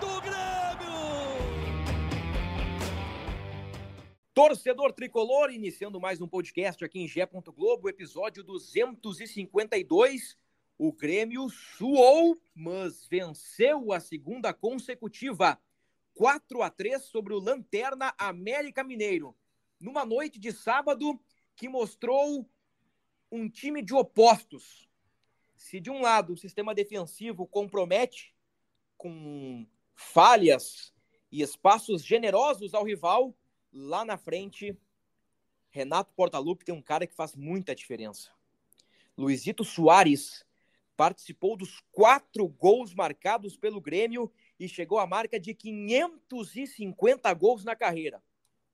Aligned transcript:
do 0.00 0.20
Grêmio! 0.20 0.38
Torcedor 4.32 4.92
tricolor, 4.92 5.50
iniciando 5.50 6.00
mais 6.00 6.20
um 6.20 6.28
podcast 6.28 6.84
aqui 6.84 7.00
em 7.00 7.08
Gé. 7.08 7.26
Globo, 7.26 7.88
episódio 7.88 8.44
252. 8.44 10.38
O 10.78 10.92
Grêmio 10.92 11.48
suou, 11.50 12.40
mas 12.54 13.06
venceu 13.08 13.92
a 13.92 13.98
segunda 13.98 14.52
consecutiva. 14.54 15.60
4 16.14 16.62
a 16.62 16.70
3 16.70 17.02
sobre 17.02 17.34
o 17.34 17.40
Lanterna 17.40 18.14
América 18.18 18.84
Mineiro. 18.84 19.36
Numa 19.80 20.04
noite 20.04 20.38
de 20.38 20.52
sábado 20.52 21.20
que 21.56 21.68
mostrou 21.68 22.48
um 23.30 23.48
time 23.48 23.82
de 23.82 23.94
opostos. 23.94 24.88
Se 25.56 25.80
de 25.80 25.90
um 25.90 26.00
lado 26.00 26.32
o 26.32 26.36
sistema 26.36 26.74
defensivo 26.74 27.46
compromete 27.46 28.34
com 28.96 29.66
falhas 29.98 30.94
e 31.30 31.42
espaços 31.42 32.04
generosos 32.04 32.72
ao 32.72 32.84
rival, 32.84 33.34
lá 33.72 34.04
na 34.04 34.16
frente, 34.16 34.78
Renato 35.70 36.14
Portaluppi 36.14 36.64
tem 36.64 36.74
um 36.74 36.80
cara 36.80 37.04
que 37.04 37.16
faz 37.16 37.34
muita 37.34 37.74
diferença. 37.74 38.30
Luizito 39.16 39.64
Soares 39.64 40.46
participou 40.96 41.56
dos 41.56 41.80
quatro 41.90 42.46
gols 42.46 42.94
marcados 42.94 43.56
pelo 43.56 43.80
Grêmio 43.80 44.32
e 44.58 44.68
chegou 44.68 45.00
à 45.00 45.06
marca 45.06 45.38
de 45.38 45.52
550 45.52 47.34
gols 47.34 47.64
na 47.64 47.74
carreira. 47.74 48.22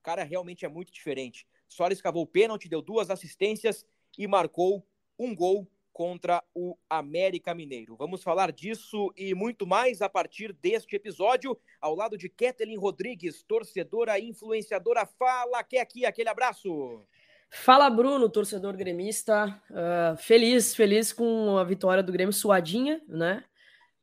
O 0.01 0.03
cara 0.03 0.25
realmente 0.25 0.67
é 0.67 0.69
muito 0.69 0.93
diferente. 0.93 1.47
Soares 1.67 2.03
cavou 2.03 2.25
o 2.25 2.27
pênalti, 2.27 2.69
deu 2.69 2.83
duas 2.83 3.09
assistências 3.09 3.87
e 4.19 4.27
marcou 4.27 4.87
um 5.19 5.35
gol 5.35 5.67
contra 5.95 6.43
o 6.53 6.77
América 6.91 7.55
Mineiro. 7.55 7.97
Vamos 7.97 8.21
falar 8.21 8.51
disso 8.51 9.15
e 9.17 9.33
muito 9.33 9.65
mais 9.65 10.03
a 10.03 10.09
partir 10.09 10.53
deste 10.53 10.97
episódio, 10.97 11.57
ao 11.81 11.95
lado 11.95 12.19
de 12.19 12.29
Ketelin 12.29 12.77
Rodrigues, 12.77 13.45
torcedora 13.45 14.19
e 14.19 14.29
influenciadora. 14.29 15.07
Fala, 15.07 15.63
que 15.63 15.79
aqui, 15.79 16.05
aquele 16.05 16.29
abraço. 16.29 17.07
Fala, 17.49 17.89
Bruno, 17.89 18.29
torcedor 18.29 18.77
gremista. 18.77 19.63
Uh, 19.71 20.17
feliz, 20.17 20.75
feliz 20.75 21.13
com 21.13 21.57
a 21.57 21.63
vitória 21.63 22.03
do 22.03 22.13
Grêmio 22.13 22.33
suadinha, 22.33 23.01
né? 23.07 23.45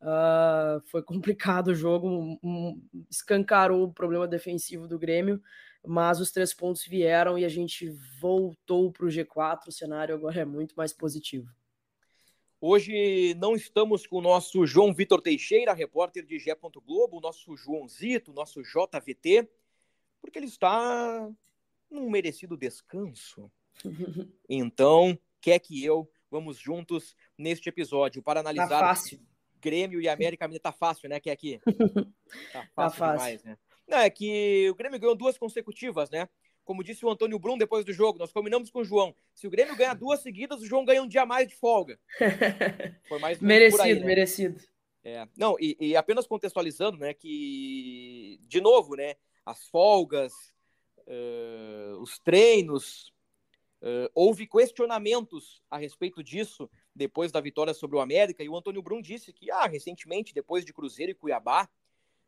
Uh, 0.01 0.81
foi 0.87 1.03
complicado 1.03 1.67
o 1.67 1.75
jogo, 1.75 2.07
um, 2.07 2.39
um, 2.41 2.81
escancarou 3.09 3.83
o 3.83 3.93
problema 3.93 4.27
defensivo 4.27 4.87
do 4.87 4.97
Grêmio, 4.97 5.41
mas 5.85 6.21
os 6.21 6.31
três 6.31 6.53
pontos 6.53 6.85
vieram 6.85 7.37
e 7.37 7.43
a 7.43 7.49
gente 7.49 7.89
voltou 8.19 8.93
para 8.93 9.05
o 9.05 9.09
G4. 9.09 9.67
O 9.67 9.71
cenário 9.71 10.15
agora 10.15 10.39
é 10.39 10.45
muito 10.45 10.73
mais 10.75 10.93
positivo. 10.93 11.47
Hoje 12.63 13.33
não 13.39 13.55
estamos 13.55 14.05
com 14.05 14.17
o 14.17 14.21
nosso 14.21 14.67
João 14.67 14.93
Vitor 14.93 15.19
Teixeira, 15.19 15.73
repórter 15.73 16.23
de 16.23 16.37
Gé. 16.37 16.55
Globo, 16.85 17.17
o 17.17 17.19
nosso 17.19 17.57
Joãozito, 17.57 18.31
nosso 18.31 18.61
JVT, 18.61 19.49
porque 20.21 20.37
ele 20.37 20.45
está 20.45 21.27
num 21.89 22.07
merecido 22.07 22.55
descanso. 22.55 23.51
Então, 24.47 25.17
quer 25.39 25.57
que 25.57 25.83
eu, 25.83 26.07
vamos 26.29 26.57
juntos 26.57 27.15
neste 27.35 27.67
episódio 27.69 28.21
para 28.21 28.41
analisar 28.41 28.67
tá 28.67 28.79
fácil. 28.79 29.19
Grêmio 29.59 29.99
e 29.99 30.07
América 30.07 30.45
Mineiro. 30.45 30.61
Tá 30.61 30.71
fácil, 30.71 31.09
né? 31.09 31.19
Que 31.19 31.31
aqui. 31.31 31.59
Tá 32.53 32.67
fácil, 32.75 32.75
tá 32.75 32.89
fácil. 32.91 33.17
demais, 33.17 33.43
né? 33.43 33.57
Não, 33.87 33.97
é 33.97 34.09
que 34.09 34.69
o 34.69 34.75
Grêmio 34.75 34.99
ganhou 34.99 35.15
duas 35.15 35.37
consecutivas, 35.37 36.09
né? 36.09 36.29
Como 36.71 36.85
disse 36.85 37.05
o 37.05 37.09
Antônio 37.09 37.37
Brum 37.37 37.57
depois 37.57 37.83
do 37.83 37.91
jogo, 37.91 38.17
nós 38.17 38.31
combinamos 38.31 38.69
com 38.69 38.79
o 38.79 38.85
João. 38.85 39.13
Se 39.33 39.45
o 39.45 39.49
Grêmio 39.49 39.75
ganhar 39.75 39.93
duas 39.93 40.21
seguidas, 40.21 40.61
o 40.61 40.65
João 40.65 40.85
ganha 40.85 41.03
um 41.03 41.07
dia 41.07 41.25
mais 41.25 41.49
de 41.49 41.53
folga. 41.53 41.99
Foi 43.09 43.19
mais 43.19 43.41
merecido, 43.41 43.83
aí, 43.83 43.99
né? 43.99 44.05
merecido. 44.05 44.61
É. 45.03 45.27
Não, 45.35 45.57
e, 45.59 45.75
e, 45.81 45.97
apenas 45.97 46.25
contextualizando, 46.25 46.97
né, 46.97 47.13
que 47.13 48.39
de 48.43 48.61
novo, 48.61 48.95
né, 48.95 49.15
as 49.45 49.67
folgas, 49.67 50.31
uh, 50.99 51.99
os 51.99 52.17
treinos, 52.19 53.11
uh, 53.81 54.09
houve 54.15 54.47
questionamentos 54.47 55.61
a 55.69 55.77
respeito 55.77 56.23
disso 56.23 56.69
depois 56.95 57.33
da 57.33 57.41
vitória 57.41 57.73
sobre 57.73 57.97
o 57.97 57.99
América. 57.99 58.45
E 58.45 58.47
o 58.47 58.55
Antônio 58.55 58.81
Brum 58.81 59.01
disse 59.01 59.33
que, 59.33 59.51
ah, 59.51 59.67
recentemente, 59.67 60.33
depois 60.33 60.63
de 60.63 60.71
Cruzeiro 60.71 61.11
e 61.11 61.15
Cuiabá, 61.15 61.67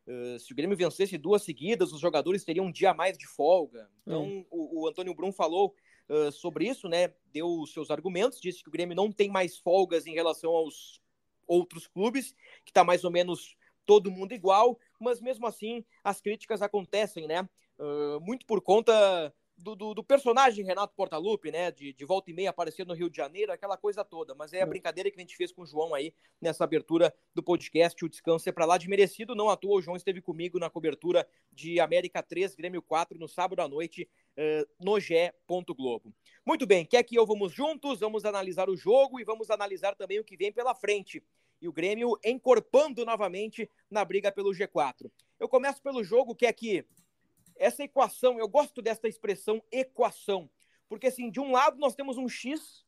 Uh, 0.06 0.38
se 0.38 0.52
o 0.52 0.56
Grêmio 0.56 0.76
vencesse 0.76 1.16
duas 1.16 1.42
seguidas, 1.42 1.92
os 1.92 2.00
jogadores 2.00 2.44
teriam 2.44 2.66
um 2.66 2.72
dia 2.72 2.90
a 2.90 2.94
mais 2.94 3.16
de 3.16 3.26
folga. 3.26 3.88
Então, 4.02 4.24
hum. 4.24 4.46
o, 4.50 4.82
o, 4.82 4.88
Antônio 4.88 5.14
Brum 5.14 5.32
falou 5.32 5.74
uh, 6.08 6.30
sobre 6.30 6.66
isso, 6.68 6.88
né? 6.88 7.12
Deu 7.32 7.46
os 7.46 7.72
seus 7.72 7.90
argumentos, 7.90 8.40
disse 8.40 8.62
que 8.62 8.68
o 8.68 8.72
Grêmio 8.72 8.94
não 8.94 9.10
tem 9.10 9.30
mais 9.30 9.56
folgas 9.56 10.06
em 10.06 10.12
relação 10.12 10.50
aos 10.52 11.00
outros 11.46 11.86
clubes, 11.86 12.34
que 12.64 12.70
está 12.70 12.84
mais 12.84 13.04
ou 13.04 13.10
menos 13.10 13.56
todo 13.86 14.10
mundo 14.10 14.32
igual, 14.32 14.78
mas 14.98 15.20
mesmo 15.20 15.46
assim 15.46 15.84
as 16.02 16.20
críticas 16.20 16.62
acontecem, 16.62 17.26
né? 17.26 17.48
Uh, 17.78 18.20
muito 18.20 18.46
por 18.46 18.60
conta 18.60 19.32
do, 19.56 19.74
do, 19.74 19.94
do, 19.94 20.04
personagem 20.04 20.64
Renato 20.64 20.94
Portaluppi, 20.94 21.50
né? 21.50 21.70
De, 21.70 21.92
de 21.92 22.04
volta 22.04 22.30
e 22.30 22.34
meia 22.34 22.50
aparecer 22.50 22.86
no 22.86 22.94
Rio 22.94 23.08
de 23.08 23.16
Janeiro, 23.16 23.52
aquela 23.52 23.76
coisa 23.76 24.04
toda. 24.04 24.34
Mas 24.34 24.52
é 24.52 24.62
a 24.62 24.66
brincadeira 24.66 25.10
que 25.10 25.16
a 25.16 25.20
gente 25.20 25.36
fez 25.36 25.52
com 25.52 25.62
o 25.62 25.66
João 25.66 25.94
aí 25.94 26.12
nessa 26.40 26.64
abertura 26.64 27.14
do 27.34 27.42
podcast. 27.42 28.04
O 28.04 28.08
descanso 28.08 28.48
é 28.48 28.52
para 28.52 28.64
lá 28.64 28.76
de 28.76 28.88
merecido. 28.88 29.34
Não 29.34 29.48
à 29.48 29.56
toa, 29.56 29.76
o 29.76 29.82
João 29.82 29.96
esteve 29.96 30.20
comigo 30.20 30.58
na 30.58 30.68
cobertura 30.68 31.26
de 31.52 31.80
América 31.80 32.22
3, 32.22 32.54
Grêmio 32.54 32.82
4, 32.82 33.18
no 33.18 33.28
sábado 33.28 33.60
à 33.60 33.68
noite, 33.68 34.08
uh, 34.36 34.84
no 34.84 34.98
Gé. 34.98 35.32
Globo. 35.46 36.12
Muito 36.44 36.66
bem, 36.66 36.84
quer 36.84 37.02
que 37.02 37.16
eu 37.16 37.24
vamos 37.24 37.52
juntos? 37.52 38.00
Vamos 38.00 38.24
analisar 38.24 38.68
o 38.68 38.76
jogo 38.76 39.20
e 39.20 39.24
vamos 39.24 39.50
analisar 39.50 39.94
também 39.94 40.18
o 40.18 40.24
que 40.24 40.36
vem 40.36 40.52
pela 40.52 40.74
frente. 40.74 41.22
E 41.60 41.68
o 41.68 41.72
Grêmio 41.72 42.18
encorpando 42.24 43.04
novamente 43.04 43.70
na 43.90 44.04
briga 44.04 44.30
pelo 44.30 44.50
G4. 44.50 45.10
Eu 45.38 45.48
começo 45.48 45.80
pelo 45.80 46.04
jogo, 46.04 46.34
que 46.34 46.44
é 46.44 46.52
que 46.52 46.84
essa 47.56 47.82
equação, 47.82 48.38
eu 48.38 48.48
gosto 48.48 48.82
dessa 48.82 49.08
expressão 49.08 49.62
equação, 49.70 50.50
porque 50.88 51.06
assim, 51.06 51.30
de 51.30 51.40
um 51.40 51.52
lado 51.52 51.78
nós 51.78 51.94
temos 51.94 52.16
um 52.16 52.28
X, 52.28 52.84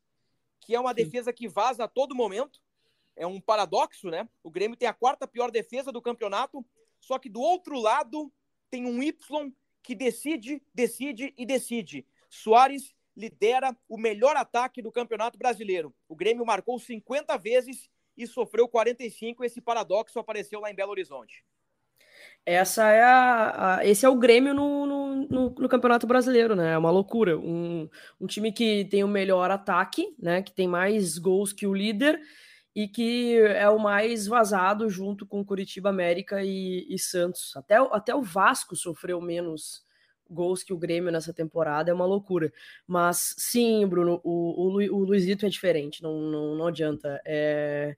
que 0.60 0.74
é 0.74 0.80
uma 0.80 0.90
Sim. 0.90 0.96
defesa 0.96 1.32
que 1.32 1.48
vaza 1.48 1.84
a 1.84 1.88
todo 1.88 2.14
momento, 2.14 2.60
é 3.14 3.26
um 3.26 3.40
paradoxo, 3.40 4.10
né? 4.10 4.28
O 4.42 4.50
Grêmio 4.50 4.76
tem 4.76 4.88
a 4.88 4.92
quarta 4.92 5.26
pior 5.26 5.50
defesa 5.50 5.90
do 5.90 6.02
campeonato, 6.02 6.64
só 7.00 7.18
que 7.18 7.28
do 7.28 7.40
outro 7.40 7.78
lado 7.80 8.32
tem 8.70 8.84
um 8.84 9.02
Y 9.02 9.52
que 9.82 9.94
decide, 9.94 10.62
decide 10.74 11.32
e 11.38 11.46
decide. 11.46 12.06
Soares 12.28 12.94
lidera 13.16 13.74
o 13.88 13.96
melhor 13.96 14.36
ataque 14.36 14.82
do 14.82 14.92
Campeonato 14.92 15.38
Brasileiro. 15.38 15.94
O 16.08 16.14
Grêmio 16.14 16.44
marcou 16.44 16.78
50 16.78 17.38
vezes 17.38 17.88
e 18.16 18.26
sofreu 18.26 18.68
45. 18.68 19.44
Esse 19.44 19.60
paradoxo 19.60 20.18
apareceu 20.18 20.60
lá 20.60 20.70
em 20.70 20.74
Belo 20.74 20.90
Horizonte. 20.90 21.44
Essa 22.46 22.88
é 22.92 23.02
a, 23.02 23.76
a, 23.78 23.86
esse 23.86 24.06
é 24.06 24.08
o 24.08 24.14
Grêmio 24.14 24.54
no, 24.54 24.86
no, 24.86 25.16
no, 25.28 25.50
no, 25.50 25.68
Campeonato 25.68 26.06
Brasileiro, 26.06 26.54
né? 26.54 26.74
É 26.74 26.78
uma 26.78 26.92
loucura. 26.92 27.36
Um, 27.36 27.88
um 28.20 28.26
time 28.28 28.52
que 28.52 28.84
tem 28.84 29.02
o 29.02 29.08
melhor 29.08 29.50
ataque, 29.50 30.14
né? 30.16 30.40
Que 30.42 30.52
tem 30.52 30.68
mais 30.68 31.18
gols 31.18 31.52
que 31.52 31.66
o 31.66 31.74
líder 31.74 32.20
e 32.72 32.86
que 32.86 33.36
é 33.38 33.68
o 33.68 33.80
mais 33.80 34.28
vazado 34.28 34.88
junto 34.88 35.26
com 35.26 35.44
Curitiba, 35.44 35.88
América 35.88 36.44
e, 36.44 36.86
e 36.88 36.96
Santos. 37.00 37.56
Até, 37.56 37.76
até 37.90 38.14
o 38.14 38.22
Vasco 38.22 38.76
sofreu 38.76 39.20
menos 39.20 39.84
gols 40.30 40.62
que 40.62 40.72
o 40.72 40.78
Grêmio 40.78 41.10
nessa 41.10 41.32
temporada, 41.32 41.90
é 41.90 41.94
uma 41.94 42.06
loucura. 42.06 42.52
Mas 42.86 43.34
sim, 43.38 43.84
Bruno, 43.86 44.20
o, 44.22 44.68
o, 44.68 44.96
o 44.96 45.04
Luizito 45.04 45.46
é 45.46 45.48
diferente, 45.48 46.02
não, 46.02 46.20
não, 46.20 46.54
não 46.54 46.66
adianta. 46.68 47.20
É, 47.24 47.96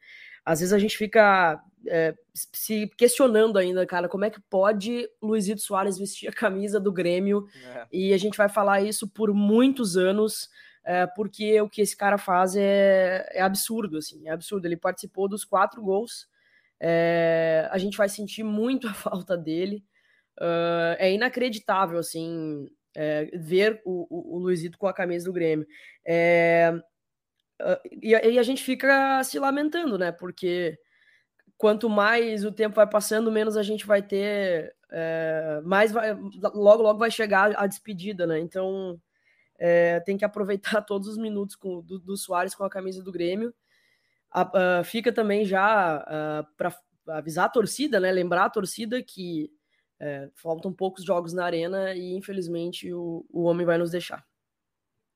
às 0.49 0.61
vezes 0.61 0.73
a 0.73 0.79
gente 0.79 0.97
fica 0.97 1.63
é, 1.87 2.15
se 2.35 2.91
questionando 2.97 3.59
ainda, 3.59 3.85
cara, 3.87 4.09
como 4.09 4.25
é 4.25 4.31
que 4.31 4.41
pode 4.41 5.07
Luizito 5.21 5.61
Soares 5.61 5.99
vestir 5.99 6.27
a 6.27 6.33
camisa 6.33 6.81
do 6.81 6.91
Grêmio? 6.91 7.47
É. 7.67 7.87
E 7.93 8.15
a 8.15 8.17
gente 8.17 8.39
vai 8.39 8.49
falar 8.49 8.81
isso 8.81 9.07
por 9.07 9.35
muitos 9.35 9.95
anos, 9.99 10.49
é, 10.83 11.07
porque 11.07 11.61
o 11.61 11.69
que 11.69 11.83
esse 11.83 11.95
cara 11.95 12.17
faz 12.17 12.57
é, 12.57 13.29
é, 13.33 13.43
absurdo, 13.43 13.99
assim, 13.99 14.27
é 14.27 14.31
absurdo. 14.31 14.65
Ele 14.65 14.77
participou 14.77 15.29
dos 15.29 15.45
quatro 15.45 15.83
gols, 15.83 16.27
é, 16.81 17.69
a 17.71 17.77
gente 17.77 17.99
vai 17.99 18.09
sentir 18.09 18.43
muito 18.43 18.89
a 18.89 18.95
falta 18.95 19.37
dele. 19.37 19.85
Uh, 20.41 20.95
é 20.99 21.13
inacreditável, 21.13 21.99
assim, 21.99 22.69
ver 23.35 23.83
o, 23.85 24.07
o, 24.09 24.37
o, 24.37 24.39
Luizito 24.39 24.79
com 24.79 24.87
a 24.87 24.95
camisa 24.95 25.25
do 25.25 25.33
Grêmio. 25.33 25.67
E, 28.03 28.11
e, 28.11 28.39
a 28.39 28.43
gente 28.43 28.63
fica 28.63 29.23
se 29.25 29.39
lamentando, 29.39 29.99
né? 29.99 30.13
Porque, 30.13 30.79
quanto 31.57 31.91
mais 31.91 32.45
o 32.45 32.53
tempo 32.53 32.77
vai 32.77 32.89
passando, 32.89 33.33
menos 33.33 33.57
a 33.57 33.63
gente 33.63 33.87
vai 33.87 34.03
ter, 34.03 34.75
é, 34.91 35.61
mais 35.65 35.93
vai, 35.93 36.15
logo 36.15 36.83
logo 36.83 36.99
vai 36.99 37.11
chegar 37.11 37.55
a 37.57 37.67
despedida, 37.67 38.27
né? 38.27 38.39
Então 38.39 39.01
é, 39.59 40.01
tem 40.01 40.17
que 40.17 40.25
aproveitar 40.25 40.81
todos 40.83 41.09
os 41.09 41.19
minutos 41.19 41.57
com, 41.57 41.81
do, 41.83 41.99
do 41.99 42.17
Soares 42.17 42.55
com 42.55 42.65
a 42.65 42.71
camisa 42.71 43.03
do 43.03 43.13
Grêmio. 43.13 43.53
A, 44.31 44.79
a, 44.79 44.85
fica 44.85 45.13
também 45.13 45.45
já 45.45 46.45
para 46.57 46.75
avisar 47.09 47.47
a 47.47 47.51
torcida, 47.51 47.99
né? 47.99 48.13
Lembrar 48.13 48.45
a 48.45 48.51
torcida 48.51 49.03
que 49.03 49.51
é, 50.01 50.31
faltam 50.35 50.73
poucos 50.73 51.05
jogos 51.05 51.33
na 51.33 51.45
arena 51.45 51.95
e 51.95 52.15
infelizmente 52.15 52.93
o, 52.93 53.27
o 53.31 53.43
homem 53.45 53.67
vai 53.67 53.79
nos 53.79 53.91
deixar. 53.91 54.25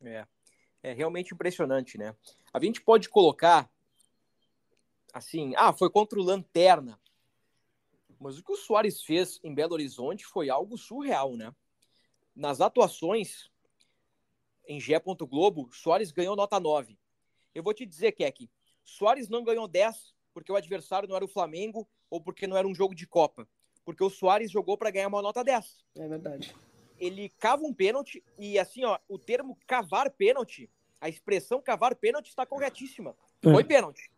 É, 0.04 0.26
é 0.82 0.92
realmente 0.92 1.32
impressionante, 1.32 1.96
né? 1.96 2.14
A 2.52 2.62
gente 2.62 2.80
pode 2.80 3.08
colocar 3.08 3.70
assim, 5.12 5.52
ah, 5.56 5.72
foi 5.72 5.90
contra 5.90 6.18
o 6.18 6.22
Lanterna. 6.22 6.98
Mas 8.18 8.38
o 8.38 8.44
que 8.44 8.52
o 8.52 8.56
Soares 8.56 9.02
fez 9.02 9.40
em 9.42 9.54
Belo 9.54 9.74
Horizonte 9.74 10.24
foi 10.24 10.48
algo 10.48 10.78
surreal, 10.78 11.36
né? 11.36 11.54
Nas 12.34 12.60
atuações 12.60 13.50
em 14.66 14.80
Gé. 14.80 15.00
Globo, 15.00 15.68
Soares 15.72 16.12
ganhou 16.12 16.36
nota 16.36 16.58
9. 16.58 16.98
Eu 17.54 17.62
vou 17.62 17.74
te 17.74 17.84
dizer, 17.84 18.12
Keck, 18.12 18.48
Soares 18.84 19.28
não 19.28 19.44
ganhou 19.44 19.68
10 19.68 20.14
porque 20.32 20.50
o 20.50 20.56
adversário 20.56 21.08
não 21.08 21.16
era 21.16 21.24
o 21.24 21.28
Flamengo 21.28 21.86
ou 22.08 22.20
porque 22.20 22.46
não 22.46 22.56
era 22.56 22.66
um 22.66 22.74
jogo 22.74 22.94
de 22.94 23.06
Copa. 23.06 23.46
Porque 23.84 24.02
o 24.02 24.10
Soares 24.10 24.50
jogou 24.50 24.78
para 24.78 24.90
ganhar 24.90 25.08
uma 25.08 25.20
nota 25.20 25.42
10. 25.42 25.84
É 25.96 26.08
verdade. 26.08 26.54
Ele 27.04 27.28
cava 27.38 27.64
um 27.64 27.74
pênalti 27.74 28.22
e, 28.38 28.58
assim, 28.58 28.84
ó, 28.84 28.98
o 29.08 29.18
termo 29.18 29.58
cavar 29.66 30.08
pênalti, 30.10 30.70
a 31.00 31.08
expressão 31.08 31.60
cavar 31.60 31.96
pênalti 31.96 32.28
está 32.28 32.46
corretíssima. 32.46 33.16
É. 33.44 33.50
Foi 33.50 33.64
pênalti 33.64 34.10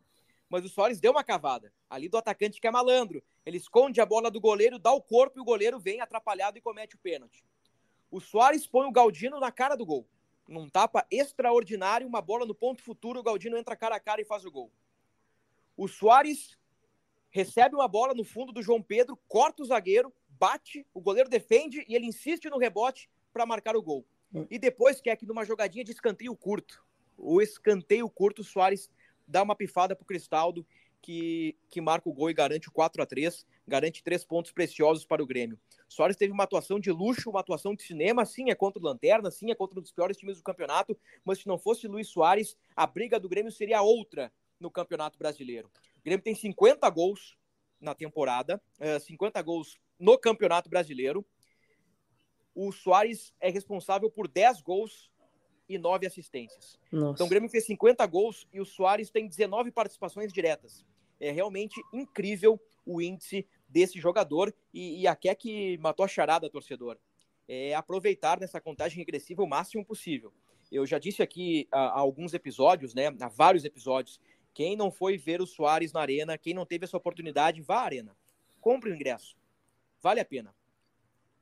mas 0.55 0.65
o 0.65 0.69
Soares 0.69 1.01
deu 1.01 1.11
uma 1.11 1.25
cavada. 1.25 1.73
Ali 1.91 2.09
do 2.09 2.17
atacante 2.17 2.61
que 2.61 2.67
é 2.69 2.71
malandro. 2.71 3.21
Ele 3.45 3.57
esconde 3.57 4.01
a 4.01 4.07
bola 4.07 4.31
do 4.31 4.41
goleiro, 4.41 4.79
dá 4.79 4.93
o 4.93 5.03
corpo 5.03 5.37
e 5.37 5.43
o 5.43 5.45
goleiro 5.45 5.81
vem 5.81 6.01
atrapalhado 6.01 6.57
e 6.57 6.61
comete 6.61 6.95
o 6.95 6.99
pênalti. 6.99 7.45
O 8.09 8.21
Soares 8.21 8.65
põe 8.65 8.87
o 8.87 8.93
Galdino 8.93 9.41
na 9.41 9.51
cara 9.51 9.75
do 9.75 9.85
gol. 9.85 10.07
Num 10.47 10.69
tapa 10.69 11.05
extraordinário, 11.11 12.07
uma 12.07 12.21
bola 12.21 12.47
no 12.47 12.55
ponto 12.55 12.83
futuro, 12.83 13.19
o 13.19 13.23
Galdino 13.25 13.57
entra 13.57 13.75
cara 13.75 13.97
a 13.97 14.01
cara 14.01 14.21
e 14.21 14.25
faz 14.25 14.45
o 14.45 14.51
gol. 14.51 14.71
O 15.77 15.89
Soares 15.89 16.57
recebe 17.31 17.75
uma 17.75 17.89
bola 17.89 18.15
no 18.15 18.23
fundo 18.23 18.53
do 18.53 18.63
João 18.63 18.81
Pedro, 18.81 19.19
corta 19.27 19.61
o 19.61 19.67
zagueiro, 19.67 20.13
bate, 20.39 20.87
o 20.93 21.01
goleiro 21.01 21.29
defende 21.29 21.85
e 21.89 21.95
ele 21.95 22.07
insiste 22.07 22.49
no 22.49 22.59
rebote 22.59 23.09
para 23.33 23.47
marcar 23.47 23.77
o 23.77 23.83
gol. 23.83 24.05
Hum. 24.33 24.47
E 24.51 24.59
depois 24.59 25.01
quer 25.01 25.17
que 25.17 25.27
numa 25.27 25.45
jogadinha 25.45 25.85
de 25.85 25.93
escanteio 25.93 26.35
curto, 26.37 26.85
o 27.17 27.41
escanteio 27.41 28.09
curto, 28.09 28.43
o 28.43 28.45
Soares 28.45 28.91
dá 29.27 29.43
uma 29.43 29.55
pifada 29.55 29.95
pro 29.95 30.05
Cristaldo, 30.05 30.67
que, 31.01 31.57
que 31.71 31.81
marca 31.81 32.09
o 32.09 32.13
gol 32.13 32.31
e 32.31 32.35
garante 32.35 32.69
o 32.69 32.73
4 32.73 33.03
a 33.03 33.07
3 33.07 33.47
garante 33.67 34.03
três 34.03 34.25
pontos 34.25 34.53
preciosos 34.53 35.05
para 35.05 35.23
o 35.23 35.27
Grêmio. 35.27 35.59
Soares 35.89 36.17
teve 36.17 36.33
uma 36.33 36.45
atuação 36.45 36.79
de 36.79 36.91
luxo, 36.91 37.31
uma 37.31 37.41
atuação 37.41 37.75
de 37.75 37.83
cinema, 37.83 38.25
sim, 38.25 38.51
é 38.51 38.55
contra 38.55 38.81
o 38.81 38.85
Lanterna, 38.85 39.31
sim, 39.31 39.51
é 39.51 39.55
contra 39.55 39.79
um 39.79 39.83
dos 39.83 39.93
piores 39.93 40.17
times 40.17 40.37
do 40.37 40.43
campeonato, 40.43 40.97
mas 41.25 41.39
se 41.39 41.47
não 41.47 41.59
fosse 41.59 41.87
Luiz 41.87 42.09
Soares, 42.09 42.57
a 42.77 42.87
briga 42.87 43.19
do 43.19 43.29
Grêmio 43.29 43.51
seria 43.51 43.83
outra 43.83 44.33
no 44.61 44.71
Campeonato 44.71 45.19
Brasileiro. 45.19 45.71
O 45.99 46.05
Grêmio 46.05 46.23
tem 46.23 46.35
50 46.35 46.89
gols 46.91 47.37
na 47.81 47.95
temporada, 47.95 48.63
50 49.01 49.39
eh, 49.39 49.43
gols 49.43 49.79
no 49.99 50.19
Campeonato 50.19 50.69
Brasileiro. 50.69 51.25
O 52.55 52.71
Soares 52.71 53.33
é 53.41 53.51
responsável 53.51 54.11
por 54.11 54.29
10 54.29 54.61
gols 54.61 55.11
e 55.69 55.79
9 55.79 56.07
assistências. 56.07 56.79
Nossa. 56.93 57.15
Então 57.15 57.27
o 57.27 57.31
Grêmio 57.31 57.49
fez 57.49 57.65
50 57.67 58.07
gols 58.07 58.47
e 58.53 58.61
o 58.61 58.65
Soares 58.65 59.11
tem 59.11 59.27
19 59.27 59.71
participações 59.71 60.33
diretas. 60.33 60.85
É 61.19 61.31
realmente 61.31 61.81
incrível 61.93 62.61
o 62.85 63.01
índice 63.01 63.47
desse 63.69 63.99
jogador 63.99 64.55
e, 64.73 65.03
e 65.03 65.07
a 65.07 65.17
que 65.17 65.79
matou 65.79 66.05
a 66.05 66.09
charada, 66.09 66.51
torcedor. 66.51 66.99
É 67.49 67.75
aproveitar 67.75 68.39
nessa 68.41 68.61
contagem 68.61 68.99
regressiva 68.99 69.43
o 69.43 69.49
máximo 69.49 69.85
possível. 69.85 70.33
Eu 70.71 70.87
já 70.87 70.99
disse 70.99 71.23
aqui 71.23 71.69
há, 71.71 71.79
há 71.79 71.99
alguns 71.99 72.35
episódios, 72.35 72.95
né, 72.95 73.09
há 73.21 73.29
vários 73.29 73.65
episódios, 73.65 74.21
quem 74.53 74.77
não 74.77 74.91
foi 74.91 75.19
ver 75.19 75.41
o 75.41 75.47
Soares 75.47 75.93
na 75.93 76.01
arena, 76.01 76.39
quem 76.39 76.55
não 76.55 76.65
teve 76.65 76.85
essa 76.85 76.97
oportunidade, 76.97 77.61
vá 77.61 77.81
à 77.81 77.85
arena. 77.85 78.17
Compre 78.61 78.91
o 78.91 78.95
ingresso. 78.95 79.37
Vale 80.05 80.21
a 80.21 80.25
pena. 80.25 80.55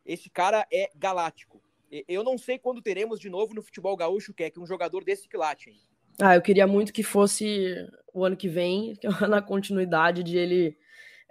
Esse 0.07 0.31
cara 0.31 0.65
é 0.73 0.89
galáctico. 0.95 1.61
Eu 2.07 2.23
não 2.23 2.39
sei 2.39 2.61
quando 2.61 2.81
teremos 2.81 3.19
de 3.19 3.29
novo 3.29 3.53
no 3.53 3.61
futebol 3.61 3.97
gaúcho, 3.97 4.33
que 4.33 4.45
é 4.45 4.51
que 4.51 4.61
um 4.61 4.67
jogador 4.67 5.03
desse 5.03 5.29
quilate. 5.29 5.75
Ah, 6.21 6.37
eu 6.37 6.41
queria 6.41 6.65
muito 6.65 6.93
que 6.93 7.03
fosse 7.03 7.75
o 8.15 8.25
ano 8.25 8.37
que 8.37 8.49
vem, 8.49 8.97
na 9.29 9.43
continuidade 9.43 10.23
de 10.23 10.39
ele. 10.39 10.79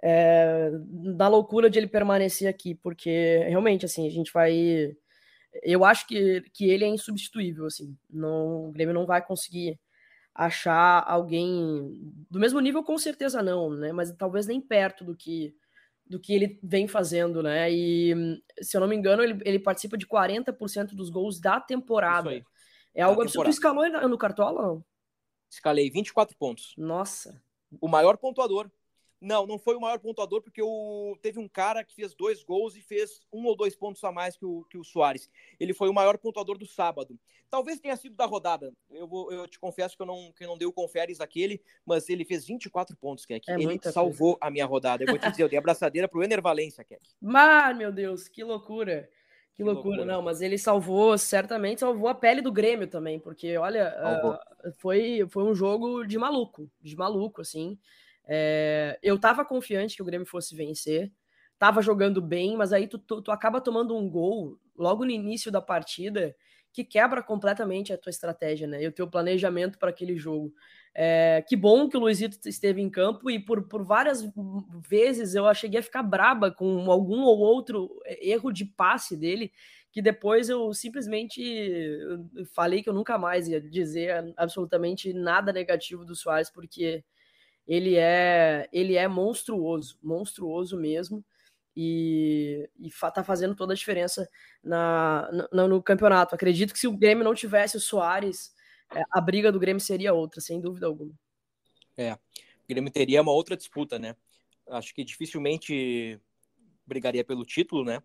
É, 0.04 0.70
da 1.16 1.26
loucura 1.26 1.70
de 1.70 1.78
ele 1.78 1.86
permanecer 1.86 2.48
aqui, 2.48 2.74
porque 2.74 3.38
realmente, 3.48 3.86
assim, 3.86 4.06
a 4.06 4.10
gente 4.10 4.30
vai. 4.30 4.94
Eu 5.62 5.86
acho 5.86 6.06
que, 6.06 6.42
que 6.52 6.68
ele 6.68 6.84
é 6.84 6.88
insubstituível, 6.88 7.64
assim. 7.64 7.96
Não, 8.10 8.68
o 8.68 8.72
Grêmio 8.72 8.92
não 8.92 9.06
vai 9.06 9.24
conseguir 9.24 9.80
achar 10.34 11.02
alguém 11.06 11.98
do 12.30 12.38
mesmo 12.38 12.60
nível, 12.60 12.82
com 12.82 12.98
certeza 12.98 13.42
não, 13.42 13.70
né? 13.70 13.90
Mas 13.90 14.12
talvez 14.12 14.46
nem 14.46 14.60
perto 14.60 15.02
do 15.02 15.16
que 15.16 15.54
do 16.12 16.20
que 16.20 16.34
ele 16.34 16.60
vem 16.62 16.86
fazendo, 16.86 17.42
né? 17.42 17.72
E 17.72 18.14
se 18.60 18.76
eu 18.76 18.80
não 18.82 18.86
me 18.86 18.94
engano, 18.94 19.22
ele, 19.22 19.40
ele 19.46 19.58
participa 19.58 19.96
de 19.96 20.06
40% 20.06 20.94
dos 20.94 21.08
gols 21.08 21.40
da 21.40 21.58
temporada. 21.58 22.44
É 22.94 23.00
algo 23.00 23.22
absurdo. 23.22 23.46
Tu 23.46 23.54
escalou 23.54 23.88
no 23.88 24.18
Cartola? 24.18 24.62
Não? 24.62 24.84
Escalei 25.50 25.90
24 25.90 26.36
pontos. 26.36 26.74
Nossa. 26.76 27.42
O 27.80 27.88
maior 27.88 28.18
pontuador. 28.18 28.70
Não, 29.22 29.46
não 29.46 29.56
foi 29.56 29.76
o 29.76 29.80
maior 29.80 30.00
pontuador, 30.00 30.42
porque 30.42 30.60
o... 30.60 31.16
teve 31.22 31.38
um 31.38 31.48
cara 31.48 31.84
que 31.84 31.94
fez 31.94 32.12
dois 32.12 32.42
gols 32.42 32.74
e 32.74 32.80
fez 32.80 33.20
um 33.32 33.46
ou 33.46 33.54
dois 33.54 33.76
pontos 33.76 34.02
a 34.02 34.10
mais 34.10 34.36
que 34.36 34.44
o, 34.44 34.64
que 34.68 34.76
o 34.76 34.82
Soares. 34.82 35.30
Ele 35.60 35.72
foi 35.72 35.88
o 35.88 35.94
maior 35.94 36.18
pontuador 36.18 36.58
do 36.58 36.66
sábado. 36.66 37.16
Talvez 37.48 37.78
tenha 37.78 37.94
sido 37.96 38.16
da 38.16 38.26
rodada. 38.26 38.72
Eu, 38.90 39.06
vou, 39.06 39.32
eu 39.32 39.46
te 39.46 39.60
confesso 39.60 39.96
que 39.96 40.02
eu 40.02 40.06
não, 40.06 40.32
que 40.32 40.42
eu 40.42 40.48
não 40.48 40.58
dei 40.58 40.66
o 40.66 40.72
conferes 40.72 41.20
aquele, 41.20 41.62
mas 41.86 42.08
ele 42.08 42.24
fez 42.24 42.44
24 42.44 42.96
pontos, 42.96 43.24
Keck. 43.24 43.48
É 43.48 43.54
ele 43.54 43.78
salvou 43.82 44.32
coisa. 44.32 44.38
a 44.40 44.50
minha 44.50 44.66
rodada. 44.66 45.04
Eu 45.04 45.06
vou 45.06 45.18
te 45.18 45.30
dizer, 45.30 45.44
eu 45.44 45.48
dei 45.48 45.58
a 45.58 45.62
braçadeira 45.62 46.08
pro 46.08 46.24
Ener 46.24 46.42
Valência, 46.42 46.82
Keck. 46.82 47.00
Mas, 47.20 47.76
meu 47.76 47.92
Deus, 47.92 48.26
que 48.26 48.42
loucura. 48.42 49.08
Que, 49.50 49.58
que 49.58 49.62
loucura. 49.62 49.98
loucura. 49.98 50.12
Não, 50.16 50.22
mas 50.22 50.40
ele 50.40 50.58
salvou, 50.58 51.16
certamente 51.16 51.80
salvou 51.80 52.08
a 52.08 52.14
pele 52.14 52.40
do 52.40 52.50
Grêmio 52.50 52.88
também, 52.88 53.20
porque, 53.20 53.56
olha, 53.56 53.94
uh, 54.00 54.72
foi, 54.78 55.24
foi 55.28 55.44
um 55.44 55.54
jogo 55.54 56.04
de 56.04 56.18
maluco, 56.18 56.68
de 56.80 56.96
maluco, 56.96 57.42
assim. 57.42 57.78
É, 58.26 58.98
eu 59.02 59.18
tava 59.18 59.44
confiante 59.44 59.96
que 59.96 60.02
o 60.02 60.04
Grêmio 60.04 60.26
fosse 60.26 60.54
vencer, 60.54 61.12
tava 61.58 61.82
jogando 61.82 62.20
bem, 62.20 62.56
mas 62.56 62.72
aí 62.72 62.86
tu, 62.86 62.98
tu, 62.98 63.22
tu, 63.22 63.30
acaba 63.30 63.60
tomando 63.60 63.96
um 63.96 64.08
gol 64.08 64.58
logo 64.76 65.04
no 65.04 65.10
início 65.10 65.50
da 65.50 65.60
partida 65.60 66.34
que 66.72 66.82
quebra 66.82 67.22
completamente 67.22 67.92
a 67.92 67.98
tua 67.98 68.10
estratégia, 68.10 68.66
né? 68.66 68.82
E 68.82 68.86
o 68.86 68.92
teu 68.92 69.06
planejamento 69.06 69.78
para 69.78 69.90
aquele 69.90 70.16
jogo. 70.16 70.52
É, 70.94 71.44
que 71.46 71.54
bom 71.54 71.88
que 71.88 71.96
o 71.96 72.00
Luizito 72.00 72.48
esteve 72.48 72.80
em 72.80 72.90
campo 72.90 73.30
e 73.30 73.38
por, 73.38 73.68
por 73.68 73.84
várias 73.84 74.22
vezes 74.88 75.34
eu 75.34 75.52
cheguei 75.54 75.80
a 75.80 75.82
ficar 75.82 76.02
braba 76.02 76.50
com 76.50 76.90
algum 76.90 77.22
ou 77.22 77.38
outro 77.38 77.90
erro 78.20 78.52
de 78.52 78.64
passe 78.64 79.16
dele, 79.16 79.52
que 79.90 80.02
depois 80.02 80.48
eu 80.48 80.72
simplesmente 80.72 81.98
falei 82.54 82.82
que 82.82 82.88
eu 82.88 82.94
nunca 82.94 83.18
mais 83.18 83.48
ia 83.48 83.60
dizer 83.60 84.34
absolutamente 84.36 85.12
nada 85.12 85.52
negativo 85.52 86.04
do 86.04 86.14
Soares, 86.14 86.50
porque 86.50 87.04
ele 87.66 87.96
é 87.96 88.68
ele 88.72 88.96
é 88.96 89.06
monstruoso, 89.08 89.98
monstruoso 90.02 90.76
mesmo. 90.76 91.24
E, 91.74 92.68
e 92.78 92.90
tá 93.14 93.24
fazendo 93.24 93.54
toda 93.54 93.72
a 93.72 93.76
diferença 93.76 94.28
na, 94.62 95.26
no, 95.50 95.68
no 95.68 95.82
campeonato. 95.82 96.34
Acredito 96.34 96.72
que 96.74 96.78
se 96.78 96.86
o 96.86 96.94
Grêmio 96.94 97.24
não 97.24 97.34
tivesse 97.34 97.78
o 97.78 97.80
Soares, 97.80 98.52
é, 98.94 99.02
a 99.10 99.20
briga 99.20 99.50
do 99.50 99.58
Grêmio 99.58 99.80
seria 99.80 100.12
outra, 100.12 100.38
sem 100.40 100.60
dúvida 100.60 100.86
alguma. 100.86 101.12
É, 101.96 102.12
o 102.12 102.18
Grêmio 102.68 102.90
teria 102.90 103.22
uma 103.22 103.32
outra 103.32 103.56
disputa, 103.56 103.98
né? 103.98 104.14
Acho 104.68 104.94
que 104.94 105.02
dificilmente 105.02 106.20
brigaria 106.86 107.24
pelo 107.24 107.44
título, 107.44 107.84
né? 107.84 108.02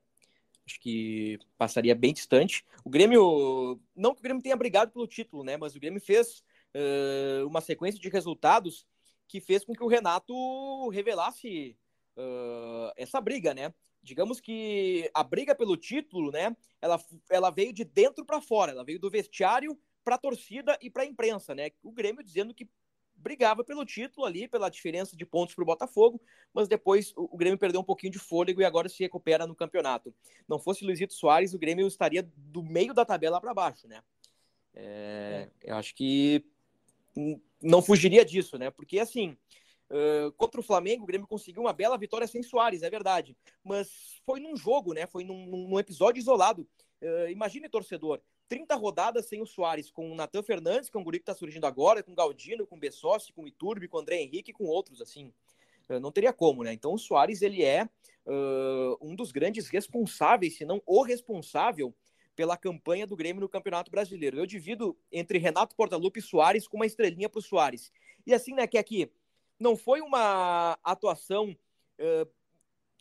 Acho 0.66 0.80
que 0.80 1.40
passaria 1.58 1.96
bem 1.96 2.14
distante. 2.14 2.66
O 2.84 2.90
Grêmio, 2.90 3.80
não 3.96 4.14
que 4.14 4.20
o 4.20 4.24
Grêmio 4.24 4.44
tenha 4.44 4.56
brigado 4.56 4.92
pelo 4.92 5.08
título, 5.08 5.44
né? 5.44 5.56
Mas 5.58 5.76
o 5.76 5.80
Grêmio 5.80 6.02
fez 6.02 6.44
uh, 6.74 7.48
uma 7.48 7.62
sequência 7.62 8.00
de 8.00 8.10
resultados 8.10 8.86
que 9.28 9.42
fez 9.42 9.64
com 9.66 9.74
que 9.74 9.84
o 9.84 9.88
Renato 9.88 10.90
revelasse 10.90 11.78
uh, 12.18 12.92
essa 12.96 13.20
briga, 13.20 13.54
né? 13.54 13.74
Digamos 14.02 14.40
que 14.40 15.10
a 15.14 15.24
briga 15.24 15.54
pelo 15.54 15.76
título, 15.76 16.32
né? 16.32 16.56
Ela, 16.82 17.00
ela 17.30 17.50
veio 17.50 17.74
de 17.74 17.84
dentro 17.84 18.26
para 18.26 18.42
fora, 18.42 18.72
ela 18.72 18.84
veio 18.84 19.00
do 19.00 19.10
vestiário 19.10 19.78
para 20.04 20.16
a 20.16 20.20
torcida 20.20 20.78
e 20.82 20.90
para 20.90 21.04
a 21.04 21.06
imprensa, 21.06 21.54
né? 21.54 21.72
O 21.84 21.92
Grêmio 21.92 22.24
dizendo 22.24 22.54
que 22.54 22.70
brigava 23.18 23.64
pelo 23.64 23.84
título 23.84 24.26
ali, 24.26 24.48
pela 24.48 24.70
diferença 24.70 25.18
de 25.18 25.26
pontos 25.26 25.56
para 25.56 25.64
o 25.64 25.66
Botafogo, 25.66 26.22
mas 26.54 26.68
depois 26.68 27.12
o, 27.18 27.28
o 27.34 27.38
Grêmio 27.38 27.58
perdeu 27.58 27.82
um 27.82 27.84
pouquinho 27.84 28.14
de 28.14 28.20
fôlego 28.20 28.62
e 28.62 28.66
agora 28.66 28.88
se 28.88 29.04
recupera 29.04 29.46
no 29.48 29.56
campeonato. 29.56 30.14
Não 30.48 30.60
fosse 30.60 30.86
Luizito 30.86 31.14
Soares, 31.14 31.54
o 31.54 31.60
Grêmio 31.60 31.88
estaria 31.88 32.24
do 32.36 32.64
meio 32.64 32.94
da 32.94 33.04
tabela 33.04 33.42
para 33.42 33.54
baixo, 33.54 33.88
né? 33.88 34.02
É, 34.74 35.50
eu 35.64 35.76
acho 35.76 35.96
que 35.96 36.46
não 37.62 37.82
fugiria 37.82 38.24
disso, 38.24 38.58
né? 38.58 38.70
Porque 38.70 39.00
assim, 39.00 39.38
Uh, 39.90 40.32
contra 40.34 40.60
o 40.60 40.64
Flamengo, 40.64 41.04
o 41.04 41.08
Grêmio 41.08 41.28
conseguiu 41.28 41.62
uma 41.62 41.72
bela 41.72 41.98
vitória 41.98 42.28
sem 42.28 42.44
Soares, 42.44 42.84
é 42.84 42.90
verdade. 42.90 43.38
Mas 43.64 44.20
foi 44.26 44.40
num 44.40 44.56
jogo, 44.56 44.94
né? 44.94 45.08
Foi 45.08 45.24
num, 45.24 45.46
num 45.46 45.80
episódio 45.80 46.20
isolado. 46.20 46.68
Uh, 47.02 47.30
imagine, 47.30 47.70
torcedor, 47.70 48.20
30 48.50 48.76
rodadas 48.76 49.28
sem 49.28 49.42
o 49.42 49.46
Soares, 49.46 49.90
com 49.90 50.12
o 50.12 50.16
Natan 50.16 50.44
Fernandes, 50.44 50.90
que 50.90 50.98
é 50.98 51.00
um 51.00 51.04
guri 51.04 51.20
que 51.20 51.26
tá 51.26 51.34
surgindo 51.34 51.66
agora, 51.66 52.04
com 52.04 52.12
o 52.12 52.16
Galdino, 52.16 52.68
com 52.68 52.76
o 52.76 52.80
Bessossi, 52.80 53.32
com 53.32 53.44
o 53.44 53.48
Iturbe, 53.48 53.88
com 53.88 53.98
o 53.98 54.02
André 54.02 54.22
Henrique 54.22 54.52
com 54.52 54.66
outros, 54.66 55.02
assim. 55.02 55.32
Não 56.02 56.12
teria 56.12 56.34
como, 56.34 56.64
né? 56.66 56.74
Então 56.74 56.94
o 56.94 56.98
Soares, 56.98 57.42
ele 57.42 57.64
é 57.64 57.88
um 59.02 59.16
dos 59.16 59.32
grandes 59.32 59.70
responsáveis, 59.70 60.58
se 60.58 60.66
não 60.66 60.82
o 60.86 61.02
responsável, 61.02 61.96
pela 62.38 62.56
campanha 62.56 63.08
do 63.08 63.16
Grêmio 63.16 63.42
no 63.42 63.50
Campeonato 63.50 63.90
Brasileiro. 63.90 64.38
Eu 64.38 64.46
divido 64.46 64.96
entre 65.12 65.40
Renato 65.40 65.76
Portaluppi 65.76 66.20
e 66.20 66.22
Soares 66.22 66.68
com 66.68 66.78
uma 66.78 66.86
estrelinha 66.86 67.28
pro 67.28 67.42
Soares. 67.42 67.92
E 68.28 68.34
assim, 68.34 68.54
né, 68.54 68.68
que 68.68 68.78
aqui 68.78 69.12
não 69.60 69.76
foi 69.76 70.02
uma 70.02 70.78
atuação 70.84 71.58
uh, 72.00 72.32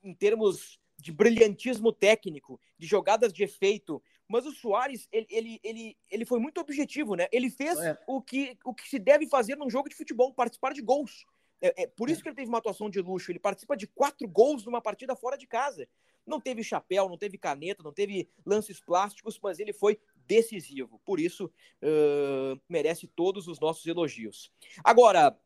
em 0.02 0.14
termos 0.14 0.80
de 0.96 1.12
brilhantismo 1.12 1.92
técnico, 1.92 2.58
de 2.78 2.86
jogadas 2.86 3.30
de 3.30 3.44
efeito, 3.44 4.02
mas 4.26 4.46
o 4.46 4.52
Soares, 4.52 5.06
ele, 5.12 5.26
ele, 5.28 5.60
ele, 5.62 5.96
ele 6.10 6.24
foi 6.24 6.40
muito 6.40 6.58
objetivo, 6.58 7.14
né? 7.14 7.28
Ele 7.30 7.50
fez 7.50 7.78
é. 7.78 7.98
o, 8.06 8.22
que, 8.22 8.56
o 8.64 8.72
que 8.72 8.88
se 8.88 8.98
deve 8.98 9.28
fazer 9.28 9.54
num 9.56 9.68
jogo 9.68 9.90
de 9.90 9.94
futebol, 9.94 10.32
participar 10.32 10.72
de 10.72 10.80
gols. 10.80 11.26
É, 11.60 11.82
é 11.82 11.86
por 11.86 12.08
isso 12.08 12.20
é. 12.20 12.22
que 12.22 12.28
ele 12.30 12.36
teve 12.36 12.48
uma 12.48 12.58
atuação 12.58 12.88
de 12.88 13.02
luxo. 13.02 13.30
Ele 13.30 13.38
participa 13.38 13.76
de 13.76 13.86
quatro 13.86 14.26
gols 14.26 14.64
numa 14.64 14.80
partida 14.80 15.14
fora 15.14 15.36
de 15.36 15.46
casa. 15.46 15.86
Não 16.26 16.40
teve 16.40 16.64
chapéu, 16.64 17.08
não 17.08 17.16
teve 17.16 17.38
caneta, 17.38 17.82
não 17.82 17.92
teve 17.92 18.28
lances 18.44 18.80
plásticos, 18.80 19.38
mas 19.42 19.58
ele 19.58 19.72
foi 19.72 19.98
decisivo. 20.26 21.00
Por 21.04 21.20
isso, 21.20 21.46
uh, 21.46 22.60
merece 22.68 23.06
todos 23.06 23.46
os 23.46 23.60
nossos 23.60 23.86
elogios. 23.86 24.52
Agora, 24.82 25.38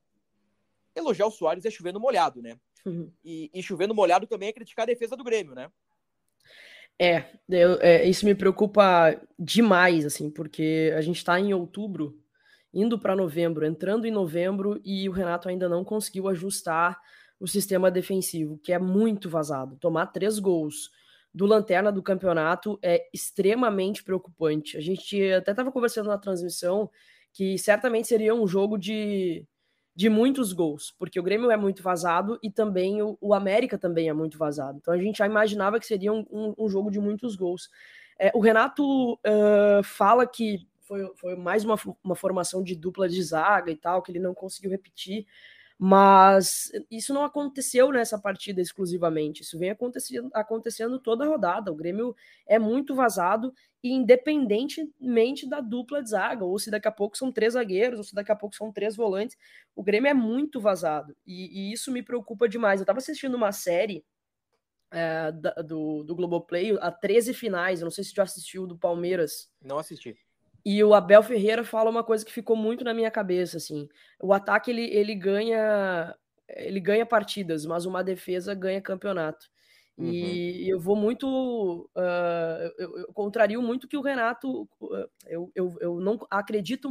elogiar 0.94 1.26
o 1.26 1.30
Soares 1.30 1.64
é 1.64 1.70
chovendo 1.70 2.00
molhado, 2.00 2.40
né? 2.40 2.58
Uhum. 2.84 3.12
E, 3.24 3.50
e 3.52 3.62
chovendo 3.62 3.94
molhado 3.94 4.26
também 4.26 4.48
é 4.48 4.52
criticar 4.52 4.84
a 4.84 4.86
defesa 4.86 5.16
do 5.16 5.24
Grêmio, 5.24 5.54
né? 5.54 5.70
É, 6.98 7.24
eu, 7.48 7.78
é, 7.80 8.04
isso 8.06 8.26
me 8.26 8.34
preocupa 8.34 9.18
demais, 9.38 10.04
assim, 10.04 10.30
porque 10.30 10.92
a 10.94 11.00
gente 11.00 11.16
está 11.16 11.40
em 11.40 11.54
outubro, 11.54 12.22
indo 12.74 12.98
para 12.98 13.16
novembro, 13.16 13.64
entrando 13.64 14.06
em 14.06 14.10
novembro, 14.10 14.78
e 14.84 15.08
o 15.08 15.12
Renato 15.12 15.48
ainda 15.48 15.66
não 15.66 15.82
conseguiu 15.82 16.28
ajustar 16.28 17.00
o 17.40 17.48
sistema 17.48 17.90
defensivo, 17.90 18.58
que 18.58 18.72
é 18.72 18.78
muito 18.78 19.28
vazado. 19.28 19.76
Tomar 19.76 20.06
três 20.08 20.38
gols 20.38 20.90
do 21.32 21.46
lanterna 21.46 21.90
do 21.90 22.02
campeonato 22.02 22.78
é 22.82 23.08
extremamente 23.12 24.04
preocupante. 24.04 24.76
A 24.76 24.80
gente 24.80 25.32
até 25.32 25.52
estava 25.52 25.72
conversando 25.72 26.08
na 26.08 26.18
transmissão 26.18 26.90
que 27.32 27.56
certamente 27.56 28.08
seria 28.08 28.34
um 28.34 28.46
jogo 28.46 28.76
de 28.76 29.46
de 29.94 30.08
muitos 30.08 30.52
gols, 30.52 30.94
porque 30.98 31.18
o 31.18 31.22
Grêmio 31.22 31.50
é 31.50 31.56
muito 31.56 31.82
vazado 31.82 32.38
e 32.42 32.50
também 32.50 33.02
o, 33.02 33.18
o 33.20 33.34
América 33.34 33.76
também 33.76 34.08
é 34.08 34.12
muito 34.12 34.38
vazado. 34.38 34.78
Então 34.78 34.94
a 34.94 34.96
gente 34.96 35.18
já 35.18 35.26
imaginava 35.26 35.78
que 35.78 35.86
seria 35.86 36.12
um, 36.12 36.24
um, 36.30 36.54
um 36.56 36.68
jogo 36.68 36.90
de 36.90 37.00
muitos 37.00 37.36
gols. 37.36 37.68
É, 38.18 38.30
o 38.34 38.40
Renato 38.40 39.14
uh, 39.14 39.82
fala 39.82 40.26
que 40.26 40.66
foi, 40.80 41.06
foi 41.16 41.36
mais 41.36 41.64
uma, 41.64 41.76
uma 42.02 42.14
formação 42.14 42.62
de 42.62 42.74
dupla 42.74 43.08
de 43.08 43.22
zaga 43.22 43.70
e 43.70 43.76
tal, 43.76 44.00
que 44.00 44.10
ele 44.10 44.20
não 44.20 44.32
conseguiu 44.32 44.70
repetir. 44.70 45.26
Mas 45.82 46.70
isso 46.90 47.14
não 47.14 47.24
aconteceu 47.24 47.90
nessa 47.90 48.18
partida 48.18 48.60
exclusivamente. 48.60 49.40
Isso 49.40 49.58
vem 49.58 49.70
acontecendo, 49.70 50.28
acontecendo 50.34 51.00
toda 51.00 51.24
a 51.24 51.28
rodada. 51.28 51.72
O 51.72 51.74
Grêmio 51.74 52.14
é 52.46 52.58
muito 52.58 52.94
vazado, 52.94 53.50
independentemente 53.82 55.48
da 55.48 55.62
dupla 55.62 56.02
de 56.02 56.10
zaga, 56.10 56.44
ou 56.44 56.58
se 56.58 56.70
daqui 56.70 56.86
a 56.86 56.92
pouco 56.92 57.16
são 57.16 57.32
três 57.32 57.54
zagueiros, 57.54 57.98
ou 57.98 58.04
se 58.04 58.14
daqui 58.14 58.30
a 58.30 58.36
pouco 58.36 58.54
são 58.54 58.70
três 58.70 58.94
volantes. 58.94 59.38
O 59.74 59.82
Grêmio 59.82 60.10
é 60.10 60.12
muito 60.12 60.60
vazado. 60.60 61.16
E, 61.26 61.70
e 61.70 61.72
isso 61.72 61.90
me 61.90 62.02
preocupa 62.02 62.46
demais. 62.46 62.80
Eu 62.80 62.82
estava 62.82 62.98
assistindo 62.98 63.34
uma 63.34 63.50
série 63.50 64.04
é, 64.90 65.32
da, 65.32 65.54
do, 65.62 66.04
do 66.04 66.14
Globoplay, 66.14 66.76
a 66.78 66.92
13 66.92 67.32
finais. 67.32 67.80
Eu 67.80 67.86
não 67.86 67.90
sei 67.90 68.04
se 68.04 68.12
já 68.14 68.24
assistiu 68.24 68.66
do 68.66 68.76
Palmeiras. 68.76 69.50
Não 69.62 69.78
assisti. 69.78 70.14
E 70.64 70.82
o 70.84 70.94
Abel 70.94 71.22
Ferreira 71.22 71.64
fala 71.64 71.90
uma 71.90 72.04
coisa 72.04 72.24
que 72.24 72.32
ficou 72.32 72.56
muito 72.56 72.84
na 72.84 72.94
minha 72.94 73.10
cabeça, 73.10 73.56
assim. 73.56 73.88
O 74.22 74.32
ataque 74.32 74.70
ele, 74.70 74.84
ele 74.94 75.14
ganha 75.14 76.14
ele 76.56 76.80
ganha 76.80 77.06
partidas, 77.06 77.64
mas 77.64 77.86
uma 77.86 78.02
defesa 78.02 78.54
ganha 78.54 78.80
campeonato. 78.80 79.46
Uhum. 79.96 80.06
E 80.06 80.68
eu 80.68 80.80
vou 80.80 80.96
muito. 80.96 81.88
Uh, 81.94 82.72
eu, 82.78 82.98
eu, 82.98 83.12
contrario 83.12 83.60
muito 83.60 83.86
que 83.86 83.96
o 83.96 84.02
Renato. 84.02 84.62
Uh, 84.80 85.08
eu, 85.26 85.52
eu, 85.54 85.76
eu 85.80 86.00
não 86.00 86.18
acredito. 86.30 86.88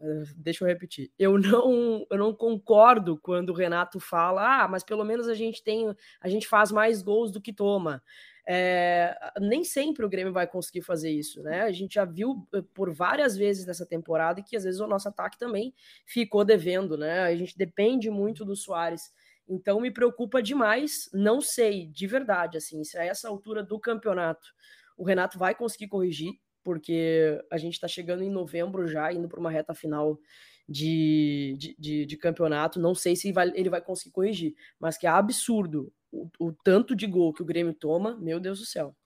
Uh, 0.00 0.22
deixa 0.36 0.62
eu 0.62 0.68
repetir. 0.68 1.10
Eu 1.18 1.36
não, 1.36 2.06
eu 2.08 2.18
não 2.18 2.32
concordo 2.32 3.18
quando 3.18 3.50
o 3.50 3.54
Renato 3.54 3.98
fala, 3.98 4.62
ah, 4.62 4.68
mas 4.68 4.84
pelo 4.84 5.04
menos 5.04 5.26
a 5.26 5.34
gente 5.34 5.62
tem. 5.62 5.92
A 6.20 6.28
gente 6.28 6.46
faz 6.46 6.70
mais 6.70 7.02
gols 7.02 7.32
do 7.32 7.40
que 7.40 7.52
toma. 7.52 8.02
É, 8.50 9.14
nem 9.38 9.62
sempre 9.62 10.06
o 10.06 10.08
Grêmio 10.08 10.32
vai 10.32 10.46
conseguir 10.46 10.80
fazer 10.80 11.10
isso, 11.10 11.42
né? 11.42 11.64
A 11.64 11.70
gente 11.70 11.96
já 11.96 12.06
viu 12.06 12.48
eh, 12.54 12.62
por 12.72 12.90
várias 12.90 13.36
vezes 13.36 13.66
nessa 13.66 13.84
temporada 13.84 14.42
que 14.42 14.56
às 14.56 14.64
vezes 14.64 14.80
o 14.80 14.86
nosso 14.86 15.06
ataque 15.06 15.38
também 15.38 15.74
ficou 16.06 16.42
devendo, 16.46 16.96
né? 16.96 17.20
A 17.24 17.36
gente 17.36 17.58
depende 17.58 18.08
muito 18.08 18.46
do 18.46 18.56
Soares. 18.56 19.12
Então 19.46 19.78
me 19.82 19.90
preocupa 19.90 20.42
demais, 20.42 21.10
não 21.12 21.42
sei 21.42 21.88
de 21.88 22.06
verdade, 22.06 22.56
assim, 22.56 22.82
se 22.84 22.96
a 22.96 23.04
essa 23.04 23.28
altura 23.28 23.62
do 23.62 23.78
campeonato 23.78 24.48
o 24.96 25.04
Renato 25.04 25.38
vai 25.38 25.54
conseguir 25.54 25.88
corrigir, 25.88 26.32
porque 26.64 27.38
a 27.52 27.58
gente 27.58 27.74
está 27.74 27.86
chegando 27.86 28.22
em 28.22 28.30
novembro 28.30 28.88
já, 28.88 29.12
indo 29.12 29.28
para 29.28 29.40
uma 29.40 29.50
reta 29.50 29.74
final 29.74 30.18
de, 30.66 31.54
de, 31.58 31.76
de, 31.78 32.06
de, 32.06 32.16
campeonato. 32.16 32.80
Não 32.80 32.94
sei 32.94 33.14
se 33.14 33.30
vai, 33.30 33.52
ele 33.54 33.70
vai 33.70 33.80
conseguir 33.80 34.10
corrigir, 34.10 34.54
mas 34.80 34.96
que 34.96 35.06
é 35.06 35.10
absurdo 35.10 35.92
o, 36.10 36.28
o, 36.38 36.52
tanto 36.52 36.94
de 36.94 37.06
gol 37.06 37.32
que 37.32 37.42
o 37.42 37.44
Grêmio 37.44 37.74
toma, 37.74 38.16
meu 38.16 38.40
Deus 38.40 38.58
do 38.58 38.66
céu. 38.66 38.96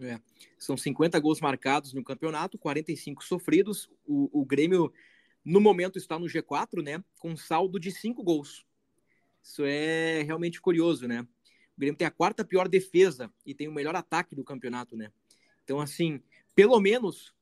É. 0.00 0.20
São 0.58 0.76
50 0.76 1.18
gols 1.20 1.40
marcados 1.40 1.92
no 1.92 2.02
campeonato, 2.02 2.58
45 2.58 3.24
sofridos. 3.24 3.90
O, 4.04 4.40
o 4.40 4.44
Grêmio, 4.44 4.92
no 5.44 5.60
momento, 5.60 5.98
está 5.98 6.18
no 6.18 6.26
G4, 6.26 6.82
né? 6.82 7.02
Com 7.18 7.36
saldo 7.36 7.78
de 7.78 7.90
5 7.90 8.22
gols. 8.22 8.64
Isso 9.42 9.64
é 9.64 10.22
realmente 10.22 10.60
curioso, 10.60 11.06
né? 11.06 11.20
O 11.76 11.80
Grêmio 11.80 11.96
tem 11.96 12.06
a 12.06 12.10
quarta 12.10 12.44
pior 12.44 12.68
defesa 12.68 13.32
e 13.44 13.54
tem 13.54 13.68
o 13.68 13.72
melhor 13.72 13.94
ataque 13.96 14.34
do 14.34 14.44
campeonato, 14.44 14.96
né? 14.96 15.10
Então, 15.64 15.80
assim, 15.80 16.22
pelo 16.54 16.78
menos, 16.80 17.34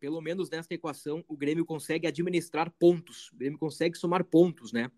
pelo 0.00 0.20
menos 0.20 0.50
nessa 0.50 0.72
equação, 0.74 1.24
o 1.28 1.36
Grêmio 1.36 1.64
consegue 1.64 2.06
administrar 2.06 2.70
pontos. 2.70 3.30
O 3.32 3.36
Grêmio 3.36 3.58
consegue 3.58 3.96
somar 3.96 4.24
pontos, 4.24 4.72
né? 4.72 4.90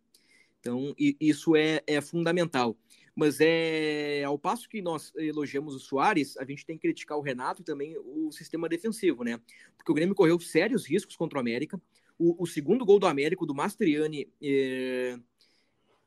Então, 0.61 0.95
isso 0.99 1.57
é, 1.57 1.83
é 1.87 2.01
fundamental. 2.01 2.77
Mas 3.15 3.39
é 3.41 4.23
ao 4.25 4.39
passo 4.39 4.69
que 4.69 4.81
nós 4.81 5.13
elogiamos 5.17 5.75
o 5.75 5.81
Soares, 5.81 6.37
a 6.37 6.45
gente 6.45 6.65
tem 6.65 6.77
que 6.77 6.83
criticar 6.83 7.19
o 7.19 7.23
Renato 7.23 7.63
e 7.63 7.65
também 7.65 7.97
o 7.99 8.31
sistema 8.31 8.69
defensivo, 8.69 9.25
né? 9.25 9.41
Porque 9.77 9.91
o 9.91 9.95
Grêmio 9.95 10.15
correu 10.15 10.39
sérios 10.39 10.87
riscos 10.87 11.17
contra 11.17 11.39
o 11.39 11.41
América. 11.41 11.81
O, 12.19 12.43
o 12.43 12.47
segundo 12.47 12.85
gol 12.85 12.99
do 12.99 13.07
América, 13.07 13.45
do 13.45 13.55
Mastriani, 13.55 14.31
é... 14.43 15.19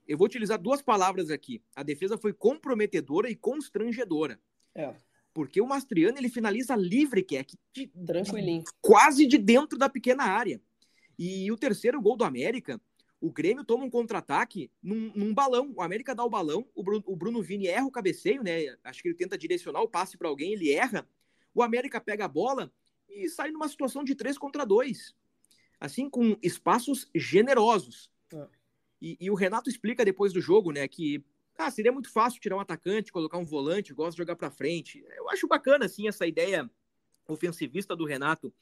eu 0.07 0.17
vou 0.17 0.25
utilizar 0.25 0.59
duas 0.59 0.81
palavras 0.81 1.29
aqui. 1.29 1.61
A 1.75 1.83
defesa 1.83 2.17
foi 2.17 2.33
comprometedora 2.33 3.29
e 3.29 3.35
constrangedora. 3.35 4.39
É. 4.73 4.93
Porque 5.33 5.59
o 5.59 5.67
Mastriani 5.67 6.19
ele 6.19 6.29
finaliza 6.29 6.75
livre, 6.75 7.23
que 7.23 7.37
é 7.37 7.45
de, 7.73 7.87
tranquilinho, 8.05 8.63
quase 8.81 9.25
de 9.25 9.37
dentro 9.37 9.77
da 9.77 9.89
pequena 9.89 10.23
área. 10.23 10.61
E 11.17 11.51
o 11.51 11.57
terceiro 11.57 11.99
gol 12.01 12.15
do 12.15 12.23
América, 12.23 12.79
o 13.23 13.31
Grêmio 13.31 13.63
toma 13.63 13.85
um 13.85 13.89
contra-ataque 13.89 14.69
num, 14.81 15.09
num, 15.15 15.33
balão. 15.33 15.71
O 15.73 15.81
América 15.81 16.13
dá 16.13 16.25
o 16.25 16.29
balão, 16.29 16.67
o 16.75 16.83
Bruno, 16.83 17.03
o 17.07 17.15
Bruno 17.15 17.41
Vini 17.41 17.67
erra 17.67 17.85
o 17.85 17.91
cabeceio, 17.91 18.43
né? 18.43 18.75
Acho 18.83 19.01
que 19.01 19.07
ele 19.07 19.15
tenta 19.15 19.37
direcionar 19.37 19.79
o 19.81 19.87
passe 19.87 20.17
para 20.17 20.27
alguém, 20.27 20.51
ele 20.51 20.69
erra. 20.69 21.07
O 21.55 21.63
América 21.63 22.01
pega 22.01 22.25
a 22.25 22.27
bola 22.27 22.69
e 23.07 23.29
sai 23.29 23.49
numa 23.49 23.69
situação 23.69 24.03
de 24.03 24.13
3 24.13 24.37
contra 24.37 24.65
2. 24.65 25.15
Assim, 25.79 26.09
com 26.09 26.37
espaços 26.43 27.09
generosos. 27.15 28.11
É. 28.33 28.45
E, 29.01 29.17
e, 29.21 29.31
o 29.31 29.35
Renato 29.35 29.69
explica 29.69 30.03
depois 30.03 30.33
do 30.33 30.41
jogo, 30.41 30.73
né, 30.73 30.85
que 30.85 31.23
ah, 31.57 31.71
seria 31.71 31.93
muito 31.93 32.11
fácil 32.11 32.41
tirar 32.41 32.57
um 32.57 32.61
atacante, 32.61 33.09
colocar 33.09 33.37
um 33.37 33.45
volante, 33.45 33.93
gosta 33.93 34.11
de 34.11 34.17
jogar 34.17 34.35
para 34.35 34.51
frente. 34.51 35.01
Eu 35.15 35.29
acho 35.29 35.47
bacana, 35.47 35.85
assim, 35.85 36.09
essa 36.09 36.27
ideia 36.27 36.69
ofensivista 37.25 37.95
do 37.95 38.03
Renato 38.03 38.53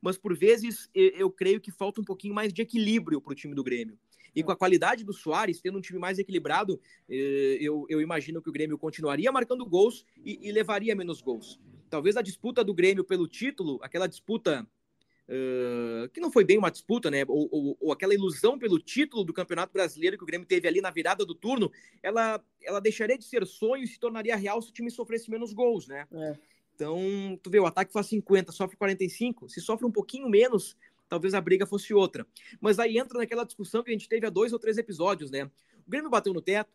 mas 0.00 0.16
por 0.16 0.36
vezes 0.36 0.88
eu 0.94 1.30
creio 1.30 1.60
que 1.60 1.70
falta 1.70 2.00
um 2.00 2.04
pouquinho 2.04 2.34
mais 2.34 2.52
de 2.52 2.62
equilíbrio 2.62 3.20
para 3.20 3.32
o 3.32 3.34
time 3.34 3.54
do 3.54 3.64
Grêmio. 3.64 3.98
E 4.34 4.42
com 4.42 4.52
a 4.52 4.56
qualidade 4.56 5.04
do 5.04 5.12
Soares, 5.12 5.60
tendo 5.60 5.78
um 5.78 5.80
time 5.80 5.98
mais 5.98 6.18
equilibrado, 6.18 6.80
eh, 7.08 7.58
eu, 7.60 7.86
eu 7.88 8.00
imagino 8.00 8.42
que 8.42 8.48
o 8.48 8.52
Grêmio 8.52 8.78
continuaria 8.78 9.32
marcando 9.32 9.64
gols 9.66 10.04
e, 10.24 10.38
e 10.42 10.52
levaria 10.52 10.94
menos 10.94 11.20
gols. 11.20 11.58
Talvez 11.90 12.16
a 12.16 12.22
disputa 12.22 12.62
do 12.62 12.74
Grêmio 12.74 13.04
pelo 13.04 13.26
título, 13.26 13.78
aquela 13.82 14.06
disputa 14.06 14.66
Uh, 15.30 16.08
que 16.08 16.20
não 16.20 16.32
foi 16.32 16.42
bem 16.42 16.56
uma 16.56 16.70
disputa, 16.70 17.10
né? 17.10 17.22
Ou, 17.28 17.46
ou, 17.52 17.76
ou, 17.78 17.92
aquela 17.92 18.14
ilusão 18.14 18.58
pelo 18.58 18.78
título 18.78 19.22
do 19.22 19.34
Campeonato 19.34 19.74
Brasileiro 19.74 20.16
que 20.16 20.22
o 20.22 20.26
Grêmio 20.26 20.46
teve 20.46 20.66
ali 20.66 20.80
na 20.80 20.90
virada 20.90 21.22
do 21.22 21.34
turno, 21.34 21.70
ela, 22.02 22.42
ela 22.62 22.80
deixaria 22.80 23.18
de 23.18 23.24
ser 23.24 23.46
sonho 23.46 23.84
e 23.84 23.86
se 23.86 24.00
tornaria 24.00 24.34
real 24.36 24.62
se 24.62 24.70
o 24.70 24.72
time 24.72 24.90
sofresse 24.90 25.30
menos 25.30 25.52
gols, 25.52 25.86
né? 25.86 26.06
É. 26.10 26.38
Então, 26.74 27.38
tu 27.42 27.50
vê, 27.50 27.58
o 27.60 27.66
ataque 27.66 27.92
faz 27.92 28.06
50, 28.06 28.52
sofre 28.52 28.76
45. 28.78 29.50
Se 29.50 29.60
sofre 29.60 29.84
um 29.84 29.90
pouquinho 29.90 30.30
menos, 30.30 30.78
talvez 31.08 31.34
a 31.34 31.40
briga 31.40 31.66
fosse 31.66 31.94
outra. 31.94 32.26
Mas 32.60 32.78
aí 32.78 32.98
entra 32.98 33.18
naquela 33.18 33.44
discussão 33.44 33.82
que 33.82 33.90
a 33.90 33.92
gente 33.92 34.08
teve 34.08 34.26
há 34.26 34.30
dois 34.30 34.52
ou 34.52 34.58
três 34.58 34.78
episódios, 34.78 35.30
né? 35.30 35.44
O 35.86 35.90
Grêmio 35.90 36.10
bateu 36.10 36.32
no 36.32 36.42
teto, 36.42 36.72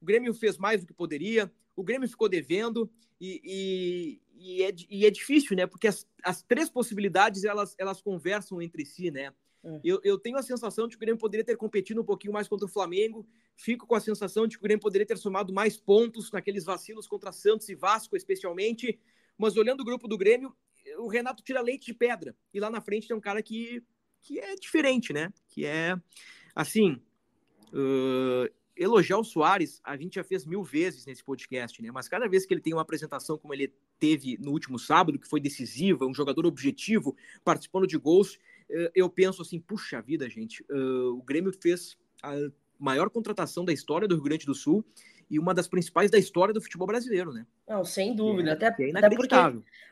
o 0.00 0.04
Grêmio 0.04 0.32
fez 0.34 0.56
mais 0.56 0.80
do 0.80 0.86
que 0.86 0.92
poderia, 0.92 1.52
o 1.76 1.82
Grêmio 1.82 2.08
ficou 2.08 2.28
devendo 2.28 2.90
e, 3.20 3.40
e, 3.44 4.20
e, 4.36 4.62
é, 4.62 4.74
e 4.88 5.06
é, 5.06 5.10
difícil, 5.10 5.56
né? 5.56 5.66
Porque 5.66 5.88
as, 5.88 6.06
as, 6.22 6.42
três 6.42 6.68
possibilidades 6.68 7.44
elas, 7.44 7.74
elas 7.78 8.00
conversam 8.00 8.60
entre 8.60 8.84
si, 8.84 9.10
né? 9.10 9.32
É. 9.62 9.80
Eu, 9.82 10.00
eu 10.04 10.18
tenho 10.18 10.36
a 10.36 10.42
sensação 10.42 10.86
de 10.86 10.96
que 10.96 11.02
o 11.02 11.06
Grêmio 11.06 11.20
poderia 11.20 11.44
ter 11.44 11.56
competido 11.56 12.00
um 12.00 12.04
pouquinho 12.04 12.32
mais 12.32 12.46
contra 12.46 12.66
o 12.66 12.68
Flamengo. 12.68 13.26
Fico 13.56 13.86
com 13.86 13.94
a 13.94 14.00
sensação 14.00 14.46
de 14.46 14.56
que 14.56 14.62
o 14.62 14.66
Grêmio 14.66 14.82
poderia 14.82 15.06
ter 15.06 15.16
somado 15.16 15.52
mais 15.52 15.76
pontos 15.76 16.30
naqueles 16.30 16.64
vacilos 16.64 17.06
contra 17.06 17.32
Santos 17.32 17.68
e 17.68 17.74
Vasco, 17.74 18.16
especialmente. 18.16 19.00
Mas 19.38 19.56
olhando 19.56 19.80
o 19.80 19.84
grupo 19.84 20.06
do 20.06 20.18
Grêmio, 20.18 20.54
o 20.98 21.08
Renato 21.08 21.42
tira 21.42 21.60
leite 21.60 21.86
de 21.86 21.94
pedra. 21.94 22.36
E 22.52 22.60
lá 22.60 22.70
na 22.70 22.80
frente 22.80 23.08
tem 23.08 23.16
um 23.16 23.20
cara 23.20 23.42
que, 23.42 23.82
que 24.20 24.38
é 24.38 24.54
diferente, 24.56 25.12
né? 25.12 25.32
Que 25.48 25.64
é, 25.64 25.96
assim, 26.54 27.00
uh, 27.72 28.52
elogiar 28.76 29.18
o 29.18 29.24
Soares, 29.24 29.80
a 29.84 29.96
gente 29.96 30.16
já 30.16 30.24
fez 30.24 30.44
mil 30.44 30.62
vezes 30.62 31.06
nesse 31.06 31.22
podcast, 31.22 31.80
né? 31.82 31.90
Mas 31.90 32.08
cada 32.08 32.28
vez 32.28 32.44
que 32.44 32.54
ele 32.54 32.60
tem 32.60 32.72
uma 32.72 32.82
apresentação 32.82 33.38
como 33.38 33.54
ele 33.54 33.72
teve 33.98 34.36
no 34.38 34.50
último 34.50 34.78
sábado, 34.78 35.18
que 35.18 35.28
foi 35.28 35.40
decisiva, 35.40 36.06
um 36.06 36.14
jogador 36.14 36.46
objetivo, 36.46 37.16
participando 37.44 37.86
de 37.86 37.96
gols, 37.96 38.34
uh, 38.70 38.90
eu 38.94 39.08
penso 39.08 39.42
assim, 39.42 39.60
puxa 39.60 40.00
vida, 40.00 40.28
gente, 40.28 40.64
uh, 40.70 41.16
o 41.16 41.22
Grêmio 41.22 41.52
fez 41.52 41.96
a 42.22 42.34
maior 42.78 43.08
contratação 43.10 43.64
da 43.64 43.72
história 43.72 44.08
do 44.08 44.14
Rio 44.14 44.24
Grande 44.24 44.46
do 44.46 44.54
Sul 44.54 44.84
e 45.30 45.38
uma 45.38 45.54
das 45.54 45.68
principais 45.68 46.10
da 46.10 46.18
história 46.18 46.52
do 46.52 46.60
futebol 46.60 46.86
brasileiro, 46.86 47.32
né? 47.32 47.46
Não, 47.68 47.84
sem 47.84 48.14
dúvida. 48.14 48.50
É, 48.50 48.52
até, 48.52 48.66
é 48.66 48.90
até 48.96 49.08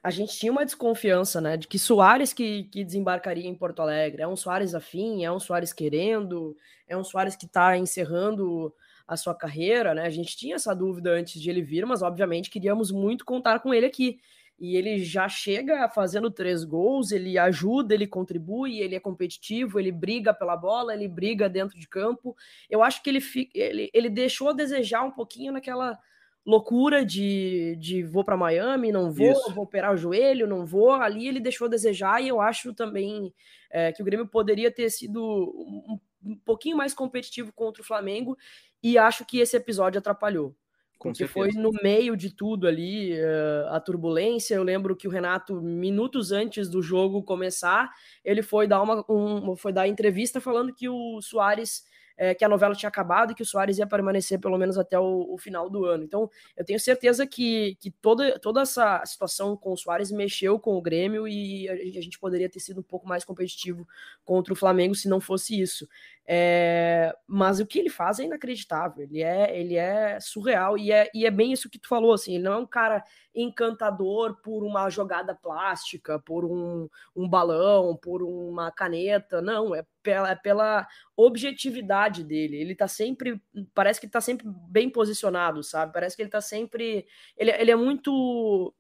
a 0.03 0.11
gente 0.11 0.37
tinha 0.37 0.53
uma 0.53 0.65
desconfiança, 0.65 1.41
né? 1.41 1.57
De 1.57 1.67
que 1.67 1.79
Soares 1.79 2.33
que, 2.33 2.65
que 2.65 2.85
desembarcaria 2.85 3.49
em 3.49 3.55
Porto 3.55 3.81
Alegre. 3.81 4.23
É 4.23 4.29
um 4.29 4.37
Soares 4.37 4.75
afim, 4.75 5.25
é 5.25 5.33
um 5.33 5.41
Soares 5.41 5.73
querendo, 5.73 6.57
é 6.89 6.97
um 6.97 7.05
Soares 7.05 7.37
que 7.37 7.47
está 7.47 7.77
encerrando 7.77 8.75
a 9.07 9.17
sua 9.17 9.35
carreira, 9.35 9.95
né? 9.95 10.07
A 10.07 10.11
gente 10.11 10.37
tinha 10.37 10.57
essa 10.57 10.75
dúvida 10.75 11.11
antes 11.11 11.41
de 11.41 11.51
ele 11.51 11.63
vir, 11.63 11.85
mas 11.87 12.03
obviamente 12.03 12.51
queríamos 12.51 12.91
muito 12.91 13.25
contar 13.25 13.61
com 13.61 13.73
ele 13.73 13.87
aqui 13.87 14.19
e 14.59 14.77
ele 14.77 15.03
já 15.03 15.29
chega 15.29 15.89
fazendo 15.89 16.31
três 16.31 16.65
gols, 16.65 17.11
ele 17.11 17.37
ajuda, 17.37 17.95
ele 17.95 18.07
contribui, 18.07 18.79
ele 18.79 18.95
é 18.95 19.01
competitivo, 19.01 19.79
ele 19.79 19.91
briga 19.91 20.33
pela 20.33 20.57
bola, 20.57 20.95
ele 20.95 21.09
briga 21.09 21.49
dentro 21.49 21.79
de 21.79 21.89
campo. 21.89 22.37
Eu 22.71 22.83
acho 22.83 23.03
que 23.03 23.11
ele, 23.11 23.21
ele, 23.55 23.91
ele 23.93 24.09
deixou 24.09 24.51
a 24.51 24.53
desejar 24.53 25.03
um 25.03 25.11
pouquinho 25.11 25.53
naquela 25.53 25.99
loucura 26.45 27.05
de, 27.05 27.77
de 27.79 28.03
vou 28.03 28.25
para 28.25 28.37
Miami, 28.37 28.91
não 28.91 29.13
vou, 29.13 29.31
Isso. 29.31 29.55
vou 29.55 29.65
operar 29.65 29.93
o 29.93 29.97
joelho, 29.97 30.47
não 30.47 30.67
vou. 30.67 30.93
Ali 30.93 31.27
ele 31.27 31.41
deixou 31.41 31.67
a 31.67 31.71
desejar 31.71 32.23
e 32.23 32.29
eu 32.29 32.41
acho 32.41 32.75
também 32.75 33.33
é, 33.71 33.93
que 33.93 34.03
o 34.03 34.05
Grêmio 34.05 34.27
poderia 34.27 34.71
ter 34.71 34.91
sido 34.91 35.23
um, 35.23 35.99
um 36.25 36.37
pouquinho 36.37 36.77
mais 36.77 36.95
competitivo 36.95 37.53
contra 37.53 37.83
o 37.83 37.87
Flamengo 37.87 38.37
e 38.83 38.99
acho 38.99 39.25
que 39.25 39.39
esse 39.39 39.57
episódio 39.57 39.99
atrapalhou. 39.99 40.55
Com 41.03 41.09
porque 41.09 41.27
certeza. 41.27 41.53
foi 41.53 41.61
no 41.61 41.73
meio 41.83 42.17
de 42.17 42.31
tudo 42.31 42.69
ali, 42.69 43.13
uh, 43.15 43.71
a 43.71 43.81
turbulência. 43.81 44.55
Eu 44.55 44.63
lembro 44.63 44.95
que 44.95 45.09
o 45.09 45.11
Renato, 45.11 45.61
minutos 45.61 46.31
antes 46.31 46.69
do 46.71 46.81
jogo 46.81 47.25
começar, 47.25 47.91
ele 48.25 48.41
foi 48.41 48.69
dar 48.69 48.81
uma 48.81 49.05
um, 49.09 49.57
foi 49.57 49.73
dar 49.73 49.89
entrevista 49.89 50.41
falando 50.41 50.73
que 50.73 50.89
o 50.89 51.21
Soares 51.21 51.83
é, 52.17 52.35
que 52.35 52.45
a 52.45 52.49
novela 52.49 52.75
tinha 52.75 52.89
acabado 52.89 53.33
e 53.33 53.35
que 53.35 53.43
o 53.43 53.47
Soares 53.47 53.79
ia 53.79 53.87
permanecer 53.87 54.39
pelo 54.39 54.59
menos 54.59 54.79
até 54.79 54.99
o, 54.99 55.33
o, 55.33 55.39
final 55.39 55.69
do 55.69 55.85
ano. 55.85 56.05
Então, 56.05 56.31
eu 56.57 56.65
tenho 56.65 56.79
certeza 56.79 57.27
que, 57.27 57.77
que 57.81 57.91
toda, 57.91 58.39
toda 58.39 58.63
essa 58.63 59.05
situação 59.05 59.57
com 59.57 59.73
o 59.73 59.77
Soares 59.77 60.11
mexeu 60.11 60.59
com 60.59 60.77
o 60.77 60.83
Grêmio 60.83 61.27
e 61.27 61.69
a, 61.69 61.73
a 61.73 62.03
gente 62.03 62.19
poderia 62.19 62.49
ter 62.49 62.61
sido 62.61 62.81
um 62.81 62.85
pouco 62.85 63.09
mais 63.09 63.25
competitivo 63.25 63.87
contra 64.25 64.53
o 64.53 64.57
Flamengo 64.57 64.95
se 64.95 65.09
não 65.09 65.21
fosse 65.21 65.61
isso. 65.61 65.87
É, 66.25 67.15
mas 67.27 67.59
o 67.59 67.67
que 67.67 67.79
ele 67.79 67.91
faz 67.91 68.21
é 68.21 68.25
inacreditável, 68.25 69.03
ele 69.03 69.23
é, 69.23 69.59
ele 69.59 69.75
é 69.75 70.21
surreal 70.21 70.79
e 70.79 70.93
é, 70.93 71.11
e 71.13 71.27
é 71.27 71.31
bem 71.31 71.53
isso 71.53 71.69
que 71.69 71.81
tu 71.81 71.89
falou, 71.89 72.13
assim, 72.13 72.35
ele 72.35 72.45
não 72.45 72.53
é 72.53 72.57
um 72.59 72.67
cara 72.67 73.05
encantador 73.35 74.37
por 74.43 74.65
uma 74.65 74.89
jogada 74.91 75.35
plástica, 75.35 76.19
por 76.19 76.45
um, 76.45 76.89
um 77.15 77.29
balão, 77.29 77.97
por 77.97 78.23
uma 78.23 78.71
caneta, 78.71 79.41
não, 79.41 79.75
é 79.75 79.85
pela, 80.03 80.31
é 80.31 80.35
pela 80.35 80.87
objetividade 81.17 82.25
dele, 82.25 82.57
ele 82.57 82.75
tá 82.75 82.89
sempre, 82.89 83.41
parece 83.75 84.01
que 84.01 84.07
ele 84.07 84.13
tá 84.13 84.21
sempre 84.21 84.47
bem 84.69 84.91
posicionado, 84.91 85.63
sabe, 85.63 85.93
parece 85.93 86.17
que 86.17 86.23
ele 86.23 86.31
tá 86.31 86.41
sempre, 86.41 87.07
ele, 87.37 87.51
ele 87.53 87.71
é 87.71 87.77
muito 87.77 88.75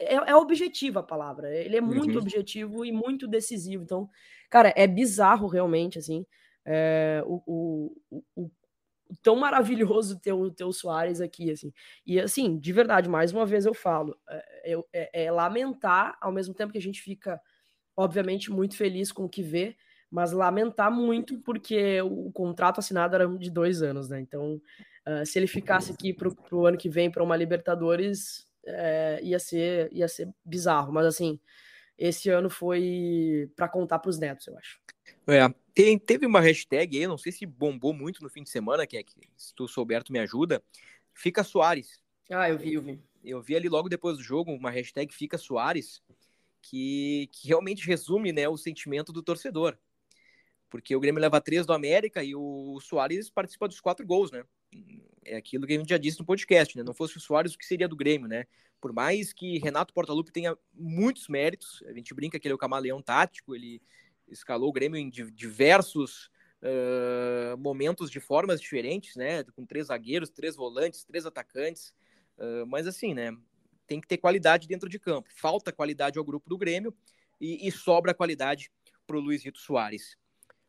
é, 0.00 0.14
é 0.14 0.36
objetivo 0.36 0.98
a 0.98 1.02
palavra. 1.02 1.54
Ele 1.54 1.76
é 1.76 1.80
muito 1.80 2.14
uhum. 2.14 2.20
objetivo 2.20 2.84
e 2.84 2.92
muito 2.92 3.28
decisivo. 3.28 3.84
Então, 3.84 4.08
cara, 4.50 4.72
é 4.76 4.86
bizarro 4.86 5.46
realmente, 5.46 5.98
assim 5.98 6.26
é, 6.64 7.22
o, 7.26 7.42
o, 7.46 8.22
o, 8.36 8.50
tão 9.22 9.36
maravilhoso 9.36 10.18
ter 10.18 10.32
o 10.32 10.50
teu 10.50 10.72
Soares 10.72 11.20
aqui, 11.20 11.50
assim. 11.50 11.72
E 12.06 12.20
assim, 12.20 12.58
de 12.58 12.72
verdade, 12.72 13.08
mais 13.08 13.32
uma 13.32 13.44
vez 13.44 13.66
eu 13.66 13.74
falo, 13.74 14.16
é, 14.28 14.76
é, 14.92 15.24
é, 15.24 15.30
lamentar, 15.30 16.16
ao 16.20 16.32
mesmo 16.32 16.54
tempo 16.54 16.72
que 16.72 16.78
a 16.78 16.82
gente 16.82 17.02
fica, 17.02 17.40
obviamente, 17.96 18.50
muito 18.50 18.76
feliz 18.76 19.12
com 19.12 19.24
o 19.24 19.28
que 19.28 19.42
vê, 19.42 19.76
mas 20.10 20.32
lamentar 20.32 20.90
muito 20.92 21.38
porque 21.40 22.00
o, 22.02 22.30
contrato 22.32 22.78
assinado 22.78 23.14
era 23.14 23.26
de 23.26 23.50
dois 23.50 23.82
anos, 23.82 24.10
né? 24.10 24.20
Então, 24.20 24.60
uh, 25.08 25.24
se 25.24 25.38
ele 25.38 25.46
ficasse 25.46 25.90
aqui 25.90 26.12
para 26.12 26.30
o 26.52 26.66
ano 26.66 26.76
que 26.76 26.88
vem 26.88 27.10
para 27.10 27.22
uma 27.22 27.34
Libertadores, 27.34 28.46
é, 28.64 29.20
ia 29.22 29.38
ser 29.38 29.88
ia 29.90 30.06
ser 30.06 30.28
bizarro, 30.44 30.92
mas 30.92 31.06
assim, 31.06 31.40
esse 31.96 32.28
ano 32.28 32.50
foi 32.50 33.50
para 33.56 33.68
contar 33.68 33.98
para 34.00 34.10
os 34.10 34.18
netos, 34.18 34.46
eu 34.46 34.58
acho. 34.58 34.81
É, 35.26 35.48
tem, 35.74 35.98
teve 35.98 36.26
uma 36.26 36.40
hashtag 36.40 36.98
aí, 36.98 37.06
não 37.06 37.18
sei 37.18 37.32
se 37.32 37.46
bombou 37.46 37.94
muito 37.94 38.22
no 38.22 38.28
fim 38.28 38.42
de 38.42 38.50
semana, 38.50 38.86
que 38.86 38.96
é 38.96 39.02
que 39.02 39.14
se 39.36 39.54
tu 39.54 39.68
souber, 39.68 40.02
tu 40.02 40.12
me 40.12 40.18
ajuda. 40.18 40.62
Fica 41.14 41.44
Soares. 41.44 42.00
Ah, 42.30 42.48
eu 42.48 42.58
vi, 42.58 42.74
eu 42.74 42.82
vi. 42.82 43.00
Eu 43.24 43.40
vi 43.40 43.54
ali 43.54 43.68
logo 43.68 43.88
depois 43.88 44.16
do 44.16 44.22
jogo 44.22 44.52
uma 44.52 44.70
hashtag 44.70 45.14
Fica 45.14 45.38
Soares, 45.38 46.02
que, 46.60 47.28
que 47.32 47.48
realmente 47.48 47.86
resume 47.86 48.32
né, 48.32 48.48
o 48.48 48.56
sentimento 48.56 49.12
do 49.12 49.22
torcedor. 49.22 49.78
Porque 50.68 50.96
o 50.96 51.00
Grêmio 51.00 51.20
leva 51.20 51.40
três 51.40 51.66
do 51.66 51.72
América 51.72 52.24
e 52.24 52.34
o 52.34 52.80
Soares 52.80 53.30
participa 53.30 53.68
dos 53.68 53.80
quatro 53.80 54.06
gols, 54.06 54.30
né? 54.30 54.44
É 55.24 55.36
aquilo 55.36 55.66
que 55.66 55.74
a 55.74 55.78
gente 55.78 55.90
já 55.90 55.98
disse 55.98 56.18
no 56.18 56.24
podcast, 56.24 56.76
né? 56.76 56.82
Não 56.82 56.94
fosse 56.94 57.16
o 57.16 57.20
Soares, 57.20 57.54
o 57.54 57.58
que 57.58 57.66
seria 57.66 57.86
do 57.86 57.94
Grêmio, 57.94 58.26
né? 58.26 58.46
Por 58.80 58.92
mais 58.92 59.32
que 59.32 59.58
Renato 59.58 59.92
Portaluppi 59.92 60.32
tenha 60.32 60.56
muitos 60.72 61.28
méritos, 61.28 61.82
a 61.86 61.92
gente 61.92 62.12
brinca 62.14 62.40
que 62.40 62.48
ele 62.48 62.52
é 62.52 62.54
o 62.54 62.58
camaleão 62.58 63.02
tático, 63.02 63.54
ele 63.54 63.80
escalou 64.32 64.70
o 64.70 64.72
Grêmio 64.72 64.98
em 64.98 65.08
diversos 65.10 66.30
uh, 66.62 67.56
momentos 67.58 68.10
de 68.10 68.20
formas 68.20 68.60
diferentes, 68.60 69.16
né? 69.16 69.44
Com 69.44 69.66
três 69.66 69.86
zagueiros, 69.88 70.30
três 70.30 70.56
volantes, 70.56 71.04
três 71.04 71.26
atacantes. 71.26 71.94
Uh, 72.38 72.66
mas 72.66 72.86
assim, 72.86 73.14
né? 73.14 73.36
Tem 73.86 74.00
que 74.00 74.06
ter 74.06 74.18
qualidade 74.18 74.66
dentro 74.66 74.88
de 74.88 74.98
campo. 74.98 75.28
Falta 75.34 75.72
qualidade 75.72 76.18
ao 76.18 76.24
grupo 76.24 76.48
do 76.48 76.56
Grêmio 76.56 76.94
e, 77.40 77.66
e 77.66 77.70
sobra 77.70 78.14
qualidade 78.14 78.70
para 79.06 79.16
o 79.16 79.20
Luiz 79.20 79.44
Rito 79.44 79.58
Soares. 79.58 80.16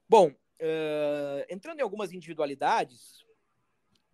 Bom, 0.09 0.29
uh, 0.29 1.45
entrando 1.49 1.79
em 1.79 1.83
algumas 1.83 2.11
individualidades, 2.11 3.23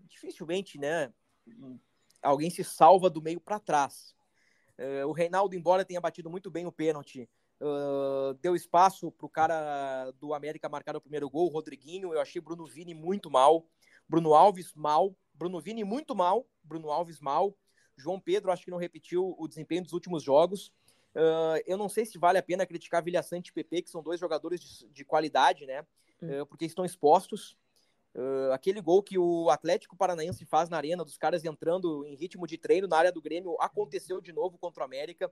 dificilmente, 0.07 0.77
né? 0.77 1.11
Alguém 2.21 2.49
se 2.49 2.63
salva 2.63 3.09
do 3.09 3.21
meio 3.21 3.39
para 3.39 3.59
trás. 3.59 4.13
o 5.07 5.13
Reinaldo, 5.13 5.55
embora 5.55 5.85
tenha 5.85 6.01
batido 6.01 6.29
muito 6.29 6.51
bem 6.51 6.65
o 6.65 6.71
pênalti 6.71 7.27
Uh, 7.61 8.33
deu 8.35 8.55
espaço 8.55 9.11
para 9.11 9.25
o 9.25 9.29
cara 9.29 10.11
do 10.11 10.33
América 10.33 10.69
marcar 10.69 10.95
o 10.95 11.01
primeiro 11.01 11.29
gol, 11.29 11.47
o 11.47 11.51
Rodriguinho. 11.51 12.13
Eu 12.13 12.21
achei 12.21 12.41
Bruno 12.41 12.65
Vini 12.65 12.93
muito 12.93 13.29
mal. 13.29 13.65
Bruno 14.07 14.33
Alves 14.33 14.73
mal. 14.73 15.15
Bruno 15.33 15.59
Vini 15.59 15.83
muito 15.83 16.15
mal. 16.15 16.47
Bruno 16.63 16.89
Alves 16.89 17.19
mal. 17.19 17.55
João 17.97 18.19
Pedro 18.19 18.51
acho 18.51 18.63
que 18.63 18.71
não 18.71 18.77
repetiu 18.77 19.35
o 19.37 19.47
desempenho 19.47 19.83
dos 19.83 19.91
últimos 19.91 20.23
jogos. 20.23 20.71
Uh, 21.13 21.59
eu 21.65 21.77
não 21.77 21.89
sei 21.89 22.05
se 22.05 22.17
vale 22.17 22.37
a 22.37 22.43
pena 22.43 22.65
criticar 22.65 23.03
Vilha 23.03 23.21
Sante 23.21 23.49
e 23.49 23.53
PP, 23.53 23.81
que 23.81 23.89
são 23.89 24.01
dois 24.01 24.19
jogadores 24.19 24.61
de, 24.61 24.87
de 24.87 25.03
qualidade, 25.03 25.65
né? 25.65 25.81
Uh, 26.21 26.45
porque 26.45 26.65
estão 26.65 26.85
expostos. 26.85 27.57
aquele 28.53 28.81
gol 28.81 29.03
que 29.03 29.17
o 29.17 29.49
Atlético 29.49 29.97
Paranaense 29.97 30.45
faz 30.45 30.69
na 30.69 30.77
arena, 30.77 31.03
dos 31.03 31.17
caras 31.17 31.43
entrando 31.43 32.05
em 32.05 32.15
ritmo 32.15 32.47
de 32.47 32.57
treino 32.57 32.87
na 32.87 32.97
área 32.97 33.11
do 33.11 33.21
Grêmio, 33.21 33.57
aconteceu 33.59 34.21
de 34.21 34.31
novo 34.31 34.57
contra 34.57 34.81
o 34.81 34.85
América. 34.85 35.29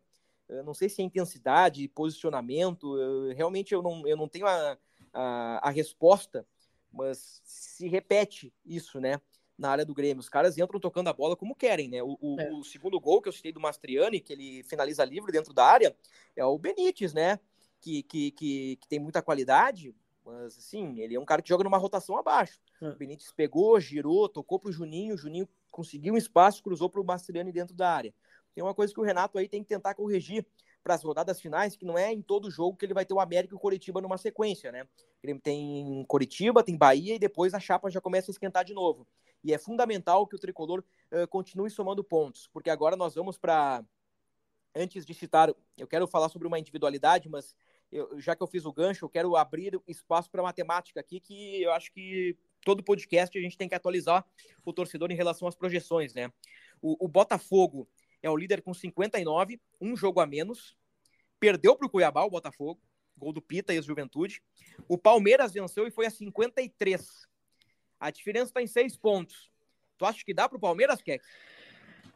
Eu 0.50 0.64
não 0.64 0.74
sei 0.74 0.88
se 0.88 1.02
é 1.02 1.06
intensidade, 1.06 1.88
posicionamento, 1.90 2.98
eu, 2.98 3.36
realmente 3.36 3.74
eu 3.74 3.82
não, 3.82 4.08
eu 4.08 4.16
não 4.16 4.28
tenho 4.28 4.48
a, 4.48 4.78
a, 5.14 5.68
a, 5.68 5.70
resposta, 5.70 6.46
mas 6.92 7.42
se 7.44 7.88
repete 7.88 8.54
isso, 8.66 9.00
né? 9.00 9.20
Na 9.58 9.72
área 9.72 9.86
do 9.86 9.94
Grêmio. 9.94 10.22
Os 10.22 10.30
caras 10.30 10.58
entram 10.58 10.80
tocando 10.80 11.10
a 11.10 11.14
bola 11.14 11.36
como 11.36 11.56
querem, 11.56 11.90
né? 11.90 12.02
O, 12.02 12.18
o, 12.22 12.40
é. 12.40 12.52
o 12.52 12.64
segundo 12.64 13.00
gol 13.00 13.22
que 13.22 13.28
eu 13.28 13.34
citei 13.34 13.52
do 13.52 13.60
Mastriani, 13.60 14.22
que 14.22 14.32
ele 14.32 14.64
finaliza 14.64 15.04
livre 15.04 15.32
dentro 15.32 15.54
da 15.54 15.66
área, 15.66 15.96
é 16.36 16.46
o 16.46 16.58
Benítez, 16.58 17.14
né? 17.14 17.40
Que, 17.82 18.04
que, 18.04 18.32
que, 18.32 18.76
que 18.78 18.88
tem 18.88 19.00
muita 19.00 19.22
qualidade, 19.22 19.94
mas 20.28 20.58
assim, 20.58 21.00
ele 21.00 21.16
é 21.16 21.20
um 21.20 21.26
cara 21.26 21.42
que 21.42 21.50
joga 21.50 21.64
numa 21.64 21.78
rotação 21.78 22.18
abaixo. 22.18 22.60
É. 22.82 22.90
O 22.90 22.96
Benítez 22.96 23.32
pegou, 23.32 23.80
girou, 23.80 24.28
tocou 24.28 24.60
pro 24.60 24.72
Juninho, 24.72 25.16
o 25.16 25.18
Juninho 25.18 25.48
conseguiu 25.72 26.14
um 26.14 26.18
espaço, 26.18 26.62
cruzou 26.62 26.90
pro 26.90 27.04
Mastriani 27.04 27.52
dentro 27.52 27.76
da 27.76 27.90
área. 27.90 28.14
Tem 28.58 28.64
uma 28.64 28.74
coisa 28.74 28.92
que 28.92 29.00
o 29.00 29.04
Renato 29.04 29.38
aí 29.38 29.48
tem 29.48 29.62
que 29.62 29.70
tentar 29.70 29.94
corrigir 29.94 30.44
para 30.84 30.96
as 30.96 31.04
rodadas 31.04 31.40
finais, 31.40 31.76
que 31.76 31.86
não 31.86 31.96
é 31.96 32.12
em 32.12 32.24
todo 32.24 32.50
jogo 32.50 32.76
que 32.76 32.88
ele 32.88 32.94
vai 32.96 33.06
ter 33.06 33.14
o 33.14 33.20
América 33.20 33.54
e 33.54 33.56
o 33.56 33.60
Coritiba 33.60 34.02
numa 34.02 34.18
sequência, 34.18 34.72
né? 34.72 34.88
Ele 35.22 35.40
tem 35.40 36.04
Coritiba, 36.08 36.64
tem 36.64 36.76
Bahia 36.76 37.14
e 37.14 37.20
depois 37.20 37.54
a 37.54 37.60
chapa 37.60 37.88
já 37.92 38.02
começa 38.02 38.32
a 38.32 38.34
esquentar 38.34 38.66
de 38.66 38.74
novo. 38.74 39.08
E 39.44 39.54
é 39.54 39.60
fundamental 39.60 40.26
que 40.26 40.36
o 40.36 40.40
tricolor 40.40 40.84
uh, 41.12 41.28
continue 41.28 41.70
somando 41.70 42.04
pontos, 42.04 42.50
porque 42.52 42.72
agora 42.72 42.96
nós 42.96 43.14
vamos 43.14 43.38
para. 43.38 43.86
Antes 44.76 45.06
de 45.06 45.14
citar, 45.14 45.54
eu 45.78 45.88
quero 45.88 46.08
falar 46.08 46.28
sobre 46.28 46.48
uma 46.48 46.58
individualidade, 46.58 47.30
mas 47.30 47.56
eu, 47.92 48.20
já 48.20 48.36
que 48.36 48.42
eu 48.42 48.48
fiz 48.48 48.66
o 48.66 48.74
gancho, 48.74 49.06
eu 49.06 49.10
quero 49.10 49.36
abrir 49.36 49.80
espaço 49.88 50.32
para 50.32 50.42
matemática 50.42 51.00
aqui, 51.00 51.20
que 51.20 51.62
eu 51.62 51.72
acho 51.74 51.94
que 51.94 52.36
todo 52.66 52.84
podcast 52.84 53.38
a 53.38 53.42
gente 53.42 53.56
tem 53.56 53.70
que 53.70 53.76
atualizar 53.76 54.26
o 54.66 54.74
torcedor 54.74 55.12
em 55.12 55.16
relação 55.16 55.48
às 55.48 55.56
projeções, 55.56 56.16
né? 56.16 56.32
O, 56.82 57.06
o 57.06 57.08
Botafogo 57.08 57.88
é 58.22 58.30
o 58.30 58.36
líder 58.36 58.62
com 58.62 58.74
59, 58.74 59.60
um 59.80 59.96
jogo 59.96 60.20
a 60.20 60.26
menos. 60.26 60.76
Perdeu 61.40 61.76
para 61.76 61.88
o 61.88 61.90
Cuiabá, 61.90 62.24
o 62.24 62.30
Botafogo, 62.30 62.82
gol 63.18 63.32
do 63.32 63.42
Pita 63.42 63.74
e 63.74 63.78
a 63.78 63.82
Juventude. 63.82 64.42
O 64.88 64.98
Palmeiras 64.98 65.54
venceu 65.54 65.88
e 65.88 65.92
foi 65.92 66.06
a 66.06 66.10
53. 66.10 67.28
A 68.00 68.12
diferença 68.12 68.46
está 68.48 68.62
em 68.62 68.68
seis 68.68 68.98
pontos. 68.98 69.52
Tu 69.98 70.06
acha 70.06 70.24
que 70.24 70.34
dá 70.34 70.48
para 70.48 70.58
o 70.58 70.62
Palmeiras, 70.62 71.02
Keck? 71.02 71.24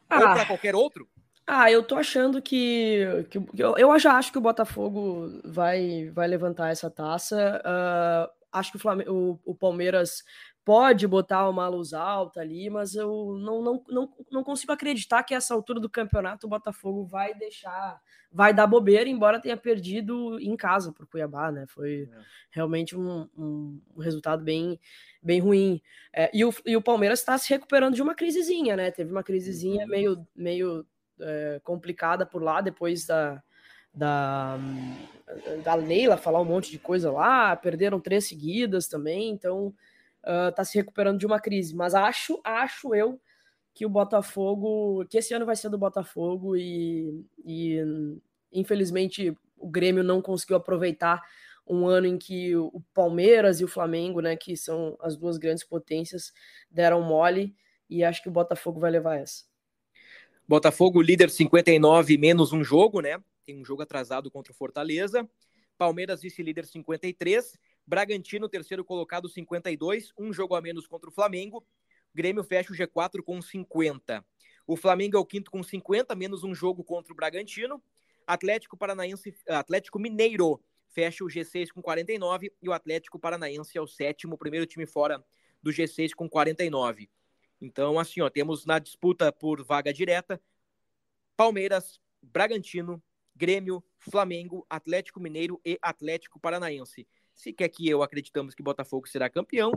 Ah. 0.09 0.15
Ou 0.15 0.21
para 0.21 0.45
qualquer 0.45 0.75
outro? 0.75 1.09
Ah, 1.45 1.71
eu 1.71 1.83
tô 1.83 1.95
achando 1.95 2.41
que, 2.41 3.25
que, 3.29 3.37
eu, 3.57 3.75
eu 3.77 3.99
já 3.99 4.13
acho 4.13 4.31
que 4.31 4.37
o 4.37 4.41
Botafogo 4.41 5.41
vai, 5.43 6.09
vai 6.11 6.27
levantar 6.27 6.69
essa 6.69 6.89
taça. 6.89 7.61
Uh, 7.65 8.31
acho 8.51 8.71
que 8.71 8.77
o, 8.77 8.79
Flamengo, 8.79 9.11
o, 9.11 9.51
o 9.51 9.55
Palmeiras 9.55 10.23
pode 10.63 11.07
botar 11.07 11.49
uma 11.49 11.67
luz 11.67 11.93
alta 11.93 12.39
ali, 12.39 12.69
mas 12.69 12.93
eu 12.93 13.35
não, 13.39 13.61
não, 13.61 13.83
não, 13.89 14.13
não 14.31 14.43
consigo 14.43 14.71
acreditar 14.71 15.23
que 15.23 15.33
essa 15.33 15.53
altura 15.53 15.79
do 15.79 15.89
campeonato 15.89 16.45
o 16.45 16.49
Botafogo 16.49 17.03
vai 17.03 17.33
deixar, 17.33 17.99
vai 18.31 18.53
dar 18.53 18.67
bobeira, 18.67 19.09
embora 19.09 19.39
tenha 19.39 19.57
perdido 19.57 20.39
em 20.39 20.55
casa 20.55 20.91
para 20.91 21.03
o 21.03 21.07
Cuiabá, 21.07 21.51
né? 21.51 21.65
Foi 21.67 22.09
é. 22.11 22.17
realmente 22.51 22.95
um, 22.95 23.27
um, 23.35 23.81
um, 23.95 24.01
resultado 24.01 24.43
bem, 24.43 24.79
bem 25.21 25.39
ruim. 25.39 25.81
É, 26.13 26.29
e, 26.33 26.45
o, 26.45 26.53
e 26.65 26.77
o 26.77 26.81
Palmeiras 26.81 27.19
está 27.19 27.37
se 27.37 27.49
recuperando 27.49 27.95
de 27.95 28.01
uma 28.01 28.13
crisezinha, 28.13 28.75
né? 28.75 28.91
Teve 28.91 29.11
uma 29.11 29.23
crisezinha 29.23 29.83
uhum. 29.83 29.89
meio, 29.89 30.27
meio 30.35 30.85
é, 31.19 31.59
complicada 31.63 32.23
por 32.23 32.43
lá 32.43 32.61
depois 32.61 33.07
da, 33.07 33.41
da, 33.91 34.59
da 35.63 35.73
Leila 35.73 36.17
falar 36.17 36.39
um 36.39 36.45
monte 36.45 36.69
de 36.69 36.77
coisa 36.77 37.11
lá, 37.11 37.55
perderam 37.55 37.99
três 37.99 38.27
seguidas 38.27 38.87
também, 38.87 39.31
então 39.31 39.73
está 40.23 40.53
ah, 40.57 40.61
uh, 40.61 40.65
se 40.65 40.77
recuperando 40.77 41.19
de 41.19 41.25
uma 41.25 41.39
crise. 41.39 41.75
Mas 41.75 41.93
acho, 41.93 42.39
acho 42.43 42.93
eu 42.93 43.19
que 43.73 43.85
o 43.85 43.89
Botafogo, 43.89 45.05
que 45.05 45.17
esse 45.17 45.33
ano 45.33 45.45
vai 45.45 45.55
ser 45.55 45.69
do 45.69 45.77
Botafogo 45.77 46.55
e, 46.55 47.25
e 47.43 47.77
infelizmente 48.51 49.35
o 49.57 49.67
Grêmio 49.69 50.03
não 50.03 50.21
conseguiu 50.21 50.57
aproveitar 50.57 51.21
um 51.65 51.87
ano 51.87 52.07
em 52.07 52.17
que 52.17 52.55
o 52.55 52.81
Palmeiras 52.93 53.61
e 53.61 53.63
o 53.63 53.67
Flamengo, 53.67 54.19
né, 54.19 54.35
que 54.35 54.57
são 54.57 54.97
as 54.99 55.15
duas 55.15 55.37
grandes 55.37 55.63
potências, 55.63 56.33
deram 56.69 57.01
mole 57.01 57.55
e 57.89 58.03
acho 58.03 58.21
que 58.21 58.29
o 58.29 58.31
Botafogo 58.31 58.79
vai 58.79 58.91
levar 58.91 59.19
essa. 59.19 59.45
Botafogo 60.47 61.01
líder 61.01 61.29
59 61.29 62.17
menos 62.17 62.51
um 62.51 62.63
jogo, 62.63 62.99
né? 62.99 63.21
Tem 63.45 63.57
um 63.57 63.63
jogo 63.63 63.83
atrasado 63.83 64.29
contra 64.29 64.51
o 64.51 64.55
Fortaleza. 64.55 65.27
Palmeiras 65.77 66.21
vice-líder 66.21 66.65
53 66.65 67.57
Bragantino, 67.85 68.47
terceiro 68.47 68.85
colocado, 68.85 69.27
52, 69.27 70.13
um 70.17 70.31
jogo 70.31 70.55
a 70.55 70.61
menos 70.61 70.87
contra 70.87 71.09
o 71.09 71.13
Flamengo. 71.13 71.65
Grêmio 72.13 72.43
fecha 72.43 72.71
o 72.73 72.75
G4 72.75 73.21
com 73.23 73.41
50. 73.41 74.25
O 74.67 74.75
Flamengo 74.75 75.17
é 75.17 75.19
o 75.19 75.25
quinto 75.25 75.49
com 75.49 75.63
50, 75.63 76.13
menos 76.15 76.43
um 76.43 76.53
jogo 76.53 76.83
contra 76.83 77.11
o 77.11 77.15
Bragantino. 77.15 77.81
Atlético 78.25 78.77
Paranaense, 78.77 79.35
Atlético 79.47 79.99
Mineiro 79.99 80.61
fecha 80.91 81.23
o 81.23 81.27
G6 81.27 81.69
com 81.71 81.81
49 81.81 82.51
e 82.61 82.69
o 82.69 82.73
Atlético 82.73 83.17
Paranaense 83.17 83.77
é 83.77 83.81
o 83.81 83.87
sétimo, 83.87 84.37
primeiro 84.37 84.65
time 84.65 84.85
fora 84.85 85.23
do 85.63 85.71
G6 85.71 86.13
com 86.13 86.29
49. 86.29 87.09
Então, 87.59 87.99
assim, 87.99 88.21
ó, 88.21 88.29
temos 88.29 88.65
na 88.65 88.79
disputa 88.79 89.31
por 89.31 89.63
vaga 89.63 89.93
direta 89.93 90.41
Palmeiras, 91.35 91.99
Bragantino, 92.21 93.01
Grêmio, 93.35 93.83
Flamengo, 93.97 94.65
Atlético 94.69 95.19
Mineiro 95.19 95.59
e 95.65 95.77
Atlético 95.81 96.39
Paranaense. 96.39 97.07
Se 97.33 97.53
quer 97.53 97.69
que 97.69 97.87
eu 97.87 98.03
acreditamos 98.03 98.53
que 98.53 98.63
Botafogo 98.63 99.07
será 99.07 99.29
campeão, 99.29 99.71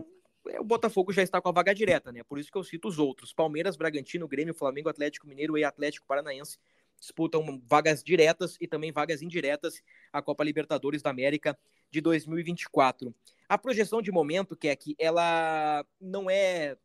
é, 0.48 0.60
o 0.60 0.64
Botafogo 0.64 1.12
já 1.12 1.22
está 1.22 1.40
com 1.40 1.48
a 1.48 1.52
vaga 1.52 1.74
direta, 1.74 2.12
né? 2.12 2.22
Por 2.22 2.38
isso 2.38 2.50
que 2.50 2.58
eu 2.58 2.64
cito 2.64 2.88
os 2.88 2.98
outros. 2.98 3.32
Palmeiras, 3.32 3.76
Bragantino, 3.76 4.28
Grêmio, 4.28 4.54
Flamengo, 4.54 4.88
Atlético 4.88 5.26
Mineiro 5.26 5.56
e 5.56 5.64
Atlético 5.64 6.06
Paranaense 6.06 6.58
disputam 6.98 7.60
vagas 7.66 8.02
diretas 8.02 8.56
e 8.60 8.66
também 8.66 8.92
vagas 8.92 9.20
indiretas 9.20 9.82
à 10.12 10.22
Copa 10.22 10.44
Libertadores 10.44 11.02
da 11.02 11.10
América 11.10 11.58
de 11.90 12.00
2024. 12.00 13.14
A 13.48 13.58
projeção 13.58 14.00
de 14.00 14.10
momento, 14.10 14.56
que 14.56 14.68
é 14.68 14.76
que 14.76 14.94
ela 14.98 15.84
não 16.00 16.30
é, 16.30 16.76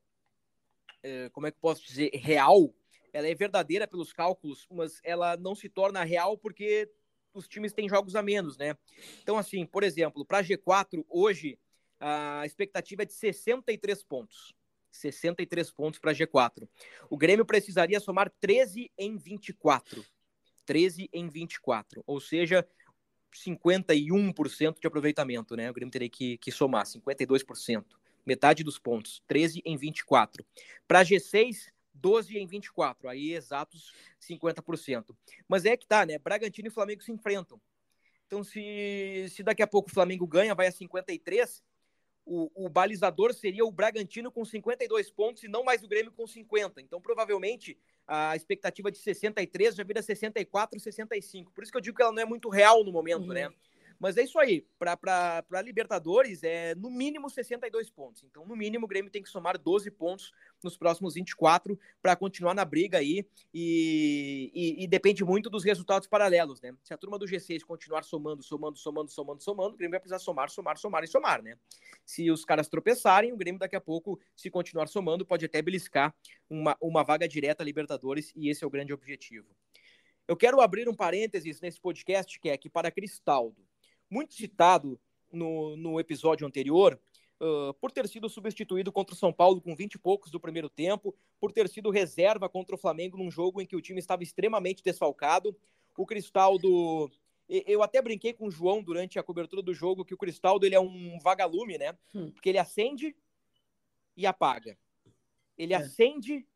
é, 1.02 1.30
como 1.30 1.48
é 1.48 1.52
que 1.52 1.58
eu 1.58 1.62
posso 1.62 1.86
dizer, 1.86 2.12
real, 2.14 2.74
ela 3.14 3.28
é 3.28 3.34
verdadeira 3.34 3.88
pelos 3.88 4.12
cálculos, 4.12 4.68
mas 4.70 5.00
ela 5.04 5.38
não 5.38 5.56
se 5.56 5.70
torna 5.70 6.04
real 6.04 6.38
porque 6.38 6.90
os 7.34 7.48
times 7.48 7.74
têm 7.74 7.88
jogos 7.88 8.16
a 8.16 8.22
menos, 8.22 8.58
né? 8.58 8.76
Então, 9.22 9.38
assim, 9.38 9.66
por 9.66 9.84
exemplo, 9.84 10.26
para 10.26 10.44
G4, 10.44 11.06
hoje, 11.10 11.60
a 12.00 12.46
expectativa 12.46 13.04
é 13.04 13.06
de 13.06 13.14
63 13.14 14.04
pontos. 14.04 14.54
63 14.92 15.72
pontos 15.72 16.00
para 16.00 16.14
G4. 16.14 16.68
O 17.10 17.18
Grêmio 17.18 17.46
precisaria 17.46 18.00
somar 18.00 18.32
13 18.40 18.92
em 18.98 19.18
24. 19.18 20.04
13 20.66 21.10
em 21.14 21.28
24. 21.30 22.04
Ou 22.08 22.20
seja, 22.20 22.68
51% 23.34 24.80
de 24.80 24.88
aproveitamento, 24.88 25.56
né? 25.56 25.70
O 25.70 25.74
Grêmio 25.74 25.92
teria 25.92 26.10
que, 26.10 26.38
que 26.38 26.52
somar 26.52 26.86
52%. 26.86 27.86
Metade 28.26 28.64
dos 28.64 28.80
pontos. 28.80 29.22
13 29.28 29.62
em 29.66 29.78
24. 29.78 30.46
Para 30.88 31.04
G6, 31.04 31.72
12 31.94 32.38
em 32.38 32.48
24, 32.48 33.10
aí 33.10 33.34
exatos 33.34 33.94
50%. 34.22 35.16
Mas 35.48 35.66
é 35.66 35.76
que 35.76 35.88
tá, 35.88 36.06
né? 36.06 36.18
Bragantino 36.18 36.68
e 36.68 36.72
Flamengo 36.72 37.04
se 37.04 37.12
enfrentam. 37.12 37.60
Então, 38.28 38.44
se, 38.44 39.26
se 39.30 39.42
daqui 39.42 39.64
a 39.64 39.68
pouco 39.68 39.90
o 39.90 39.94
Flamengo 39.94 40.28
ganha, 40.28 40.54
vai 40.54 40.68
a 40.68 40.72
53, 40.72 41.64
o, 42.30 42.66
o 42.66 42.70
balizador 42.70 43.34
seria 43.34 43.66
o 43.66 43.72
Bragantino 43.72 44.32
com 44.32 44.46
52 44.46 45.10
pontos 45.10 45.44
e 45.44 45.48
não 45.48 45.64
mais 45.64 45.84
o 45.84 45.88
Grêmio 45.88 46.12
com 46.12 46.28
50. 46.28 46.80
Então, 46.80 47.02
provavelmente, 47.02 47.76
a 48.06 48.36
expectativa 48.36 48.92
de 48.92 49.00
63 49.00 49.76
já 49.76 49.84
vira 49.84 50.02
64, 50.02 50.80
65. 50.80 51.52
Por 51.52 51.64
isso 51.64 51.72
que 51.72 51.78
eu 51.78 51.82
digo 51.82 51.98
que 51.98 52.04
ela 52.04 52.12
não 52.12 52.22
é 52.22 52.26
muito 52.26 52.50
real 52.50 52.84
no 52.84 52.92
momento, 52.92 53.28
uhum. 53.28 53.34
né? 53.34 53.50
Mas 54.00 54.16
é 54.16 54.24
isso 54.24 54.40
aí. 54.40 54.66
Para 54.80 55.62
Libertadores, 55.62 56.42
é 56.42 56.74
no 56.74 56.90
mínimo 56.90 57.30
62 57.30 57.90
pontos. 57.90 58.24
Então, 58.24 58.46
no 58.46 58.56
mínimo, 58.56 58.86
o 58.86 58.88
Grêmio 58.88 59.12
tem 59.12 59.22
que 59.22 59.30
somar 59.30 59.58
12 59.58 59.92
pontos 59.92 60.32
nos 60.64 60.78
próximos 60.78 61.16
24 61.16 61.78
para 62.02 62.16
continuar 62.16 62.54
na 62.54 62.64
briga 62.64 62.98
aí. 62.98 63.28
E, 63.54 64.52
e, 64.54 64.84
e, 64.84 64.88
depende 64.88 65.24
muito 65.26 65.50
dos 65.50 65.66
resultados 65.66 66.08
paralelos, 66.08 66.62
né? 66.62 66.74
Se 66.82 66.94
a 66.94 66.98
turma 66.98 67.20
do 67.20 67.26
G6 67.26 67.64
continuar 67.64 68.04
somando, 68.04 68.42
somando, 68.42 68.78
somando, 68.78 69.12
somando, 69.12 69.44
somando, 69.44 69.74
o 69.74 69.78
Grêmio 69.78 69.92
vai 69.92 70.00
precisar 70.00 70.20
somar, 70.20 70.50
somar, 70.50 70.78
somar 70.78 71.04
e 71.04 71.08
somar, 71.08 71.44
né? 71.44 71.58
Se 72.06 72.32
os 72.32 72.46
caras 72.46 72.70
tropeçarem, 72.70 73.34
o 73.34 73.38
Grêmio 73.38 73.60
daqui 73.60 73.76
a 73.76 73.82
pouco, 73.82 74.18
se 74.34 74.50
continuar 74.50 74.88
somando, 74.88 75.26
pode 75.26 75.44
até 75.44 75.62
beliscar 75.62 76.16
uma, 76.50 76.78
uma 76.80 77.04
vaga 77.04 77.28
direta 77.28 77.64
a 77.64 77.66
Libertadores. 77.66 78.32
E 78.34 78.50
esse 78.50 78.64
é 78.64 78.68
o 78.68 78.70
grande 78.70 78.94
objetivo. 78.94 79.48
Eu 80.26 80.38
quero 80.38 80.62
abrir 80.62 80.88
um 80.88 80.96
parênteses 80.96 81.60
nesse 81.60 81.82
podcast, 81.82 82.40
que 82.40 82.50
é 82.50 82.58
que 82.58 82.70
para 82.70 82.92
Cristaldo 82.92 83.69
muito 84.10 84.34
citado 84.34 85.00
no, 85.32 85.76
no 85.76 86.00
episódio 86.00 86.46
anterior, 86.46 87.00
uh, 87.40 87.74
por 87.76 87.92
ter 87.92 88.08
sido 88.08 88.30
substituído 88.30 88.92
contra 88.92 89.14
o 89.14 89.18
São 89.18 89.32
Paulo 89.32 89.62
com 89.62 89.76
20 89.76 89.94
e 89.94 90.00
poucos 90.00 90.32
do 90.32 90.40
primeiro 90.40 90.70
tempo, 90.70 91.16
por 91.40 91.52
ter 91.52 91.70
sido 91.70 91.90
reserva 91.90 92.50
contra 92.50 92.76
o 92.76 92.78
Flamengo 92.78 93.18
num 93.18 93.32
jogo 93.32 93.62
em 93.62 93.66
que 93.66 93.76
o 93.76 93.82
time 93.82 94.00
estava 94.00 94.24
extremamente 94.24 94.84
desfalcado. 94.84 95.56
O 95.98 96.06
Cristaldo. 96.06 97.12
Eu 97.50 97.84
até 97.84 98.02
brinquei 98.02 98.32
com 98.32 98.46
o 98.46 98.52
João 98.52 98.82
durante 98.82 99.20
a 99.20 99.24
cobertura 99.24 99.62
do 99.62 99.74
jogo 99.74 100.06
que 100.06 100.14
o 100.14 100.18
Cristaldo 100.18 100.66
ele 100.66 100.76
é 100.76 100.80
um 100.80 101.18
vagalume, 101.20 101.78
né? 101.78 101.98
Hum. 102.16 102.32
Porque 102.32 102.48
ele 102.48 102.60
acende 102.60 103.16
e 104.16 104.26
apaga. 104.26 104.78
Ele 105.58 105.74
é. 105.74 105.78
acende 105.78 106.48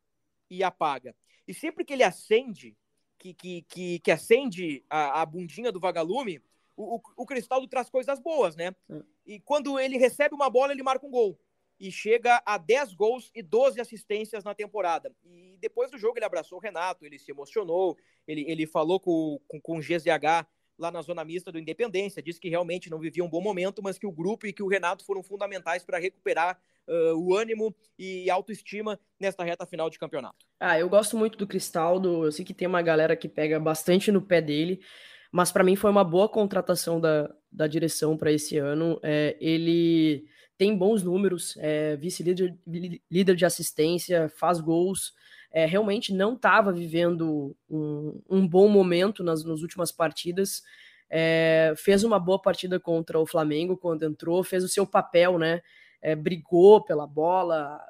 e 0.50 0.64
apaga. 0.64 1.16
E 1.48 1.54
sempre 1.54 1.84
que 1.84 1.92
ele 1.92 2.04
acende, 2.04 2.78
que, 3.18 3.34
que, 3.34 3.62
que, 3.64 4.00
que 4.00 4.12
acende 4.12 4.86
a, 4.90 5.22
a 5.22 5.26
bundinha 5.26 5.72
do 5.72 5.80
vagalume, 5.80 6.42
o, 6.84 6.96
o, 6.96 7.02
o 7.18 7.26
Cristaldo 7.26 7.68
traz 7.68 7.90
coisas 7.90 8.20
boas, 8.20 8.56
né? 8.56 8.76
É. 8.90 9.02
E 9.26 9.40
quando 9.40 9.80
ele 9.80 9.98
recebe 9.98 10.36
uma 10.36 10.50
bola, 10.50 10.72
ele 10.72 10.84
marca 10.84 11.06
um 11.06 11.12
gol. 11.12 11.40
E 11.80 11.92
chega 11.92 12.42
a 12.46 12.58
10 12.58 12.94
gols 12.94 13.32
e 13.34 13.42
12 13.42 13.82
assistências 13.82 14.44
na 14.44 14.54
temporada. 14.54 15.14
E 15.24 15.58
depois 15.60 15.90
do 15.90 15.98
jogo 15.98 16.18
ele 16.18 16.26
abraçou 16.26 16.58
o 16.58 16.62
Renato, 16.62 17.06
ele 17.06 17.18
se 17.18 17.32
emocionou, 17.32 17.98
ele, 18.28 18.46
ele 18.48 18.68
falou 18.68 19.00
com, 19.00 19.40
com, 19.48 19.60
com 19.60 19.78
o 19.78 19.82
GZH 19.82 20.48
lá 20.78 20.92
na 20.92 21.02
zona 21.02 21.24
mista 21.24 21.52
do 21.52 21.60
Independência, 21.60 22.22
disse 22.22 22.40
que 22.40 22.50
realmente 22.50 22.90
não 22.90 23.00
vivia 23.00 23.24
um 23.24 23.30
bom 23.30 23.42
momento, 23.42 23.82
mas 23.82 23.98
que 23.98 24.08
o 24.08 24.12
grupo 24.12 24.48
e 24.48 24.54
que 24.54 24.64
o 24.64 24.68
Renato 24.68 25.06
foram 25.06 25.24
fundamentais 25.24 25.84
para 25.84 26.00
recuperar 26.00 26.60
uh, 26.88 27.16
o 27.16 27.36
ânimo 27.36 27.76
e 27.98 28.30
autoestima 28.30 29.00
nesta 29.20 29.44
reta 29.44 29.66
final 29.66 29.90
de 29.90 30.00
campeonato. 30.00 30.46
Ah, 30.60 30.80
eu 30.80 30.90
gosto 30.90 31.18
muito 31.18 31.38
do 31.38 31.48
Cristaldo, 31.48 32.26
eu 32.26 32.32
sei 32.32 32.44
que 32.44 32.54
tem 32.54 32.68
uma 32.68 32.82
galera 32.82 33.16
que 33.16 33.30
pega 33.30 33.60
bastante 33.60 34.12
no 34.12 34.22
pé 34.22 34.42
dele, 34.42 34.82
mas 35.34 35.52
para 35.52 35.64
mim 35.64 35.76
foi 35.76 35.90
uma 35.90 36.04
boa 36.04 36.30
contratação 36.30 37.02
da, 37.02 37.28
da 37.52 37.66
direção 37.66 38.16
para 38.16 38.32
esse 38.32 38.56
ano. 38.60 39.00
É, 39.02 39.36
ele 39.42 40.28
tem 40.56 40.78
bons 40.78 41.02
números, 41.02 41.56
é 41.58 41.96
vice-líder 41.96 42.56
líder 43.10 43.36
de 43.36 43.44
assistência, 43.44 44.32
faz 44.38 44.60
gols. 44.60 45.12
É, 45.52 45.66
realmente 45.66 46.14
não 46.14 46.36
estava 46.36 46.72
vivendo 46.72 47.58
um, 47.68 48.22
um, 48.30 48.48
bom 48.48 48.68
momento 48.68 49.24
nas, 49.24 49.44
nas 49.44 49.62
últimas 49.64 49.92
partidas. 49.92 50.62
É, 51.10 51.74
fez 51.78 52.04
uma 52.04 52.20
boa 52.20 52.40
partida 52.40 52.80
contra 52.80 53.20
o 53.20 53.26
Flamengo 53.26 53.76
quando 53.76 54.04
entrou, 54.04 54.44
fez 54.44 54.64
o 54.64 54.70
seu 54.70 54.86
papel, 54.86 55.40
né? 55.40 55.64
É, 56.00 56.16
brigou 56.16 56.86
pela 56.86 57.08
bola. 57.08 57.82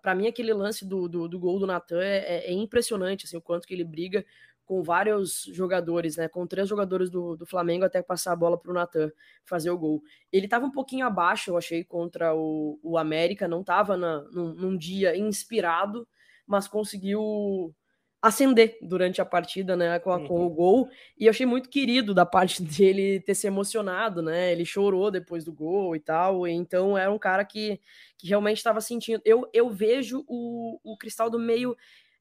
Para 0.00 0.14
mim, 0.14 0.28
aquele 0.28 0.54
lance 0.54 0.82
do, 0.82 1.06
do, 1.06 1.28
do 1.28 1.38
gol 1.38 1.58
do 1.58 1.66
Natan 1.66 2.02
é, 2.02 2.16
é, 2.16 2.50
é, 2.50 2.52
impressionante, 2.54 3.26
assim, 3.26 3.36
o 3.36 3.42
quanto 3.42 3.68
que 3.68 3.74
ele 3.74 3.84
briga 3.84 4.24
com 4.66 4.82
vários 4.82 5.44
jogadores, 5.52 6.16
né? 6.16 6.28
Com 6.28 6.46
três 6.46 6.68
jogadores 6.68 7.08
do, 7.08 7.36
do 7.36 7.46
Flamengo 7.46 7.84
até 7.84 8.02
passar 8.02 8.32
a 8.32 8.36
bola 8.36 8.58
para 8.58 8.70
o 8.70 8.74
Natan 8.74 9.10
fazer 9.44 9.70
o 9.70 9.78
gol. 9.78 10.02
Ele 10.32 10.46
estava 10.46 10.66
um 10.66 10.72
pouquinho 10.72 11.06
abaixo, 11.06 11.50
eu 11.50 11.56
achei, 11.56 11.84
contra 11.84 12.34
o, 12.34 12.78
o 12.82 12.98
América, 12.98 13.46
não 13.46 13.60
estava 13.60 13.96
num, 13.96 14.54
num 14.54 14.76
dia 14.76 15.16
inspirado, 15.16 16.06
mas 16.46 16.66
conseguiu 16.66 17.72
acender 18.20 18.76
durante 18.82 19.20
a 19.20 19.24
partida, 19.24 19.76
né, 19.76 20.00
com, 20.00 20.10
a, 20.10 20.26
com, 20.26 20.34
o 20.34 20.48
uhum. 20.48 20.50
gol, 20.54 20.88
e 21.16 21.26
eu 21.26 21.30
achei 21.30 21.46
muito 21.46 21.68
querido 21.68 22.12
da 22.12 22.26
parte 22.26 22.60
dele 22.64 23.20
ter 23.20 23.34
se 23.36 23.46
emocionado, 23.46 24.20
né, 24.20 24.50
ele 24.50 24.64
chorou 24.64 25.10
depois 25.10 25.44
do 25.44 25.52
gol 25.52 25.94
e 25.94 26.00
tal, 26.00 26.46
então 26.46 26.98
era 26.98 27.12
um 27.12 27.18
cara 27.18 27.44
que, 27.44 27.80
que 28.18 28.26
realmente 28.26 28.56
estava 28.56 28.80
sentindo, 28.80 29.22
eu, 29.24 29.48
eu 29.52 29.70
vejo 29.70 30.24
o, 30.26 30.80
o 30.82 30.96
Cristaldo 30.96 31.38
meio 31.38 31.76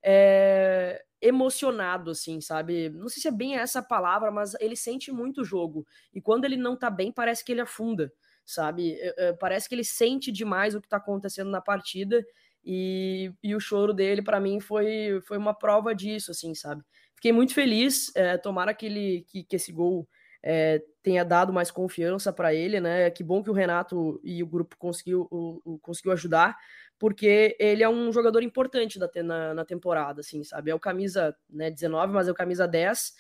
é, 0.07 1.03
emocionado, 1.19 2.11
assim, 2.11 2.39
sabe? 2.39 2.89
Não 2.89 3.09
sei 3.09 3.23
se 3.23 3.27
é 3.27 3.31
bem 3.31 3.57
essa 3.57 3.81
palavra, 3.81 4.29
mas 4.29 4.53
ele 4.59 4.75
sente 4.75 5.11
muito 5.11 5.41
o 5.41 5.45
jogo. 5.45 5.85
E 6.13 6.21
quando 6.21 6.45
ele 6.45 6.55
não 6.55 6.77
tá 6.77 6.91
bem, 6.91 7.11
parece 7.11 7.43
que 7.43 7.51
ele 7.51 7.61
afunda, 7.61 8.13
sabe? 8.45 8.93
É, 8.99 9.29
é, 9.29 9.33
parece 9.33 9.67
que 9.67 9.73
ele 9.73 9.83
sente 9.83 10.31
demais 10.31 10.75
o 10.75 10.81
que 10.81 10.87
tá 10.87 10.97
acontecendo 10.97 11.49
na 11.49 11.59
partida. 11.59 12.23
E, 12.63 13.33
e 13.43 13.55
o 13.55 13.59
choro 13.59 13.93
dele, 13.93 14.21
para 14.21 14.39
mim, 14.39 14.59
foi, 14.59 15.19
foi 15.27 15.37
uma 15.37 15.53
prova 15.53 15.95
disso, 15.95 16.29
assim, 16.29 16.53
sabe? 16.53 16.83
Fiquei 17.15 17.31
muito 17.31 17.53
feliz. 17.55 18.11
É, 18.15 18.37
tomara 18.37 18.73
que, 18.73 18.85
ele, 18.85 19.25
que, 19.27 19.43
que 19.43 19.55
esse 19.55 19.71
gol 19.71 20.07
é, 20.43 20.79
tenha 21.01 21.25
dado 21.25 21.51
mais 21.51 21.71
confiança 21.71 22.31
para 22.31 22.53
ele, 22.53 22.79
né? 22.79 23.09
Que 23.09 23.23
bom 23.23 23.41
que 23.41 23.49
o 23.49 23.53
Renato 23.53 24.21
e 24.23 24.43
o 24.43 24.47
grupo 24.47 24.77
conseguiu, 24.77 25.27
o, 25.31 25.59
o, 25.65 25.79
conseguiu 25.79 26.11
ajudar, 26.11 26.55
porque 26.97 27.55
ele 27.59 27.83
é 27.83 27.89
um 27.89 28.11
jogador 28.11 28.41
importante 28.41 28.97
da, 28.97 29.09
na, 29.23 29.53
na 29.53 29.65
temporada, 29.65 30.21
assim, 30.21 30.43
sabe? 30.43 30.71
É 30.71 30.75
o 30.75 30.79
camisa 30.79 31.35
né, 31.49 31.69
19, 31.69 32.13
mas 32.13 32.27
é 32.27 32.31
o 32.31 32.35
camisa 32.35 32.67
10, 32.67 33.13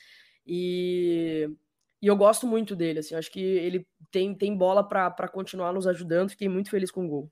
e, 0.47 1.49
e 2.01 2.07
eu 2.07 2.15
gosto 2.15 2.47
muito 2.47 2.75
dele, 2.75 2.99
assim, 2.99 3.15
acho 3.15 3.31
que 3.31 3.41
ele 3.41 3.85
tem, 4.11 4.33
tem 4.33 4.55
bola 4.55 4.83
para 4.83 5.27
continuar 5.27 5.73
nos 5.73 5.87
ajudando, 5.87 6.29
fiquei 6.29 6.47
muito 6.47 6.69
feliz 6.69 6.91
com 6.91 7.05
o 7.05 7.09
gol. 7.09 7.31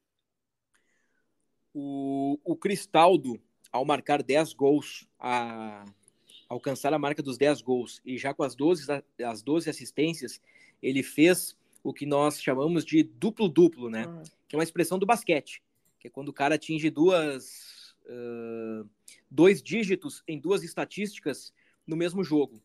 O, 1.74 2.38
o 2.44 2.56
Cristaldo, 2.56 3.40
ao 3.72 3.86
marcar 3.86 4.22
10 4.22 4.54
gols, 4.54 5.08
a 5.20 5.86
alcançar 6.48 6.94
a 6.94 7.00
marca 7.00 7.24
dos 7.24 7.38
10 7.38 7.62
gols, 7.62 8.02
e 8.06 8.18
já 8.18 8.34
com 8.34 8.44
as 8.44 8.54
12, 8.54 8.86
as 9.26 9.42
12 9.42 9.70
assistências, 9.70 10.40
ele 10.82 11.02
fez 11.02 11.58
o 11.84 11.92
que 11.94 12.06
nós 12.06 12.42
chamamos 12.42 12.86
de 12.86 13.02
duplo-duplo, 13.02 13.90
né? 13.90 14.06
Uhum. 14.06 14.24
Que 14.48 14.56
é 14.56 14.58
uma 14.58 14.64
expressão 14.64 15.00
do 15.00 15.06
basquete 15.06 15.64
que 16.04 16.08
é 16.08 16.12
quando 16.12 16.28
o 16.28 16.34
cara 16.34 16.56
atinge 16.56 16.90
duas, 16.90 17.96
uh, 18.06 18.88
dois 19.32 19.64
dígitos 19.64 20.22
em 20.28 20.38
duas 20.38 20.62
estatísticas 20.62 21.54
no 21.88 21.96
mesmo 21.96 22.26
jogo. 22.26 22.62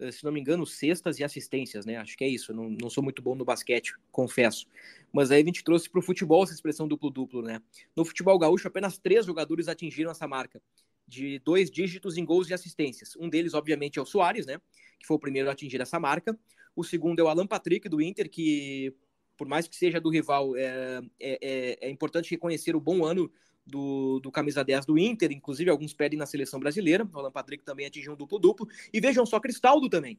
Uh, 0.00 0.10
se 0.10 0.24
não 0.24 0.32
me 0.32 0.40
engano, 0.40 0.64
cestas 0.64 1.18
e 1.18 1.24
assistências, 1.24 1.84
né? 1.84 1.96
Acho 1.96 2.16
que 2.16 2.24
é 2.24 2.28
isso. 2.28 2.54
Não, 2.54 2.70
não 2.70 2.88
sou 2.88 3.04
muito 3.04 3.20
bom 3.20 3.34
no 3.34 3.44
basquete, 3.44 3.92
confesso. 4.10 4.66
Mas 5.12 5.30
aí 5.30 5.42
a 5.42 5.44
gente 5.44 5.62
trouxe 5.62 5.90
para 5.90 5.98
o 5.98 6.02
futebol 6.02 6.42
essa 6.42 6.54
expressão 6.54 6.88
duplo-duplo, 6.88 7.42
né? 7.42 7.60
No 7.94 8.06
futebol 8.06 8.38
gaúcho, 8.38 8.66
apenas 8.66 8.96
três 8.96 9.26
jogadores 9.26 9.68
atingiram 9.68 10.10
essa 10.10 10.26
marca 10.26 10.62
de 11.06 11.38
dois 11.40 11.70
dígitos 11.70 12.16
em 12.16 12.24
gols 12.24 12.48
e 12.48 12.54
assistências. 12.54 13.14
Um 13.16 13.28
deles, 13.28 13.52
obviamente, 13.52 13.98
é 13.98 14.02
o 14.02 14.06
Soares, 14.06 14.46
né? 14.46 14.58
Que 14.98 15.06
foi 15.06 15.16
o 15.18 15.20
primeiro 15.20 15.50
a 15.50 15.52
atingir 15.52 15.78
essa 15.78 16.00
marca. 16.00 16.38
O 16.74 16.82
segundo 16.82 17.18
é 17.18 17.22
o 17.22 17.28
Alan 17.28 17.46
Patrick, 17.46 17.86
do 17.86 18.00
Inter, 18.00 18.30
que 18.30 18.94
por 19.38 19.46
mais 19.46 19.68
que 19.68 19.76
seja 19.76 20.00
do 20.00 20.10
rival, 20.10 20.56
é, 20.56 21.00
é, 21.20 21.38
é, 21.40 21.78
é 21.86 21.90
importante 21.90 22.30
reconhecer 22.30 22.74
o 22.74 22.80
bom 22.80 23.04
ano 23.04 23.32
do, 23.64 24.18
do, 24.18 24.32
camisa 24.32 24.64
10 24.64 24.84
do 24.84 24.98
Inter, 24.98 25.30
inclusive 25.30 25.70
alguns 25.70 25.94
pedem 25.94 26.18
na 26.18 26.26
seleção 26.26 26.58
brasileira. 26.58 27.08
O 27.14 27.18
Alan 27.18 27.30
Patrick 27.30 27.62
também 27.62 27.86
atingiu 27.86 28.12
um 28.12 28.16
duplo-duplo. 28.16 28.68
E 28.92 29.00
vejam 29.00 29.24
só, 29.24 29.38
Cristaldo 29.38 29.88
também. 29.88 30.18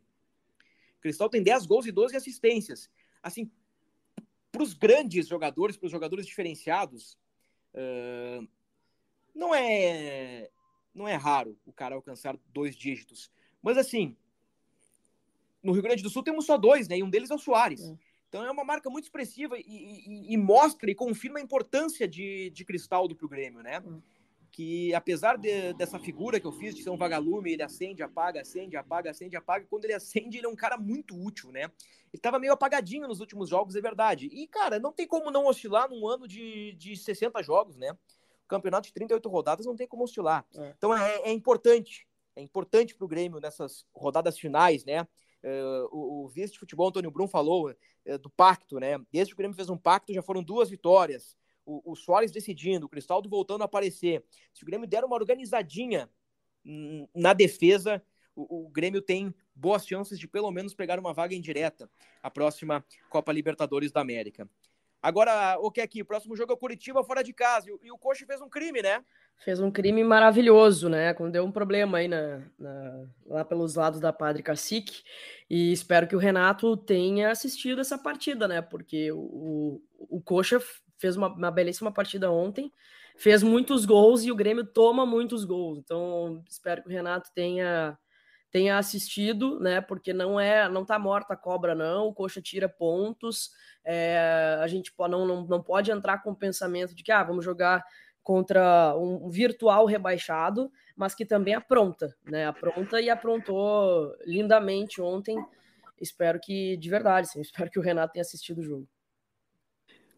Cristaldo 1.01 1.31
tem 1.31 1.43
10 1.43 1.65
gols 1.65 1.85
e 1.85 1.91
12 1.91 2.15
assistências. 2.15 2.89
Assim, 3.21 3.51
para 4.51 4.63
os 4.63 4.73
grandes 4.73 5.27
jogadores, 5.27 5.75
para 5.75 5.87
os 5.87 5.91
jogadores 5.91 6.25
diferenciados, 6.25 7.17
uh, 7.73 8.47
não 9.35 9.53
é 9.53 10.49
não 10.93 11.07
é 11.07 11.15
raro 11.15 11.57
o 11.65 11.71
cara 11.71 11.95
alcançar 11.95 12.37
dois 12.47 12.75
dígitos. 12.75 13.31
Mas 13.61 13.77
assim, 13.77 14.17
no 15.61 15.71
Rio 15.71 15.83
Grande 15.83 16.03
do 16.03 16.09
Sul 16.09 16.23
temos 16.23 16.45
só 16.45 16.57
dois, 16.57 16.87
né? 16.87 16.97
E 16.97 17.03
um 17.03 17.09
deles 17.09 17.29
é 17.29 17.35
o 17.35 17.39
Soares. 17.39 17.81
É. 17.81 18.08
Então 18.29 18.45
é 18.45 18.51
uma 18.51 18.63
marca 18.63 18.89
muito 18.89 19.05
expressiva 19.05 19.57
e, 19.57 19.63
e, 19.65 20.33
e 20.33 20.37
mostra 20.37 20.89
e 20.89 20.95
confirma 20.95 21.39
a 21.39 21.41
importância 21.41 22.07
de, 22.07 22.51
de 22.51 22.63
Cristaldo 22.63 23.15
para 23.15 23.25
o 23.25 23.29
Grêmio, 23.29 23.61
né? 23.61 23.81
Hum. 23.85 23.99
Que 24.51 24.93
apesar 24.93 25.37
de, 25.37 25.73
dessa 25.73 25.99
figura 25.99 26.39
que 26.39 26.45
eu 26.45 26.51
fiz 26.51 26.75
de 26.75 26.83
ser 26.83 26.89
um 26.91 26.97
vagalume, 26.97 27.53
ele 27.53 27.63
acende, 27.63 28.03
apaga, 28.03 28.41
acende, 28.41 28.77
apaga, 28.77 29.09
acende, 29.09 29.35
apaga. 29.35 29.65
Quando 29.67 29.85
ele 29.85 29.93
acende, 29.93 30.37
ele 30.37 30.45
é 30.45 30.49
um 30.49 30.55
cara 30.55 30.77
muito 30.77 31.15
útil, 31.15 31.51
né? 31.51 31.63
Ele 31.63 31.71
estava 32.13 32.39
meio 32.39 32.53
apagadinho 32.53 33.07
nos 33.07 33.19
últimos 33.19 33.49
jogos, 33.49 33.75
é 33.75 33.81
verdade. 33.81 34.27
E, 34.27 34.47
cara, 34.47 34.79
não 34.79 34.91
tem 34.91 35.07
como 35.07 35.31
não 35.31 35.45
oscilar 35.45 35.89
num 35.89 36.07
ano 36.07 36.27
de, 36.27 36.73
de 36.73 36.95
60 36.95 37.41
jogos, 37.43 37.77
né? 37.77 37.91
O 37.91 38.47
campeonato 38.47 38.87
de 38.87 38.93
38 38.93 39.29
rodadas 39.29 39.65
não 39.65 39.75
tem 39.75 39.87
como 39.87 40.03
oscilar. 40.03 40.45
É. 40.55 40.73
Então 40.77 40.95
é, 40.95 41.21
é 41.21 41.31
importante. 41.31 42.07
É 42.35 42.41
importante 42.41 42.95
para 42.95 43.05
o 43.05 43.07
Grêmio 43.07 43.39
nessas 43.39 43.85
rodadas 43.93 44.37
finais, 44.37 44.83
né? 44.83 45.07
Uh, 45.43 45.87
o, 45.91 46.25
o 46.25 46.27
vice 46.27 46.53
de 46.53 46.59
futebol 46.59 46.89
Antônio 46.89 47.11
Brum 47.11 47.27
falou 47.27 47.69
uh, 47.69 48.17
do 48.19 48.29
pacto, 48.29 48.79
né? 48.79 48.99
Desde 49.11 49.33
que 49.33 49.35
o 49.35 49.37
Grêmio 49.37 49.55
fez 49.55 49.69
um 49.69 49.77
pacto, 49.77 50.13
já 50.13 50.21
foram 50.21 50.43
duas 50.43 50.69
vitórias. 50.69 51.37
O, 51.65 51.91
o 51.91 51.95
Soares 51.95 52.31
decidindo, 52.31 52.85
o 52.85 52.89
Cristaldo 52.89 53.29
voltando 53.29 53.61
a 53.61 53.65
aparecer. 53.65 54.23
Se 54.53 54.63
o 54.63 54.65
Grêmio 54.65 54.87
der 54.87 55.03
uma 55.03 55.15
organizadinha 55.15 56.09
na 57.15 57.33
defesa, 57.33 58.03
o, 58.35 58.65
o, 58.65 58.69
Grêmio 58.69 59.01
tem 59.01 59.33
boas 59.55 59.85
chances 59.85 60.19
de 60.19 60.27
pelo 60.27 60.51
menos 60.51 60.73
pegar 60.73 60.99
uma 60.99 61.13
vaga 61.13 61.35
indireta 61.35 61.89
a 62.21 62.29
próxima 62.29 62.85
Copa 63.09 63.31
Libertadores 63.31 63.91
da 63.91 64.01
América. 64.01 64.49
Agora, 65.01 65.57
o 65.59 65.71
que 65.71 65.81
é 65.81 65.83
aqui? 65.83 66.03
Próximo 66.03 66.35
jogo 66.35 66.51
é 66.51 66.55
o 66.55 66.59
Curitiba 66.59 67.03
fora 67.03 67.23
de 67.23 67.33
casa. 67.33 67.69
E, 67.69 67.87
e 67.87 67.91
o 67.91 67.97
Coxa 67.97 68.25
fez 68.25 68.41
um 68.41 68.49
crime, 68.49 68.81
né? 68.81 69.03
fez 69.39 69.59
um 69.59 69.71
crime 69.71 70.03
maravilhoso, 70.03 70.89
né? 70.89 71.13
Quando 71.13 71.31
deu 71.31 71.45
um 71.45 71.51
problema 71.51 71.99
aí 71.99 72.07
na, 72.07 72.41
na, 72.57 73.05
lá 73.25 73.45
pelos 73.45 73.75
lados 73.75 73.99
da 73.99 74.11
Padre 74.11 74.43
Cacique. 74.43 75.01
E 75.49 75.71
espero 75.71 76.07
que 76.07 76.15
o 76.15 76.19
Renato 76.19 76.75
tenha 76.75 77.31
assistido 77.31 77.79
essa 77.79 77.97
partida, 77.97 78.47
né? 78.47 78.61
Porque 78.61 79.11
o, 79.11 79.81
o 79.97 80.21
Coxa 80.21 80.59
fez 80.97 81.15
uma, 81.15 81.27
uma 81.29 81.51
belíssima 81.51 81.91
partida 81.91 82.29
ontem, 82.29 82.71
fez 83.15 83.41
muitos 83.41 83.85
gols 83.85 84.23
e 84.23 84.31
o 84.31 84.35
Grêmio 84.35 84.65
toma 84.65 85.05
muitos 85.05 85.45
gols. 85.45 85.79
Então, 85.79 86.43
espero 86.49 86.81
que 86.81 86.89
o 86.89 86.91
Renato 86.91 87.29
tenha 87.33 87.97
tenha 88.51 88.77
assistido, 88.77 89.59
né? 89.59 89.81
Porque 89.81 90.13
não 90.13 90.39
é, 90.39 90.67
não 90.69 90.85
tá 90.85 90.97
morta 90.97 91.33
a 91.33 91.37
cobra, 91.37 91.75
não. 91.75 92.07
O 92.07 92.13
Coxa 92.13 92.41
tira 92.41 92.67
pontos. 92.67 93.51
É, 93.83 94.57
a 94.61 94.67
gente 94.67 94.91
não, 94.97 95.25
não, 95.25 95.45
não 95.45 95.61
pode 95.61 95.91
entrar 95.91 96.23
com 96.23 96.31
o 96.31 96.35
pensamento 96.35 96.95
de 96.95 97.03
que 97.03 97.11
ah, 97.11 97.23
vamos 97.23 97.45
jogar 97.45 97.83
contra 98.21 98.95
um 98.95 99.29
virtual 99.29 99.85
rebaixado, 99.85 100.71
mas 100.95 101.15
que 101.15 101.25
também 101.25 101.53
apronta, 101.53 102.15
né? 102.23 102.45
Apronta 102.45 103.01
e 103.01 103.09
aprontou 103.09 104.15
lindamente 104.25 105.01
ontem. 105.01 105.37
Espero 105.99 106.39
que, 106.39 106.77
de 106.77 106.89
verdade, 106.89 107.29
sim, 107.29 107.41
espero 107.41 107.69
que 107.69 107.79
o 107.79 107.81
Renato 107.81 108.13
tenha 108.13 108.21
assistido 108.21 108.59
o 108.59 108.63
jogo. 108.63 108.87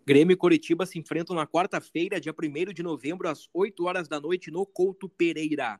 Grêmio 0.05 0.33
e 0.33 0.37
Coritiba 0.37 0.85
se 0.85 0.97
enfrentam 0.97 1.35
na 1.35 1.45
quarta-feira, 1.45 2.19
dia 2.19 2.33
1 2.33 2.73
de 2.73 2.81
novembro, 2.81 3.29
às 3.29 3.47
8 3.53 3.85
horas 3.85 4.07
da 4.07 4.19
noite, 4.19 4.49
no 4.49 4.65
Couto 4.65 5.07
Pereira. 5.07 5.79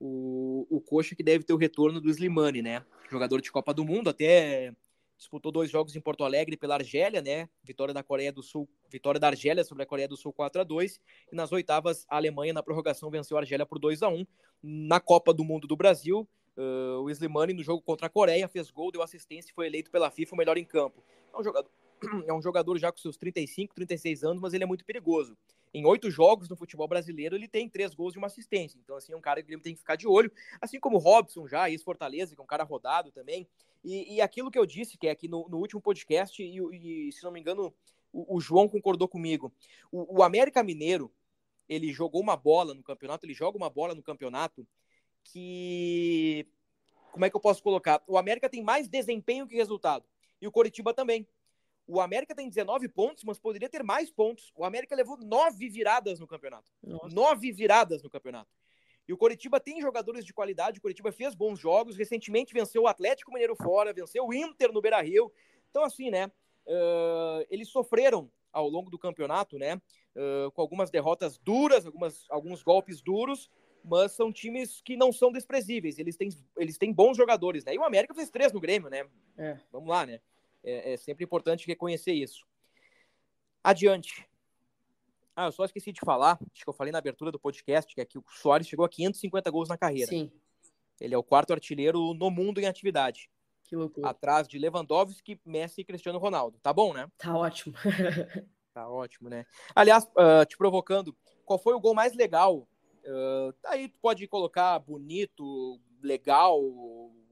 O, 0.00 0.66
o 0.70 0.80
Coxa 0.80 1.16
que 1.16 1.22
deve 1.22 1.44
ter 1.44 1.52
o 1.52 1.56
retorno 1.56 2.00
do 2.00 2.10
Slimani, 2.10 2.62
né? 2.62 2.84
Jogador 3.10 3.40
de 3.40 3.50
Copa 3.50 3.74
do 3.74 3.84
Mundo, 3.84 4.10
até 4.10 4.72
disputou 5.18 5.50
dois 5.50 5.68
jogos 5.68 5.96
em 5.96 6.00
Porto 6.00 6.22
Alegre 6.22 6.56
pela 6.56 6.76
Argélia, 6.76 7.20
né? 7.20 7.48
Vitória 7.62 7.92
da 7.92 8.02
Coreia 8.02 8.32
do 8.32 8.42
Sul, 8.42 8.68
vitória 8.88 9.18
da 9.18 9.26
Argélia 9.26 9.64
sobre 9.64 9.82
a 9.82 9.86
Coreia 9.86 10.06
do 10.06 10.16
Sul 10.16 10.32
4 10.32 10.60
a 10.60 10.64
2 10.64 11.00
e 11.32 11.34
nas 11.34 11.50
oitavas 11.50 12.06
a 12.08 12.16
Alemanha 12.16 12.52
na 12.52 12.62
prorrogação 12.62 13.10
venceu 13.10 13.36
a 13.36 13.40
Argélia 13.40 13.66
por 13.66 13.78
2 13.78 14.02
a 14.02 14.08
1. 14.08 14.24
Na 14.62 15.00
Copa 15.00 15.34
do 15.34 15.44
Mundo 15.44 15.66
do 15.66 15.76
Brasil, 15.76 16.26
uh, 16.56 17.02
o 17.02 17.10
Slimani 17.10 17.52
no 17.52 17.64
jogo 17.64 17.82
contra 17.82 18.06
a 18.06 18.10
Coreia 18.10 18.46
fez 18.46 18.70
gol, 18.70 18.92
deu 18.92 19.02
assistência 19.02 19.50
e 19.50 19.54
foi 19.54 19.66
eleito 19.66 19.90
pela 19.90 20.10
FIFA 20.10 20.34
o 20.34 20.38
melhor 20.38 20.56
em 20.56 20.64
campo. 20.64 21.02
É 21.34 21.38
um 21.38 21.42
jogador, 21.42 21.70
é 22.26 22.32
um 22.32 22.42
jogador 22.42 22.78
já 22.78 22.90
com 22.90 22.98
seus 22.98 23.16
35, 23.16 23.74
36 23.74 24.24
anos, 24.24 24.40
mas 24.40 24.54
ele 24.54 24.64
é 24.64 24.66
muito 24.66 24.84
perigoso. 24.84 25.36
Em 25.72 25.84
oito 25.84 26.10
jogos 26.10 26.48
no 26.48 26.56
futebol 26.56 26.88
brasileiro, 26.88 27.36
ele 27.36 27.46
tem 27.46 27.68
três 27.68 27.94
gols 27.94 28.14
e 28.14 28.18
uma 28.18 28.26
assistência. 28.26 28.78
Então, 28.82 28.96
assim, 28.96 29.12
é 29.12 29.16
um 29.16 29.20
cara 29.20 29.42
que 29.42 29.52
ele 29.52 29.60
tem 29.60 29.74
que 29.74 29.80
ficar 29.80 29.96
de 29.96 30.06
olho. 30.06 30.32
Assim 30.60 30.80
como 30.80 30.96
o 30.96 31.00
Robson 31.00 31.46
já, 31.46 31.68
ex-Fortaleza, 31.68 32.34
que 32.34 32.40
é 32.40 32.44
um 32.44 32.46
cara 32.46 32.64
rodado 32.64 33.10
também. 33.10 33.46
E, 33.84 34.14
e, 34.14 34.20
aquilo 34.20 34.50
que 34.50 34.58
eu 34.58 34.66
disse, 34.66 34.96
que 34.96 35.06
é 35.06 35.10
aqui 35.10 35.28
no, 35.28 35.48
no 35.48 35.58
último 35.58 35.80
podcast, 35.80 36.42
e, 36.42 36.58
e, 37.08 37.12
se 37.12 37.22
não 37.22 37.30
me 37.30 37.40
engano, 37.40 37.72
o, 38.12 38.36
o 38.36 38.40
João 38.40 38.68
concordou 38.68 39.06
comigo. 39.06 39.52
O, 39.92 40.18
o 40.18 40.22
América 40.22 40.62
Mineiro, 40.62 41.12
ele 41.68 41.92
jogou 41.92 42.20
uma 42.20 42.36
bola 42.36 42.74
no 42.74 42.82
campeonato, 42.82 43.26
ele 43.26 43.34
joga 43.34 43.56
uma 43.56 43.70
bola 43.70 43.94
no 43.94 44.02
campeonato 44.02 44.66
que. 45.24 46.46
Como 47.12 47.24
é 47.24 47.30
que 47.30 47.36
eu 47.36 47.40
posso 47.40 47.62
colocar? 47.62 48.02
O 48.06 48.16
América 48.16 48.48
tem 48.48 48.62
mais 48.62 48.88
desempenho 48.88 49.46
que 49.46 49.56
resultado. 49.56 50.04
E 50.40 50.46
o 50.46 50.52
Coritiba 50.52 50.94
também. 50.94 51.26
O 51.88 52.02
América 52.02 52.34
tem 52.34 52.50
19 52.50 52.86
pontos, 52.88 53.24
mas 53.24 53.38
poderia 53.38 53.68
ter 53.68 53.82
mais 53.82 54.10
pontos. 54.10 54.52
O 54.54 54.62
América 54.62 54.94
levou 54.94 55.16
nove 55.16 55.70
viradas 55.70 56.20
no 56.20 56.26
campeonato. 56.26 56.70
Nossa. 56.82 57.08
Nove 57.14 57.50
viradas 57.50 58.02
no 58.02 58.10
campeonato. 58.10 58.50
E 59.08 59.12
o 59.14 59.16
Coritiba 59.16 59.58
tem 59.58 59.80
jogadores 59.80 60.22
de 60.22 60.34
qualidade. 60.34 60.78
O 60.78 60.82
Coritiba 60.82 61.10
fez 61.10 61.34
bons 61.34 61.58
jogos. 61.58 61.96
Recentemente 61.96 62.52
venceu 62.52 62.82
o 62.82 62.86
Atlético 62.86 63.32
Mineiro 63.32 63.56
fora, 63.56 63.94
venceu 63.94 64.26
o 64.26 64.34
Inter 64.34 64.70
no 64.70 64.82
Beira 64.82 65.00
Rio. 65.00 65.32
Então, 65.70 65.82
assim, 65.82 66.10
né? 66.10 66.26
Uh, 66.66 67.46
eles 67.48 67.70
sofreram 67.70 68.30
ao 68.52 68.68
longo 68.68 68.90
do 68.90 68.98
campeonato, 68.98 69.58
né? 69.58 69.80
Uh, 70.14 70.50
com 70.52 70.60
algumas 70.60 70.90
derrotas 70.90 71.38
duras, 71.38 71.86
algumas, 71.86 72.26
alguns 72.28 72.62
golpes 72.62 73.00
duros, 73.00 73.50
mas 73.82 74.12
são 74.12 74.30
times 74.30 74.82
que 74.82 74.94
não 74.94 75.10
são 75.10 75.32
desprezíveis. 75.32 75.98
Eles 75.98 76.18
têm, 76.18 76.28
eles 76.58 76.76
têm 76.76 76.92
bons 76.92 77.16
jogadores, 77.16 77.64
né? 77.64 77.74
E 77.74 77.78
o 77.78 77.84
América 77.84 78.12
fez 78.12 78.28
três 78.28 78.52
no 78.52 78.60
Grêmio, 78.60 78.90
né? 78.90 79.06
É. 79.38 79.58
Vamos 79.72 79.88
lá, 79.88 80.04
né? 80.04 80.20
É, 80.62 80.92
é, 80.92 80.96
sempre 80.96 81.24
importante 81.24 81.66
reconhecer 81.66 82.12
isso. 82.12 82.46
Adiante. 83.62 84.28
Ah, 85.34 85.46
eu 85.46 85.52
só 85.52 85.64
esqueci 85.64 85.92
de 85.92 86.00
falar, 86.00 86.38
acho 86.52 86.64
que 86.64 86.68
eu 86.68 86.74
falei 86.74 86.92
na 86.92 86.98
abertura 86.98 87.30
do 87.30 87.38
podcast, 87.38 87.94
que 87.94 88.00
aqui 88.00 88.18
o 88.18 88.24
Soares 88.28 88.66
chegou 88.66 88.84
a 88.84 88.88
550 88.88 89.50
gols 89.50 89.68
na 89.68 89.78
carreira. 89.78 90.08
Sim. 90.08 90.32
Ele 91.00 91.14
é 91.14 91.18
o 91.18 91.22
quarto 91.22 91.52
artilheiro 91.52 92.12
no 92.14 92.30
mundo 92.30 92.60
em 92.60 92.66
atividade. 92.66 93.30
Que 93.62 93.76
loucura. 93.76 94.08
Atrás 94.08 94.48
de 94.48 94.58
Lewandowski, 94.58 95.40
Messi 95.44 95.82
e 95.82 95.84
Cristiano 95.84 96.18
Ronaldo. 96.18 96.58
Tá 96.60 96.72
bom, 96.72 96.92
né? 96.92 97.08
Tá 97.18 97.36
ótimo. 97.36 97.74
tá 98.74 98.88
ótimo, 98.88 99.28
né? 99.28 99.44
Aliás, 99.74 100.04
uh, 100.04 100.44
te 100.46 100.56
provocando, 100.56 101.16
qual 101.44 101.58
foi 101.58 101.74
o 101.74 101.80
gol 101.80 101.94
mais 101.94 102.14
legal? 102.14 102.66
Uh, 103.04 103.54
aí 103.66 103.88
tu 103.88 103.98
pode 104.00 104.26
colocar 104.26 104.78
bonito, 104.80 105.78
legal, 106.02 106.60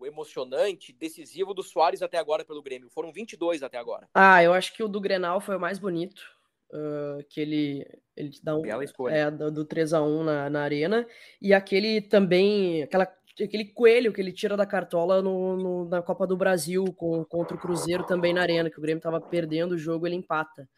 emocionante, 0.04 0.92
decisivo 0.92 1.54
do 1.54 1.62
Soares 1.62 2.02
até 2.02 2.18
agora 2.18 2.44
pelo 2.44 2.62
Grêmio. 2.62 2.90
Foram 2.90 3.12
22 3.12 3.62
até 3.62 3.78
agora. 3.78 4.08
Ah, 4.14 4.42
eu 4.42 4.52
acho 4.52 4.74
que 4.74 4.82
o 4.82 4.88
do 4.88 5.00
Grenal 5.00 5.40
foi 5.40 5.56
o 5.56 5.60
mais 5.60 5.78
bonito. 5.78 6.22
Uh, 6.68 7.22
que 7.30 7.40
ele, 7.40 7.86
ele 8.16 8.30
dá 8.42 8.56
um. 8.56 8.64
É, 9.08 9.30
do, 9.30 9.52
do 9.52 9.64
3 9.64 9.92
a 9.92 10.02
1 10.02 10.24
na, 10.24 10.50
na 10.50 10.62
arena. 10.62 11.06
E 11.40 11.54
aquele 11.54 12.00
também, 12.00 12.82
aquela 12.82 13.06
aquele 13.44 13.66
coelho 13.66 14.12
que 14.12 14.20
ele 14.20 14.32
tira 14.32 14.56
da 14.56 14.64
cartola 14.64 15.20
no, 15.20 15.56
no, 15.56 15.88
na 15.88 16.02
Copa 16.02 16.26
do 16.26 16.36
Brasil 16.36 16.84
com, 16.94 17.24
contra 17.24 17.56
o 17.56 17.60
Cruzeiro 17.60 18.04
também 18.04 18.32
na 18.32 18.40
arena, 18.40 18.70
que 18.70 18.78
o 18.78 18.80
Grêmio 18.80 18.98
estava 18.98 19.20
perdendo 19.20 19.72
o 19.72 19.78
jogo, 19.78 20.06
ele 20.06 20.16
empata. 20.16 20.68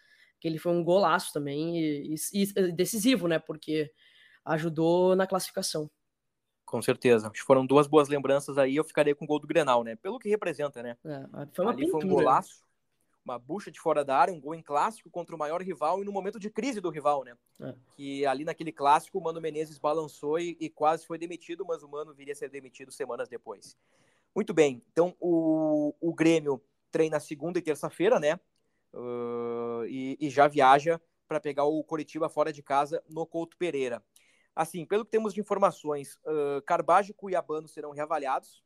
Que 0.41 0.49
ele 0.49 0.59
foi 0.59 0.73
um 0.73 0.85
golaço 0.85 1.33
também 1.33 1.79
e, 1.79 2.15
e, 2.33 2.43
e, 2.43 2.73
decisivo, 2.73 3.29
né? 3.29 3.39
Porque 3.39 3.91
ajudou 4.45 5.15
na 5.17 5.27
classificação. 5.27 5.91
Com 6.69 6.83
certeza. 6.83 7.33
Foram 7.47 7.65
duas 7.65 7.87
boas 7.87 8.09
lembranças 8.09 8.59
aí. 8.59 8.77
Eu 8.77 8.85
ficaria 8.85 9.15
com 9.15 9.25
o 9.25 9.29
gol 9.29 9.39
do 9.39 9.47
Grenal, 9.47 9.83
né? 9.83 9.97
Pelo 9.97 10.19
que 10.19 10.29
representa, 10.29 10.83
né? 10.83 10.97
É, 11.05 11.27
foi 11.53 11.65
uma 11.65 11.73
Ali 11.73 11.85
pintura. 11.85 12.03
foi 12.03 12.11
um 12.11 12.15
golaço 12.15 12.69
uma 13.29 13.39
bucha 13.39 13.71
de 13.71 13.79
fora 13.79 14.03
da 14.03 14.17
área, 14.17 14.33
um 14.33 14.41
gol 14.41 14.55
em 14.55 14.63
clássico 14.63 15.11
contra 15.11 15.37
o 15.37 15.39
maior 15.39 15.61
rival 15.61 16.01
e 16.01 16.05
no 16.05 16.11
momento 16.11 16.39
de 16.39 16.49
crise 16.49 16.81
do 16.81 16.89
rival, 16.89 17.25
né? 17.25 17.37
É. 17.61 17.75
Que 17.95 18.25
ali 18.25 18.43
naquele 18.43 18.73
clássico 18.73 19.19
o 19.19 19.23
Mano 19.23 19.41
Menezes 19.41 19.79
balançou 19.79 20.39
e, 20.39 20.57
e, 20.59 20.71
quase 20.71 21.07
foi 21.07 21.19
demitido, 21.19 21.65
mas 21.67 21.83
o 21.83 21.89
Mano 21.89 22.15
viria 22.15 22.33
a 22.33 22.37
ser 22.37 22.49
demitido 22.49 22.91
semanas 22.91 23.29
depois. 23.29 23.77
Muito 24.35 24.55
bem, 24.55 24.83
então 24.91 25.15
o, 25.21 25.95
o 26.01 26.15
Grêmio 26.15 26.63
treina 26.91 27.21
segunda 27.21 27.59
e 27.59 27.63
terça-feira, 27.63 28.19
né? 28.19 28.41
Uh, 28.95 29.85
e, 29.87 30.17
e, 30.19 30.31
já 30.31 30.49
viaja 30.49 30.99
para 31.27 31.39
pegar 31.39 31.65
o 31.65 31.85
Coritiba 31.85 32.31
fora 32.31 32.51
de 32.51 32.63
casa 32.63 33.03
no 33.11 33.27
Couto 33.27 33.59
Pereira. 33.59 34.03
Assim, 34.59 34.85
pelo 34.85 35.05
que 35.05 35.11
temos 35.13 35.33
de 35.33 35.41
informações, 35.41 36.17
uh, 36.27 36.61
Carbajo 36.67 37.13
e 37.13 37.15
Cuiabano 37.15 37.69
serão 37.69 37.93
reavaliados 37.93 38.61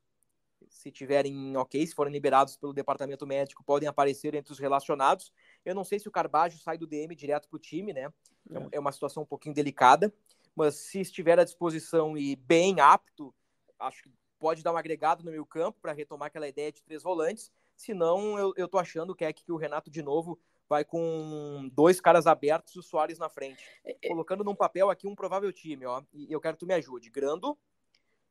se 0.70 0.90
tiverem 0.90 1.54
ok, 1.54 1.86
se 1.86 1.94
forem 1.94 2.10
liberados 2.10 2.56
pelo 2.56 2.72
departamento 2.72 3.26
médico, 3.26 3.62
podem 3.62 3.86
aparecer 3.86 4.34
entre 4.34 4.54
os 4.54 4.58
relacionados. 4.58 5.30
Eu 5.62 5.74
não 5.74 5.84
sei 5.84 5.98
se 5.98 6.08
o 6.08 6.10
Carbajo 6.10 6.58
sai 6.58 6.78
do 6.78 6.86
DM 6.86 7.14
direto 7.14 7.46
para 7.46 7.58
o 7.58 7.60
time, 7.60 7.92
né? 7.92 8.10
É. 8.50 8.76
é 8.76 8.80
uma 8.80 8.90
situação 8.90 9.22
um 9.22 9.26
pouquinho 9.26 9.54
delicada, 9.54 10.10
mas 10.56 10.76
se 10.76 11.00
estiver 11.00 11.38
à 11.38 11.44
disposição 11.44 12.16
e 12.16 12.36
bem 12.36 12.80
apto, 12.80 13.34
acho 13.78 14.02
que 14.02 14.10
pode 14.38 14.62
dar 14.62 14.72
um 14.72 14.78
agregado 14.78 15.22
no 15.22 15.30
meio 15.30 15.44
campo 15.44 15.78
para 15.82 15.92
retomar 15.92 16.28
aquela 16.28 16.48
ideia 16.48 16.72
de 16.72 16.82
três 16.82 17.02
volantes. 17.02 17.52
Se 17.76 17.92
não, 17.92 18.38
eu, 18.38 18.54
eu 18.56 18.66
tô 18.66 18.78
achando 18.78 19.14
que 19.14 19.26
é 19.26 19.32
que 19.32 19.52
o 19.52 19.58
Renato 19.58 19.90
de 19.90 20.00
novo 20.00 20.40
vai 20.72 20.86
com 20.86 21.68
dois 21.74 22.00
caras 22.00 22.26
abertos 22.26 22.74
e 22.74 22.78
o 22.78 22.82
Soares 22.82 23.18
na 23.18 23.28
frente. 23.28 23.62
É, 23.84 23.94
é. 24.00 24.08
Colocando 24.08 24.42
num 24.42 24.54
papel 24.54 24.88
aqui 24.88 25.06
um 25.06 25.14
provável 25.14 25.52
time, 25.52 25.84
ó. 25.84 26.02
E 26.14 26.32
eu 26.32 26.40
quero 26.40 26.56
que 26.56 26.60
tu 26.60 26.66
me 26.66 26.72
ajude. 26.72 27.10
Grando, 27.10 27.58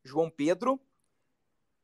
João 0.02 0.28
Pedro, 0.28 0.80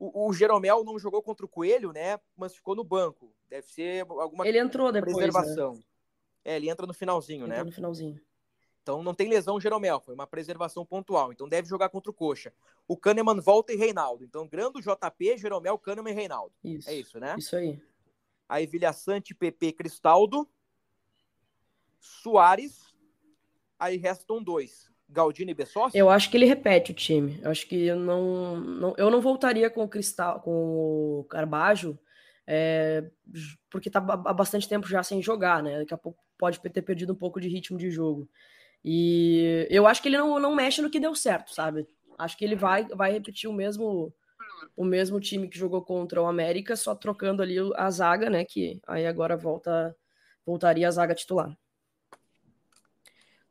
o, 0.01 0.27
o, 0.27 0.33
Jeromel 0.33 0.83
não 0.83 0.99
jogou 0.99 1.23
contra 1.23 1.47
o 1.47 1.49
Coelho, 1.49 1.93
né? 1.93 2.19
Mas 2.37 2.57
ficou 2.57 2.75
no 2.75 2.83
banco. 2.83 3.33
Deve 3.49 3.69
ser 3.69 4.05
alguma 4.09 4.49
Ele 4.49 4.59
entrou 4.59 4.91
depois, 4.91 5.17
né? 5.17 5.23
preservação. 5.23 5.75
Né? 5.75 5.83
É, 6.45 6.57
ele 6.57 6.69
entra 6.69 6.89
no 6.89 6.95
finalzinho, 6.95 7.45
entra 7.45 7.59
né? 7.59 7.63
no 7.63 7.71
finalzinho. 7.71 8.21
Então 8.83 9.01
não 9.01 9.15
tem 9.15 9.29
lesão 9.29 9.61
Jeromel, 9.61 10.01
foi 10.01 10.15
uma 10.15 10.27
preservação 10.27 10.85
pontual. 10.85 11.31
Então 11.31 11.49
deve 11.49 11.69
jogar 11.69 11.89
contra 11.89 12.11
o 12.11 12.15
Coxa. 12.15 12.53
O 12.89 12.97
Kahneman 12.97 13.41
volta 13.41 13.73
e 13.73 13.77
Reinaldo. 13.77 14.25
Então 14.25 14.49
Grando, 14.49 14.81
JP, 14.81 15.37
Jeromel, 15.39 15.79
Kahneman 15.79 16.11
e 16.11 16.15
Reinaldo. 16.15 16.53
Isso. 16.65 16.91
É 16.91 16.95
isso, 16.95 17.21
né? 17.21 17.37
Isso 17.39 17.55
aí. 17.55 17.79
Aí 18.49 18.67
Vilha 18.67 18.93
Sante, 18.93 19.35
PP, 19.35 19.73
Cristaldo, 19.73 20.49
Soares. 22.01 22.95
Aí 23.79 23.97
restam 23.97 24.43
dois. 24.43 24.89
Galdino 25.09 25.51
e 25.51 25.55
Bessos? 25.55 25.95
Eu 25.95 26.11
acho 26.11 26.31
que 26.31 26.37
ele 26.37 26.45
repete 26.45 26.93
o 26.93 26.95
time. 26.95 27.41
Eu 27.43 27.51
acho 27.51 27.67
que 27.67 27.87
eu 27.87 27.97
não, 27.97 28.61
não 28.61 28.95
eu 28.99 29.11
não 29.11 29.21
voltaria 29.21 29.71
com 29.71 29.83
o 29.83 29.89
Cristal, 29.89 30.41
com 30.41 31.21
o 31.21 31.25
Carbajo, 31.25 31.99
é, 32.47 33.05
porque 33.71 33.89
tá 33.89 34.01
há 34.01 34.33
bastante 34.33 34.69
tempo 34.69 34.87
já 34.87 35.03
sem 35.03 35.23
jogar, 35.23 35.63
né? 35.63 35.79
Daqui 35.79 35.95
a 35.95 35.99
pouco 35.99 36.23
pode 36.37 36.61
ter 36.61 36.83
perdido 36.83 37.13
um 37.13 37.17
pouco 37.17 37.41
de 37.41 37.49
ritmo 37.49 37.79
de 37.79 37.91
jogo. 37.91 38.29
E 38.85 39.67
eu 39.71 39.87
acho 39.87 40.03
que 40.03 40.09
ele 40.09 40.19
não, 40.19 40.39
não 40.39 40.55
mexe 40.55 40.83
no 40.83 40.91
que 40.91 41.01
deu 41.01 41.15
certo, 41.15 41.55
sabe? 41.55 41.87
Acho 42.19 42.37
que 42.37 42.45
ele 42.45 42.55
vai, 42.55 42.85
vai 42.89 43.11
repetir 43.11 43.49
o 43.49 43.53
mesmo 43.53 44.13
o 44.79 44.85
mesmo 44.85 45.19
time 45.19 45.49
que 45.49 45.59
jogou 45.59 45.83
contra 45.83 46.23
o 46.23 46.27
América, 46.27 46.77
só 46.77 46.95
trocando 46.95 47.43
ali 47.43 47.57
a 47.75 47.91
zaga, 47.91 48.31
né? 48.31 48.45
Que 48.45 48.81
aí 48.87 49.07
agora 49.07 49.37
volta 49.37 49.95
voltaria 50.47 50.87
a 50.87 50.91
zaga 50.93 51.17
titular. 51.17 51.59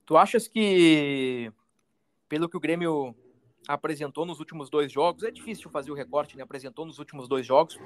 Tu 0.05 0.15
achas 0.15 0.47
que, 0.47 1.51
pelo 2.29 2.47
que 2.47 2.55
o 2.55 2.61
Grêmio 2.61 3.13
apresentou 3.67 4.25
nos 4.25 4.39
últimos 4.39 4.69
dois 4.69 4.89
jogos, 4.89 5.23
é 5.23 5.29
difícil 5.29 5.69
fazer 5.69 5.91
o 5.91 5.93
recorte, 5.93 6.37
né? 6.37 6.43
Apresentou 6.43 6.85
nos 6.85 6.97
últimos 6.97 7.27
dois 7.27 7.45
jogos, 7.45 7.77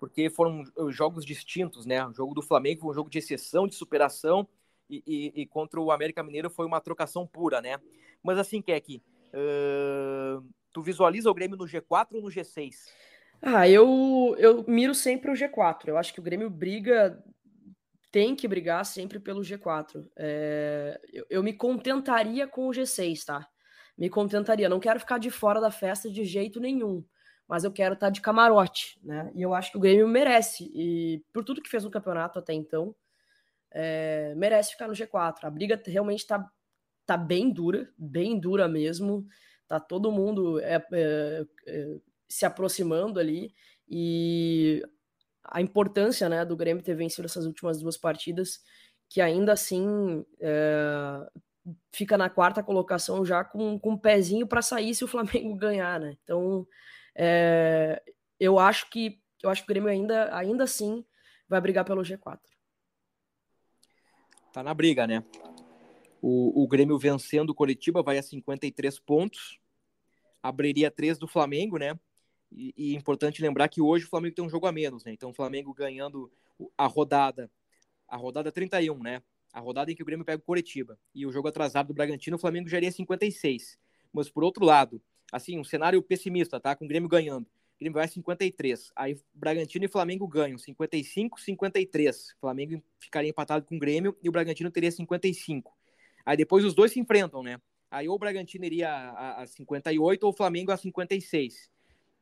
porque 0.00 0.30
foram 0.30 0.64
uh, 0.74 0.90
jogos 0.90 1.22
distintos, 1.22 1.84
né? 1.84 2.04
O 2.06 2.14
jogo 2.14 2.32
do 2.32 2.40
Flamengo 2.40 2.80
foi 2.80 2.90
um 2.92 2.94
jogo 2.94 3.10
de 3.10 3.18
exceção, 3.18 3.68
de 3.68 3.74
superação, 3.74 4.48
e, 4.88 5.02
e, 5.06 5.42
e 5.42 5.46
contra 5.46 5.78
o 5.78 5.90
América 5.90 6.22
Mineiro 6.22 6.48
foi 6.48 6.64
uma 6.64 6.80
trocação 6.80 7.26
pura, 7.26 7.60
né? 7.60 7.78
Mas 8.22 8.38
assim, 8.38 8.62
Keck, 8.62 9.02
uh, 9.34 10.42
tu 10.76 10.82
visualiza 10.82 11.30
o 11.30 11.34
Grêmio 11.34 11.56
no 11.56 11.64
G4 11.64 12.16
ou 12.16 12.20
no 12.20 12.28
G6? 12.28 12.74
Ah, 13.40 13.66
eu, 13.66 14.36
eu 14.38 14.62
miro 14.68 14.94
sempre 14.94 15.30
o 15.30 15.34
G4. 15.34 15.88
Eu 15.88 15.96
acho 15.96 16.12
que 16.12 16.20
o 16.20 16.22
Grêmio 16.22 16.50
briga 16.50 17.18
tem 18.12 18.36
que 18.36 18.46
brigar 18.46 18.84
sempre 18.84 19.18
pelo 19.18 19.40
G4. 19.40 20.06
É, 20.14 21.00
eu, 21.10 21.24
eu, 21.30 21.42
me 21.42 21.54
contentaria 21.54 22.46
com 22.46 22.68
o 22.68 22.72
G6, 22.72 23.24
tá? 23.24 23.48
Me 23.96 24.10
contentaria. 24.10 24.68
Não 24.68 24.78
quero 24.78 25.00
ficar 25.00 25.16
de 25.16 25.30
fora 25.30 25.62
da 25.62 25.70
festa 25.70 26.10
de 26.10 26.26
jeito 26.26 26.60
nenhum, 26.60 27.02
mas 27.48 27.64
eu 27.64 27.72
quero 27.72 27.94
estar 27.94 28.08
tá 28.08 28.10
de 28.10 28.20
camarote, 28.20 29.00
né? 29.02 29.32
E 29.34 29.40
eu 29.40 29.54
acho 29.54 29.70
que 29.70 29.78
o 29.78 29.80
Grêmio 29.80 30.06
merece. 30.06 30.70
E 30.74 31.24
por 31.32 31.42
tudo 31.42 31.62
que 31.62 31.70
fez 31.70 31.84
no 31.84 31.90
campeonato 31.90 32.38
até 32.38 32.52
então, 32.52 32.94
é, 33.72 34.34
merece 34.36 34.72
ficar 34.72 34.88
no 34.88 34.94
G4. 34.94 35.44
A 35.44 35.50
briga 35.50 35.82
realmente 35.86 36.26
tá, 36.26 36.46
tá 37.06 37.16
bem 37.16 37.50
dura, 37.50 37.88
bem 37.96 38.38
dura 38.38 38.68
mesmo. 38.68 39.26
Tá 39.68 39.80
todo 39.80 40.12
mundo 40.12 40.60
é, 40.60 40.84
é, 40.92 41.46
é 41.66 41.96
se 42.28 42.44
aproximando 42.44 43.18
ali. 43.18 43.54
E 43.88 44.82
a 45.44 45.60
importância 45.60 46.28
né, 46.28 46.44
do 46.44 46.56
Grêmio 46.56 46.82
ter 46.82 46.94
vencido 46.94 47.26
essas 47.26 47.46
últimas 47.46 47.80
duas 47.80 47.96
partidas, 47.96 48.60
que 49.08 49.20
ainda 49.20 49.52
assim 49.52 50.24
é, 50.40 51.28
fica 51.92 52.18
na 52.18 52.28
quarta 52.28 52.62
colocação 52.62 53.24
já 53.24 53.44
com, 53.44 53.78
com 53.78 53.92
um 53.92 53.98
pezinho 53.98 54.46
para 54.46 54.62
sair 54.62 54.94
se 54.94 55.04
o 55.04 55.08
Flamengo 55.08 55.54
ganhar, 55.56 56.00
né? 56.00 56.16
Então 56.22 56.66
é, 57.14 58.02
eu 58.38 58.58
acho 58.58 58.90
que 58.90 59.20
eu 59.42 59.50
acho 59.50 59.62
que 59.62 59.70
o 59.70 59.72
Grêmio 59.74 59.90
ainda, 59.90 60.34
ainda 60.36 60.64
assim 60.64 61.04
vai 61.48 61.60
brigar 61.60 61.84
pelo 61.84 62.02
G4. 62.02 62.38
Tá 64.52 64.62
na 64.62 64.74
briga, 64.74 65.06
né? 65.06 65.22
O, 66.28 66.64
o 66.64 66.66
Grêmio 66.66 66.98
vencendo 66.98 67.50
o 67.50 67.54
Curitiba 67.54 68.02
vai 68.02 68.18
a 68.18 68.22
53 68.22 68.98
pontos. 68.98 69.60
Abriria 70.42 70.90
três 70.90 71.18
do 71.18 71.28
Flamengo, 71.28 71.78
né? 71.78 71.96
E, 72.50 72.74
e 72.76 72.94
é 72.96 72.98
importante 72.98 73.40
lembrar 73.40 73.68
que 73.68 73.80
hoje 73.80 74.06
o 74.06 74.08
Flamengo 74.08 74.34
tem 74.34 74.44
um 74.44 74.48
jogo 74.48 74.66
a 74.66 74.72
menos, 74.72 75.04
né? 75.04 75.12
Então 75.12 75.30
o 75.30 75.32
Flamengo 75.32 75.72
ganhando 75.72 76.28
a 76.76 76.86
rodada, 76.88 77.48
a 78.08 78.16
rodada 78.16 78.50
31, 78.50 79.00
né? 79.00 79.22
A 79.52 79.60
rodada 79.60 79.92
em 79.92 79.94
que 79.94 80.02
o 80.02 80.04
Grêmio 80.04 80.24
pega 80.24 80.42
o 80.42 80.44
Curitiba 80.44 80.98
e 81.14 81.24
o 81.24 81.30
jogo 81.30 81.46
atrasado 81.46 81.86
do 81.86 81.94
Bragantino, 81.94 82.36
o 82.36 82.40
Flamengo 82.40 82.68
já 82.68 82.78
iria 82.78 82.90
56. 82.90 83.78
Mas 84.12 84.28
por 84.28 84.42
outro 84.42 84.64
lado, 84.64 85.00
assim, 85.30 85.56
um 85.60 85.64
cenário 85.64 86.02
pessimista, 86.02 86.58
tá? 86.58 86.74
Com 86.74 86.86
o 86.86 86.88
Grêmio 86.88 87.08
ganhando. 87.08 87.44
O 87.44 87.78
Grêmio 87.78 87.94
vai 87.94 88.06
a 88.06 88.08
53. 88.08 88.90
Aí 88.96 89.16
Bragantino 89.32 89.84
e 89.84 89.88
Flamengo 89.88 90.26
ganham 90.26 90.58
55, 90.58 91.40
53. 91.40 92.32
O 92.32 92.40
Flamengo 92.40 92.82
ficaria 92.98 93.30
empatado 93.30 93.64
com 93.64 93.76
o 93.76 93.78
Grêmio 93.78 94.16
e 94.20 94.28
o 94.28 94.32
Bragantino 94.32 94.72
teria 94.72 94.90
55. 94.90 95.72
Aí 96.26 96.36
depois 96.36 96.64
os 96.64 96.74
dois 96.74 96.92
se 96.92 96.98
enfrentam, 96.98 97.42
né? 97.42 97.60
Aí 97.88 98.08
ou 98.08 98.16
o 98.16 98.18
Bragantino 98.18 98.64
iria 98.64 98.90
a, 98.90 99.42
a 99.42 99.46
58 99.46 100.24
ou 100.24 100.30
o 100.30 100.36
Flamengo 100.36 100.72
a 100.72 100.76
56. 100.76 101.70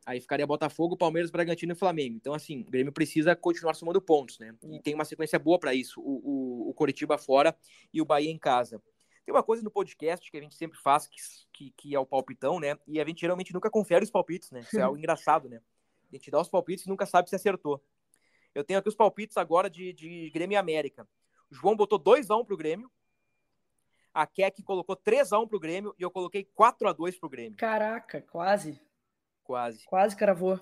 Aí 0.07 0.21
ficaria 0.21 0.47
Botafogo, 0.47 0.99
Palmeiras, 0.99 1.31
Bragantino 1.31 1.73
e 1.73 1.75
Flamengo. 1.75 2.15
Então, 2.17 2.35
assim, 2.35 2.61
o 2.61 2.71
Grêmio 2.71 2.93
precisa 2.93 3.35
continuar 3.35 3.73
somando 3.73 4.03
pontos, 4.03 4.39
né? 4.39 4.55
E 4.63 4.79
tem 4.79 4.95
uma 4.95 5.07
sequência 5.07 5.39
boa 5.39 5.59
para 5.59 5.75
isso. 5.75 5.99
O, 6.01 6.21
o, 6.23 6.71
o 6.71 6.75
Coritiba 6.75 7.17
fora 7.17 7.57
e 7.91 8.03
o 8.03 8.05
Bahia 8.05 8.31
em 8.31 8.39
casa. 8.39 8.83
Tem 9.25 9.35
uma 9.35 9.43
coisa 9.43 9.63
no 9.63 9.71
podcast 9.71 10.31
que 10.31 10.37
a 10.37 10.41
gente 10.43 10.55
sempre 10.55 10.79
faz, 10.79 11.07
que, 11.07 11.17
que, 11.51 11.71
que, 11.71 11.95
é 11.95 11.99
o 11.99 12.05
palpitão, 12.05 12.61
né? 12.61 12.77
E 12.87 13.01
a 13.01 13.05
gente 13.07 13.23
geralmente 13.23 13.55
nunca 13.55 13.71
confere 13.71 14.05
os 14.05 14.11
palpites, 14.11 14.51
né? 14.51 14.61
Isso 14.61 14.79
é 14.79 14.83
algo 14.83 14.99
engraçado, 14.99 15.49
né? 15.49 15.63
A 16.13 16.17
gente 16.17 16.31
dá 16.31 16.39
os 16.39 16.49
palpites 16.51 16.85
e 16.85 16.89
nunca 16.89 17.07
sabe 17.07 17.31
se 17.31 17.35
acertou. 17.35 17.83
Eu 18.55 18.63
tenho 18.63 18.79
aqui 18.79 18.89
os 18.89 18.95
palpites 18.95 19.39
agora 19.39 19.71
de, 19.71 19.95
de 19.95 20.31
Grêmio 20.31 20.55
e 20.55 20.59
América. 20.59 21.09
O 21.51 21.55
João 21.55 21.75
botou 21.75 21.99
2x1 21.99 22.45
pro 22.45 22.57
Grêmio. 22.57 22.91
A 24.15 24.29
Keck 24.29 24.63
colocou 24.63 24.97
3x1 24.97 25.49
pro 25.49 25.59
Grêmio 25.59 25.93
e 25.99 26.03
eu 26.03 26.11
coloquei 26.11 26.49
4x2 26.57 27.19
pro 27.19 27.29
Grêmio. 27.29 27.57
Caraca, 27.57 28.23
quase. 28.23 28.81
Quase. 29.43 29.85
Quase 29.87 30.17
cravou. 30.17 30.61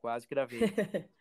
Quase 0.00 0.26
cravei. 0.26 0.60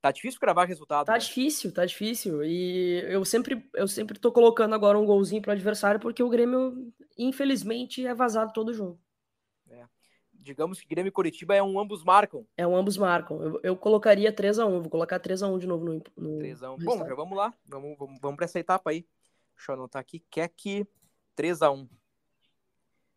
tá 0.00 0.12
difícil 0.12 0.38
cravar 0.38 0.68
resultado. 0.68 1.06
Tá 1.06 1.14
né? 1.14 1.18
difícil, 1.18 1.74
tá 1.74 1.84
difícil. 1.84 2.44
E 2.44 3.02
eu 3.08 3.24
sempre, 3.24 3.68
eu 3.74 3.88
sempre 3.88 4.20
tô 4.20 4.30
colocando 4.30 4.74
agora 4.76 4.96
um 4.96 5.04
golzinho 5.04 5.42
pro 5.42 5.50
adversário, 5.50 5.98
porque 5.98 6.22
o 6.22 6.28
Grêmio, 6.28 6.92
infelizmente, 7.18 8.06
é 8.06 8.14
vazado 8.14 8.52
todo 8.52 8.72
jogo. 8.72 9.00
É. 9.68 9.84
Digamos 10.32 10.80
que 10.80 10.86
Grêmio 10.86 11.08
e 11.08 11.12
Curitiba 11.12 11.56
é 11.56 11.62
um 11.62 11.80
ambos 11.80 12.04
marcam. 12.04 12.46
É 12.56 12.64
um 12.64 12.76
ambos 12.76 12.96
marcam. 12.96 13.42
Eu, 13.42 13.60
eu 13.64 13.76
colocaria 13.76 14.32
3x1. 14.32 14.80
Vou 14.80 14.90
colocar 14.90 15.18
3x1 15.18 15.58
de 15.58 15.66
novo 15.66 15.84
no. 15.84 15.94
no 16.16 16.38
3x1. 16.38 16.84
Bom, 16.84 16.98
já 16.98 17.14
vamos 17.16 17.36
lá. 17.36 17.52
Vamos, 17.66 17.98
vamos, 17.98 18.20
vamos 18.20 18.36
pra 18.36 18.44
essa 18.44 18.60
etapa 18.60 18.90
aí. 18.90 19.04
Deixa 19.56 19.72
eu 19.72 19.74
anotar 19.74 20.00
aqui. 20.00 20.24
Quer 20.30 20.48
que 20.50 20.86
3x1. 21.36 21.88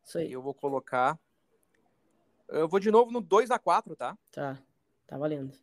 Isso 0.03 0.17
aí. 0.17 0.32
Eu 0.32 0.41
vou 0.41 0.53
colocar 0.53 1.20
eu 2.49 2.67
vou 2.67 2.80
de 2.80 2.89
novo 2.89 3.11
no 3.11 3.22
2 3.22 3.51
a 3.51 3.59
4 3.59 3.95
tá? 3.95 4.17
Tá, 4.32 4.59
tá 5.07 5.17
valendo. 5.17 5.53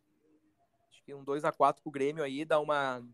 Acho 0.89 1.03
que 1.05 1.13
um 1.13 1.25
2 1.25 1.45
a 1.45 1.51
4 1.51 1.83
pro 1.83 1.91
Grêmio 1.91 2.23
aí 2.23 2.45
dá 2.45 2.61
uma, 2.61 3.05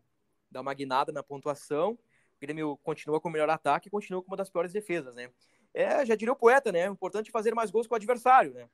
dá 0.49 0.61
uma 0.61 0.73
guinada 0.73 1.11
na 1.11 1.23
pontuação. 1.23 1.93
O 1.93 2.39
Grêmio 2.39 2.77
continua 2.83 3.19
com 3.19 3.29
o 3.29 3.31
melhor 3.31 3.49
ataque 3.49 3.87
e 3.87 3.91
continua 3.91 4.21
com 4.21 4.27
uma 4.27 4.37
das 4.37 4.49
piores 4.49 4.71
defesas, 4.71 5.15
né? 5.15 5.29
É, 5.73 6.05
já 6.05 6.15
diria 6.15 6.33
o 6.33 6.35
poeta, 6.35 6.71
né? 6.71 6.81
É 6.81 6.87
importante 6.87 7.31
fazer 7.31 7.55
mais 7.55 7.71
gols 7.71 7.87
com 7.87 7.95
o 7.95 7.97
adversário, 7.97 8.53
né? 8.53 8.69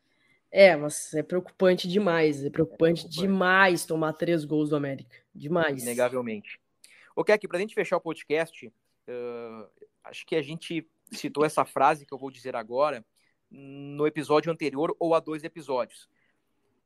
É, 0.52 0.76
mas 0.76 1.14
é 1.14 1.24
preocupante 1.24 1.88
demais. 1.88 2.44
É 2.44 2.50
preocupante, 2.50 3.02
é 3.02 3.04
preocupante. 3.04 3.22
demais 3.22 3.86
tomar 3.86 4.14
três 4.14 4.44
gols 4.44 4.70
do 4.70 4.76
América. 4.76 5.16
Demais. 5.34 5.82
Inegavelmente. 5.82 6.60
Ok, 7.16 7.34
aqui, 7.34 7.48
pra 7.48 7.60
gente 7.60 7.76
fechar 7.76 7.98
o 7.98 8.02
podcast, 8.02 8.68
uh, 8.68 9.70
acho 10.04 10.26
que 10.26 10.36
a 10.36 10.42
gente 10.42 10.88
citou 11.12 11.46
essa 11.46 11.66
frase 11.66 12.06
que 12.06 12.14
eu 12.14 12.18
vou 12.18 12.32
dizer 12.32 12.56
agora, 12.56 13.06
no 13.50 14.06
episódio 14.06 14.52
anterior 14.52 14.96
ou 15.00 15.16
há 15.16 15.20
dois 15.20 15.44
episódios. 15.44 16.08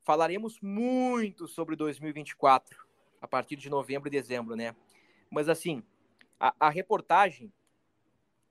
Falaremos 0.04 0.60
muito 0.62 1.48
sobre 1.48 1.76
2024 1.76 2.78
a 3.22 3.28
partir 3.28 3.56
de 3.56 3.70
novembro 3.70 4.08
e 4.08 4.12
dezembro, 4.12 4.56
né? 4.56 4.76
Mas 5.30 5.50
assim, 5.50 5.84
a, 6.40 6.54
a 6.60 6.70
reportagem, 6.70 7.52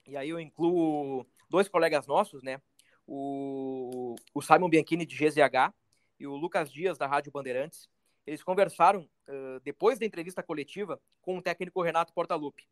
e 0.07 0.17
aí 0.17 0.31
eu 0.31 0.41
incluo 0.41 1.27
dois 1.49 1.69
colegas 1.69 2.07
nossos, 2.07 2.43
né? 2.43 2.61
O, 3.07 4.15
o 4.35 4.41
Simon 4.41 4.69
Bianchini 4.69 5.05
de 5.05 5.17
GZH 5.17 5.75
e 6.19 6.27
o 6.27 6.37
Lucas 6.37 6.73
Dias 6.73 6.97
da 6.97 7.07
Rádio 7.07 7.33
Bandeirantes. 7.33 7.89
Eles 8.27 8.43
conversaram 8.43 9.09
uh, 9.29 9.61
depois 9.65 9.99
da 9.99 10.07
entrevista 10.07 10.43
coletiva 10.43 11.01
com 11.21 11.37
o 11.37 11.43
técnico 11.43 11.83
Renato 11.83 12.13
Portaluppi. 12.13 12.67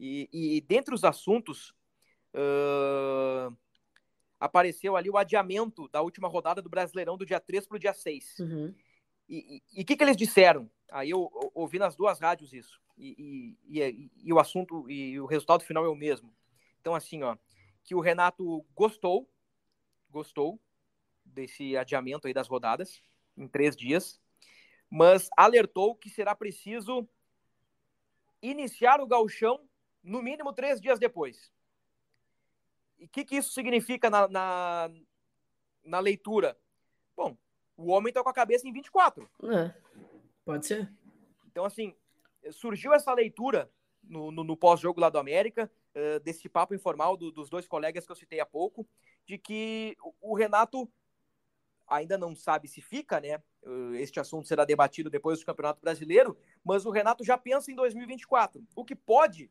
E, 0.00 0.30
e 0.32 0.60
dentre 0.62 0.94
os 0.94 1.04
assuntos 1.04 1.74
uh, 2.34 3.54
apareceu 4.40 4.96
ali 4.96 5.10
o 5.10 5.18
adiamento 5.18 5.86
da 5.88 6.00
última 6.00 6.26
rodada 6.26 6.62
do 6.62 6.70
Brasileirão 6.70 7.18
do 7.18 7.26
dia 7.26 7.38
3 7.38 7.66
para 7.66 7.76
o 7.76 7.78
dia 7.78 7.92
6. 7.92 8.38
Uhum. 8.38 8.74
E 9.28 9.62
o 9.82 9.84
que, 9.84 9.94
que 9.94 10.02
eles 10.02 10.16
disseram? 10.16 10.68
Aí 10.90 11.10
eu, 11.10 11.30
eu, 11.34 11.52
ouvi 11.54 11.78
nas 11.78 11.94
duas 11.94 12.18
rádios 12.18 12.52
isso. 12.52 12.80
E, 12.98 13.56
e, 13.68 13.78
e, 13.78 14.10
e, 14.24 14.32
o 14.32 14.40
assunto 14.40 14.90
e 14.90 15.20
o 15.20 15.26
resultado 15.26 15.62
final 15.62 15.84
é 15.84 15.88
o 15.88 15.94
mesmo. 15.94 16.34
Então, 16.80 16.94
assim, 16.94 17.22
ó, 17.22 17.36
que 17.84 17.94
o 17.94 18.00
Renato 18.00 18.64
gostou, 18.74 19.30
gostou 20.08 20.58
desse 21.24 21.76
adiamento 21.76 22.26
aí 22.26 22.34
das 22.34 22.48
rodadas 22.48 23.02
em 23.36 23.46
três 23.46 23.76
dias, 23.76 24.18
mas 24.90 25.28
alertou 25.36 25.94
que 25.94 26.10
será 26.10 26.34
preciso 26.34 27.08
iniciar 28.42 29.00
o 29.00 29.06
gauchão 29.06 29.69
no 30.02 30.22
mínimo 30.22 30.52
três 30.52 30.80
dias 30.80 30.98
depois. 30.98 31.52
E 32.98 33.04
o 33.04 33.08
que, 33.08 33.24
que 33.24 33.36
isso 33.36 33.52
significa 33.52 34.10
na, 34.10 34.28
na, 34.28 34.90
na, 35.84 36.00
leitura? 36.00 36.56
Bom, 37.16 37.36
o 37.76 37.90
homem 37.90 38.10
está 38.10 38.22
com 38.22 38.28
a 38.28 38.34
cabeça 38.34 38.68
em 38.68 38.72
24. 38.72 39.28
É, 39.44 39.74
pode 40.44 40.66
ser. 40.66 40.92
Então, 41.46 41.64
assim, 41.64 41.96
surgiu 42.52 42.92
essa 42.92 43.12
leitura 43.12 43.70
no, 44.02 44.30
no, 44.30 44.44
no 44.44 44.56
pós-jogo 44.56 45.00
lá 45.00 45.08
do 45.08 45.18
América, 45.18 45.70
uh, 45.94 46.20
desse 46.20 46.48
papo 46.48 46.74
informal 46.74 47.16
do, 47.16 47.30
dos 47.30 47.48
dois 47.48 47.66
colegas 47.66 48.04
que 48.04 48.12
eu 48.12 48.16
citei 48.16 48.40
há 48.40 48.46
pouco, 48.46 48.86
de 49.26 49.38
que 49.38 49.96
o, 50.02 50.32
o 50.32 50.34
Renato 50.34 50.90
ainda 51.86 52.16
não 52.16 52.36
sabe 52.36 52.68
se 52.68 52.80
fica, 52.80 53.20
né? 53.20 53.42
Este 53.94 54.20
assunto 54.20 54.46
será 54.46 54.64
debatido 54.64 55.10
depois 55.10 55.40
do 55.40 55.44
Campeonato 55.44 55.80
Brasileiro, 55.82 56.38
mas 56.64 56.86
o 56.86 56.90
Renato 56.90 57.24
já 57.24 57.36
pensa 57.36 57.70
em 57.70 57.74
2024, 57.74 58.64
o 58.76 58.84
que 58.84 58.94
pode 58.94 59.50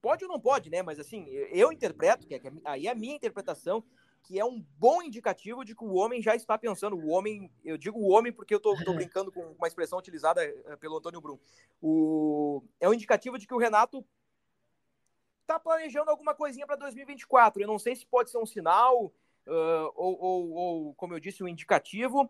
Pode 0.00 0.24
ou 0.24 0.30
não 0.30 0.40
pode, 0.40 0.70
né? 0.70 0.82
Mas 0.82 0.98
assim, 0.98 1.26
eu 1.28 1.72
interpreto, 1.72 2.26
que 2.26 2.34
é, 2.34 2.40
aí 2.64 2.86
é 2.86 2.90
a 2.90 2.94
minha 2.94 3.14
interpretação, 3.14 3.82
que 4.22 4.38
é 4.38 4.44
um 4.44 4.64
bom 4.78 5.02
indicativo 5.02 5.64
de 5.64 5.74
que 5.74 5.84
o 5.84 5.94
homem 5.94 6.20
já 6.20 6.34
está 6.34 6.58
pensando. 6.58 6.96
O 6.96 7.08
homem, 7.08 7.50
eu 7.64 7.78
digo 7.78 7.98
o 7.98 8.10
homem 8.10 8.32
porque 8.32 8.54
eu 8.54 8.58
estou 8.58 8.74
brincando 8.94 9.30
com 9.30 9.40
uma 9.52 9.68
expressão 9.68 9.98
utilizada 9.98 10.42
eh, 10.42 10.76
pelo 10.76 10.98
Antônio 10.98 11.20
Brum. 11.20 11.38
O, 11.80 12.62
é 12.80 12.88
um 12.88 12.94
indicativo 12.94 13.38
de 13.38 13.46
que 13.46 13.54
o 13.54 13.58
Renato 13.58 14.04
está 15.42 15.60
planejando 15.60 16.10
alguma 16.10 16.34
coisinha 16.34 16.66
para 16.66 16.76
2024. 16.76 17.62
Eu 17.62 17.68
não 17.68 17.78
sei 17.78 17.94
se 17.94 18.04
pode 18.04 18.30
ser 18.30 18.38
um 18.38 18.46
sinal 18.46 19.06
uh, 19.46 19.92
ou, 19.94 20.20
ou, 20.20 20.50
ou, 20.50 20.94
como 20.94 21.14
eu 21.14 21.20
disse, 21.20 21.44
um 21.44 21.48
indicativo 21.48 22.28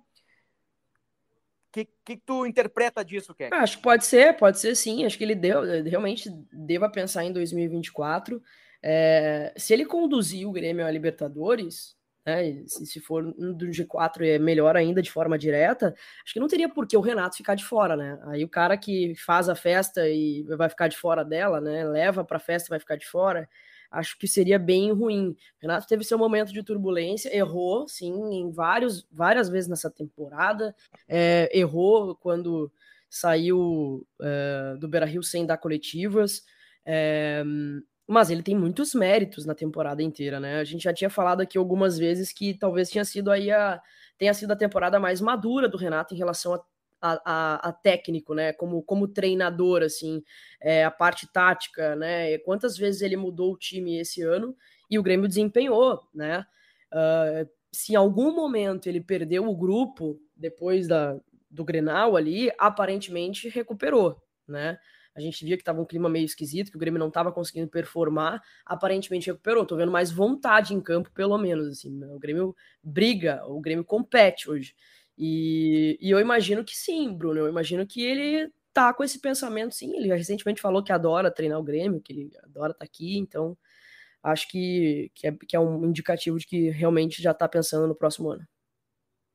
que, 1.84 1.88
que 2.04 2.16
tu 2.16 2.46
interpreta 2.46 3.04
disso, 3.04 3.34
Keck? 3.34 3.52
Acho 3.54 3.76
que 3.76 3.82
pode 3.82 4.06
ser, 4.06 4.36
pode 4.36 4.58
ser 4.58 4.74
sim. 4.74 5.04
Acho 5.04 5.18
que 5.18 5.24
ele 5.24 5.34
deu, 5.34 5.62
realmente 5.82 6.30
deva 6.50 6.88
pensar 6.88 7.24
em 7.24 7.32
2024. 7.32 8.42
É, 8.82 9.52
se 9.56 9.74
ele 9.74 9.84
conduzir 9.84 10.48
o 10.48 10.52
Grêmio 10.52 10.86
a 10.86 10.90
Libertadores, 10.90 11.96
né, 12.24 12.62
se, 12.66 13.00
for 13.00 13.24
um 13.38 13.52
do 13.52 13.66
G4 13.66 14.22
é 14.22 14.38
melhor 14.38 14.76
ainda 14.76 15.02
de 15.02 15.10
forma 15.10 15.38
direta, 15.38 15.94
acho 16.24 16.32
que 16.32 16.40
não 16.40 16.48
teria 16.48 16.68
por 16.68 16.86
que 16.86 16.96
o 16.96 17.00
Renato 17.00 17.36
ficar 17.36 17.54
de 17.54 17.64
fora, 17.64 17.96
né? 17.96 18.18
Aí 18.26 18.42
o 18.42 18.48
cara 18.48 18.76
que 18.76 19.14
faz 19.16 19.48
a 19.48 19.54
festa 19.54 20.08
e 20.08 20.44
vai 20.56 20.68
ficar 20.68 20.88
de 20.88 20.96
fora 20.96 21.24
dela, 21.24 21.60
né? 21.60 21.84
Leva 21.84 22.24
para 22.24 22.38
a 22.38 22.40
festa 22.40 22.68
e 22.68 22.70
vai 22.70 22.80
ficar 22.80 22.96
de 22.96 23.06
fora 23.06 23.48
acho 23.98 24.18
que 24.18 24.28
seria 24.28 24.58
bem 24.58 24.92
ruim. 24.92 25.36
Renato 25.60 25.86
teve 25.86 26.04
seu 26.04 26.18
momento 26.18 26.52
de 26.52 26.62
turbulência, 26.62 27.34
errou, 27.34 27.88
sim, 27.88 28.12
em 28.34 28.50
vários, 28.50 29.06
várias 29.10 29.48
vezes 29.48 29.68
nessa 29.68 29.90
temporada, 29.90 30.74
é, 31.08 31.50
errou 31.52 32.14
quando 32.16 32.70
saiu 33.08 34.06
é, 34.20 34.76
do 34.78 34.88
Beira-Rio 34.88 35.22
sem 35.22 35.46
dar 35.46 35.56
coletivas, 35.56 36.44
é, 36.84 37.42
mas 38.06 38.30
ele 38.30 38.42
tem 38.42 38.56
muitos 38.56 38.94
méritos 38.94 39.44
na 39.44 39.54
temporada 39.54 40.02
inteira, 40.02 40.38
né? 40.38 40.60
A 40.60 40.64
gente 40.64 40.84
já 40.84 40.92
tinha 40.92 41.10
falado 41.10 41.40
aqui 41.40 41.58
algumas 41.58 41.98
vezes 41.98 42.32
que 42.32 42.54
talvez 42.54 42.88
tenha 42.88 43.04
sido 43.04 43.30
aí 43.30 43.50
a, 43.50 43.80
tenha 44.16 44.32
sido 44.32 44.52
a 44.52 44.56
temporada 44.56 45.00
mais 45.00 45.20
madura 45.20 45.68
do 45.68 45.76
Renato 45.76 46.14
em 46.14 46.18
relação 46.18 46.54
a 46.54 46.60
a, 47.14 47.20
a, 47.24 47.68
a, 47.68 47.72
técnico, 47.72 48.34
né? 48.34 48.52
Como, 48.52 48.82
como 48.82 49.08
treinador, 49.08 49.82
assim, 49.82 50.22
é, 50.60 50.84
a 50.84 50.90
parte 50.90 51.30
tática, 51.32 51.96
né? 51.96 52.38
Quantas 52.38 52.76
vezes 52.76 53.02
ele 53.02 53.16
mudou 53.16 53.52
o 53.52 53.58
time 53.58 53.98
esse 53.98 54.22
ano 54.22 54.56
e 54.90 54.98
o 54.98 55.02
Grêmio 55.02 55.28
desempenhou, 55.28 56.00
né? 56.14 56.46
Uh, 56.92 57.48
se 57.72 57.92
em 57.92 57.96
algum 57.96 58.34
momento 58.34 58.88
ele 58.88 59.00
perdeu 59.00 59.48
o 59.48 59.56
grupo 59.56 60.20
depois 60.34 60.86
da, 60.88 61.18
do 61.50 61.64
Grenal 61.64 62.16
ali, 62.16 62.50
aparentemente 62.58 63.48
recuperou, 63.48 64.16
né? 64.46 64.78
a 65.16 65.20
gente 65.20 65.42
via 65.44 65.56
que 65.56 65.62
estava 65.62 65.80
um 65.80 65.84
clima 65.86 66.10
meio 66.10 66.26
esquisito, 66.26 66.70
que 66.70 66.76
o 66.76 66.80
Grêmio 66.80 66.98
não 66.98 67.08
estava 67.08 67.32
conseguindo 67.32 67.68
performar, 67.68 68.42
aparentemente 68.66 69.28
recuperou. 69.28 69.64
Tô 69.64 69.74
vendo 69.74 69.90
mais 69.90 70.12
vontade 70.12 70.74
em 70.74 70.80
campo, 70.80 71.10
pelo 71.10 71.38
menos. 71.38 71.68
Assim, 71.68 71.90
né? 71.90 72.06
o 72.08 72.18
Grêmio 72.18 72.54
briga, 72.82 73.42
o 73.46 73.58
Grêmio 73.58 73.82
compete 73.82 74.50
hoje. 74.50 74.74
E, 75.18 75.98
e 76.00 76.10
eu 76.10 76.20
imagino 76.20 76.64
que 76.64 76.76
sim, 76.76 77.12
Bruno. 77.12 77.40
Eu 77.40 77.48
imagino 77.48 77.86
que 77.86 78.02
ele 78.02 78.52
tá 78.72 78.92
com 78.92 79.02
esse 79.02 79.18
pensamento, 79.18 79.74
sim. 79.74 79.96
Ele 79.96 80.08
recentemente 80.14 80.60
falou 80.60 80.82
que 80.82 80.92
adora 80.92 81.30
treinar 81.30 81.58
o 81.58 81.64
Grêmio, 81.64 82.00
que 82.00 82.12
ele 82.12 82.30
adora 82.42 82.72
estar 82.72 82.80
tá 82.80 82.84
aqui, 82.84 83.16
então 83.18 83.56
acho 84.22 84.48
que, 84.48 85.10
que, 85.14 85.26
é, 85.28 85.32
que 85.32 85.56
é 85.56 85.60
um 85.60 85.84
indicativo 85.84 86.38
de 86.38 86.46
que 86.46 86.68
realmente 86.70 87.22
já 87.22 87.30
está 87.30 87.48
pensando 87.48 87.86
no 87.86 87.94
próximo 87.94 88.30
ano. 88.30 88.46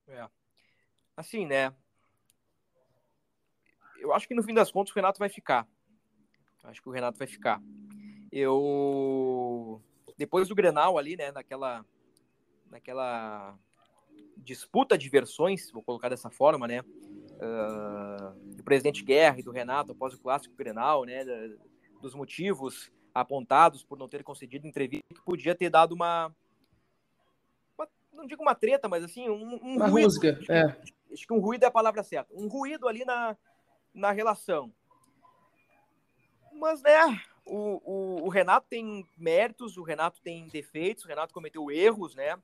É. 0.07 0.27
Assim, 1.15 1.45
né? 1.45 1.73
Eu 3.99 4.13
acho 4.13 4.27
que 4.27 4.35
no 4.35 4.43
fim 4.43 4.53
das 4.53 4.71
contas 4.71 4.91
o 4.91 4.95
Renato 4.95 5.19
vai 5.19 5.29
ficar. 5.29 5.67
Acho 6.63 6.81
que 6.81 6.89
o 6.89 6.91
Renato 6.91 7.17
vai 7.17 7.27
ficar. 7.27 7.61
Eu 8.31 9.81
depois 10.17 10.47
do 10.47 10.55
Grenal 10.55 10.97
ali, 10.97 11.15
né, 11.15 11.31
naquela 11.31 11.85
naquela 12.69 13.57
disputa 14.41 14.97
de 14.97 15.09
versões, 15.09 15.71
vou 15.71 15.83
colocar 15.83 16.09
dessa 16.09 16.29
forma, 16.29 16.67
né, 16.67 16.81
uh, 16.81 18.55
do 18.55 18.63
presidente 18.63 19.03
Guerra 19.03 19.39
e 19.39 19.43
do 19.43 19.51
Renato 19.51 19.91
após 19.91 20.13
o 20.13 20.19
clássico 20.19 20.55
Grenal, 20.55 21.05
né, 21.05 21.23
dos 22.01 22.15
motivos 22.15 22.91
apontados 23.13 23.83
por 23.83 23.97
não 23.97 24.07
ter 24.07 24.23
concedido 24.23 24.67
entrevista 24.67 25.05
que 25.13 25.21
podia 25.23 25.53
ter 25.53 25.69
dado 25.69 25.93
uma, 25.93 26.33
uma 27.77 27.87
não 28.13 28.25
digo 28.25 28.41
uma 28.41 28.55
treta, 28.55 28.87
mas 28.87 29.03
assim 29.03 29.29
um, 29.29 29.55
um 29.55 29.75
uma 29.75 29.87
ruído. 29.87 30.05
Rusga, 30.05 30.37
acho, 30.39 30.51
é. 30.51 30.71
que, 30.71 31.13
acho 31.13 31.27
que 31.27 31.33
um 31.33 31.39
ruído 31.39 31.63
é 31.63 31.67
a 31.67 31.71
palavra 31.71 32.03
certa, 32.03 32.33
um 32.33 32.47
ruído 32.47 32.87
ali 32.87 33.05
na 33.05 33.37
na 33.93 34.11
relação. 34.11 34.71
Mas, 36.53 36.81
né, 36.81 37.21
o, 37.45 37.81
o, 37.83 38.25
o, 38.25 38.29
Renato 38.29 38.67
tem 38.69 39.05
méritos, 39.17 39.77
o 39.77 39.83
Renato 39.83 40.21
tem 40.21 40.47
defeitos, 40.47 41.03
o 41.03 41.07
Renato 41.07 41.33
cometeu 41.33 41.71
erros, 41.71 42.15
né? 42.15 42.37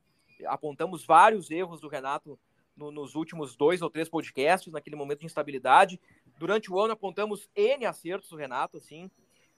Apontamos 0.46 1.06
vários 1.06 1.50
erros 1.50 1.82
do 1.82 1.88
Renato 1.88 2.40
no, 2.76 2.92
nos 2.92 3.16
últimos 3.16 3.56
dois 3.56 3.82
ou 3.82 3.90
três 3.90 4.08
podcasts, 4.08 4.72
naquele 4.72 4.96
momento 4.96 5.20
de 5.20 5.26
instabilidade. 5.26 6.00
Durante 6.38 6.72
o 6.72 6.80
ano 6.80 6.94
apontamos 6.94 7.50
N 7.56 7.86
acertos 7.86 8.30
do 8.30 8.38
Renato, 8.38 8.78
assim. 8.78 9.10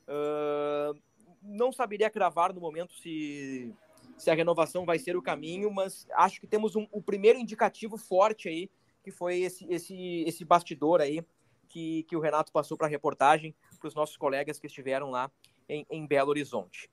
Uh, 0.08 0.98
não 1.42 1.72
saberia 1.72 2.10
cravar 2.10 2.54
no 2.54 2.62
momento 2.62 2.94
se, 2.94 3.74
se 4.18 4.30
a 4.32 4.34
renovação 4.34 4.86
vai 4.86 4.98
ser 4.98 5.16
o 5.16 5.22
caminho, 5.22 5.72
mas 5.72 6.08
acho 6.14 6.40
que 6.40 6.48
temos 6.48 6.76
um, 6.76 6.88
o 6.92 7.02
primeiro 7.02 7.38
indicativo 7.38 7.98
forte 7.98 8.48
aí, 8.50 8.70
que 9.04 9.12
foi 9.12 9.42
esse, 9.42 9.66
esse, 9.72 10.24
esse 10.26 10.44
bastidor 10.44 11.02
aí 11.02 11.24
que, 11.68 12.04
que 12.04 12.16
o 12.16 12.20
Renato 12.20 12.52
passou 12.52 12.76
para 12.76 12.88
a 12.88 12.90
reportagem 12.90 13.56
para 13.80 13.88
os 13.88 13.96
nossos 13.96 14.18
colegas 14.18 14.60
que 14.60 14.68
estiveram 14.68 15.10
lá 15.10 15.32
em, 15.68 15.86
em 15.90 16.06
Belo 16.06 16.30
Horizonte. 16.30 16.90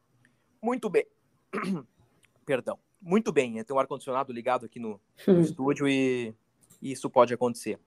Muito 0.63 0.89
bem. 0.89 1.07
Perdão. 2.45 2.79
Muito 3.07 3.31
bem, 3.31 3.53
né? 3.53 3.63
tem 3.63 3.75
um 3.75 3.79
ar-condicionado 3.79 4.33
ligado 4.33 4.67
aqui 4.67 4.81
no, 4.81 5.01
no 5.29 5.35
hum. 5.35 5.41
estúdio 5.41 5.87
e, 5.87 6.35
e, 6.83 6.91
isso 6.91 7.09
pode 7.09 7.33
acontecer. 7.33 7.79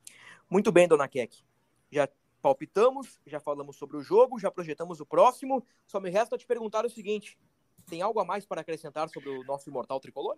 Muito 0.49 0.71
bem, 0.71 0.87
dona 0.87 1.09
Keck. 1.09 1.43
Já 1.91 2.07
palpitamos, 2.41 3.19
já 3.27 3.37
falamos 3.37 3.75
sobre 3.75 3.97
o 3.97 4.01
jogo, 4.01 4.39
já 4.39 4.49
projetamos 4.49 5.01
o 5.01 5.05
próximo. 5.05 5.61
Só 5.85 5.99
me 5.99 6.09
resta 6.09 6.37
te 6.37 6.47
perguntar 6.47 6.85
o 6.85 6.89
seguinte: 6.89 7.37
tem 7.85 8.01
algo 8.01 8.21
a 8.21 8.23
mais 8.23 8.45
para 8.45 8.61
acrescentar 8.61 9.09
sobre 9.09 9.27
o 9.27 9.43
nosso 9.43 9.69
imortal 9.69 9.99
tricolor? 9.99 10.37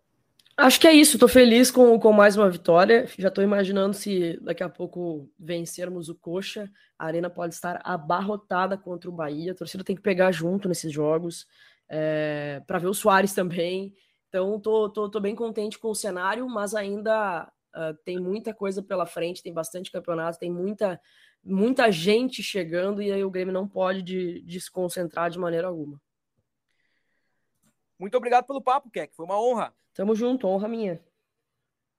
Acho 0.58 0.80
que 0.80 0.88
é 0.88 0.94
isso, 0.94 1.20
tô 1.20 1.28
feliz 1.28 1.70
com, 1.70 2.00
com 2.00 2.12
mais 2.12 2.36
uma 2.36 2.50
vitória. 2.50 3.06
Já 3.20 3.30
tô 3.30 3.44
imaginando 3.44 3.94
se 3.94 4.40
daqui 4.42 4.64
a 4.64 4.70
pouco 4.70 5.30
vencermos 5.38 6.10
o 6.10 6.16
Coxa, 6.16 6.68
a 6.98 7.06
Arena 7.06 7.30
pode 7.30 7.54
estar 7.54 7.80
abarrotada 7.84 8.76
contra 8.80 9.12
o 9.12 9.14
Bahia. 9.14 9.52
A 9.52 9.56
torcida 9.56 9.84
tem 9.84 9.96
que 9.96 10.02
pegar 10.02 10.32
junto 10.32 10.68
nesses 10.68 10.92
jogos, 10.92 11.46
é, 11.88 12.64
para 12.66 12.80
ver 12.80 12.88
o 12.88 12.96
Soares 12.96 13.36
também. 13.36 13.94
Então, 14.32 14.58
tô, 14.58 14.90
tô, 14.90 15.10
tô 15.10 15.20
bem 15.20 15.36
contente 15.36 15.78
com 15.78 15.90
o 15.90 15.96
cenário, 15.96 16.48
mas 16.48 16.74
ainda 16.74 17.52
uh, 17.76 17.94
tem 18.06 18.18
muita 18.18 18.54
coisa 18.54 18.82
pela 18.82 19.06
frente, 19.06 19.44
tem 19.44 19.54
bastante 19.54 19.92
campeonato, 19.92 20.40
tem 20.40 20.50
muita, 20.50 21.02
muita 21.44 21.92
gente 21.92 22.42
chegando 22.42 23.02
e 23.02 23.12
aí 23.12 23.26
o 23.26 23.30
Grêmio 23.30 23.54
não 23.54 23.68
pode 23.68 24.02
de, 24.02 24.42
desconcentrar 24.44 25.30
de 25.30 25.38
maneira 25.38 25.68
alguma. 25.68 26.02
Muito 28.00 28.16
obrigado 28.16 28.46
pelo 28.48 28.62
papo, 28.62 28.90
Keck. 28.90 29.14
Foi 29.14 29.26
uma 29.26 29.38
honra. 29.38 29.76
Tamo 29.94 30.16
junto, 30.16 30.48
honra 30.48 30.70
minha. 30.70 31.04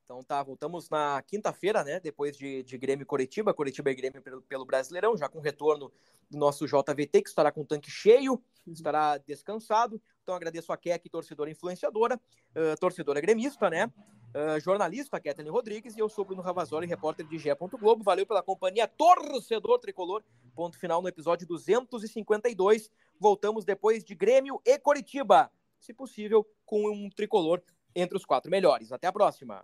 Então 0.07 0.23
tá, 0.23 0.43
voltamos 0.43 0.89
na 0.89 1.21
quinta-feira, 1.27 1.85
né? 1.85 2.01
Depois 2.01 2.35
de, 2.35 2.63
de 2.63 2.79
Grêmio 2.79 3.03
e 3.03 3.07
Coritiba, 3.07 3.53
Coritiba 3.53 3.91
e 3.91 3.95
Grêmio 3.95 4.23
pelo, 4.23 4.41
pelo 4.41 4.65
Brasileirão, 4.65 5.19
já 5.19 5.29
com 5.29 5.39
retorno 5.39 5.93
do 6.31 6.39
nosso 6.39 6.67
JVT, 6.67 7.21
que 7.21 7.29
estará 7.29 7.53
com 7.53 7.61
o 7.61 7.67
tanque 7.67 7.91
cheio, 7.91 8.43
uhum. 8.67 8.73
estará 8.73 9.19
descansado. 9.19 10.01
Então 10.23 10.35
agradeço 10.35 10.73
a 10.73 10.77
Keck, 10.77 11.09
torcedora 11.09 11.51
influenciadora, 11.51 12.17
uh, 12.17 12.79
torcedora 12.79 13.21
gremista, 13.21 13.69
né? 13.69 13.91
Uh, 14.35 14.59
jornalista 14.61 15.21
Kathleen 15.21 15.51
Rodrigues 15.51 15.97
e 15.97 16.01
eu 16.01 16.09
sou 16.09 16.25
Bruno 16.25 16.41
Ravazoli, 16.41 16.87
repórter 16.87 17.27
de 17.27 17.39
GE. 17.39 17.51
Globo. 17.79 18.03
Valeu 18.03 18.27
pela 18.27 18.43
companhia, 18.43 18.89
torcedor 18.89 19.79
tricolor. 19.79 20.23
Ponto 20.55 20.79
final 20.79 21.03
no 21.03 21.09
episódio 21.09 21.47
252. 21.47 22.91
Voltamos 23.19 23.65
depois 23.65 24.05
de 24.05 24.15
Grêmio 24.15 24.61
e 24.65 24.79
Coritiba 24.79 25.51
se 25.83 25.93
possível, 25.93 26.47
com 26.65 26.89
um 26.91 27.11
tricolor 27.11 27.61
entre 27.95 28.17
os 28.17 28.25
quatro 28.25 28.51
melhores. 28.51 28.93
Até 28.93 29.07
a 29.09 29.13
próxima! 29.13 29.61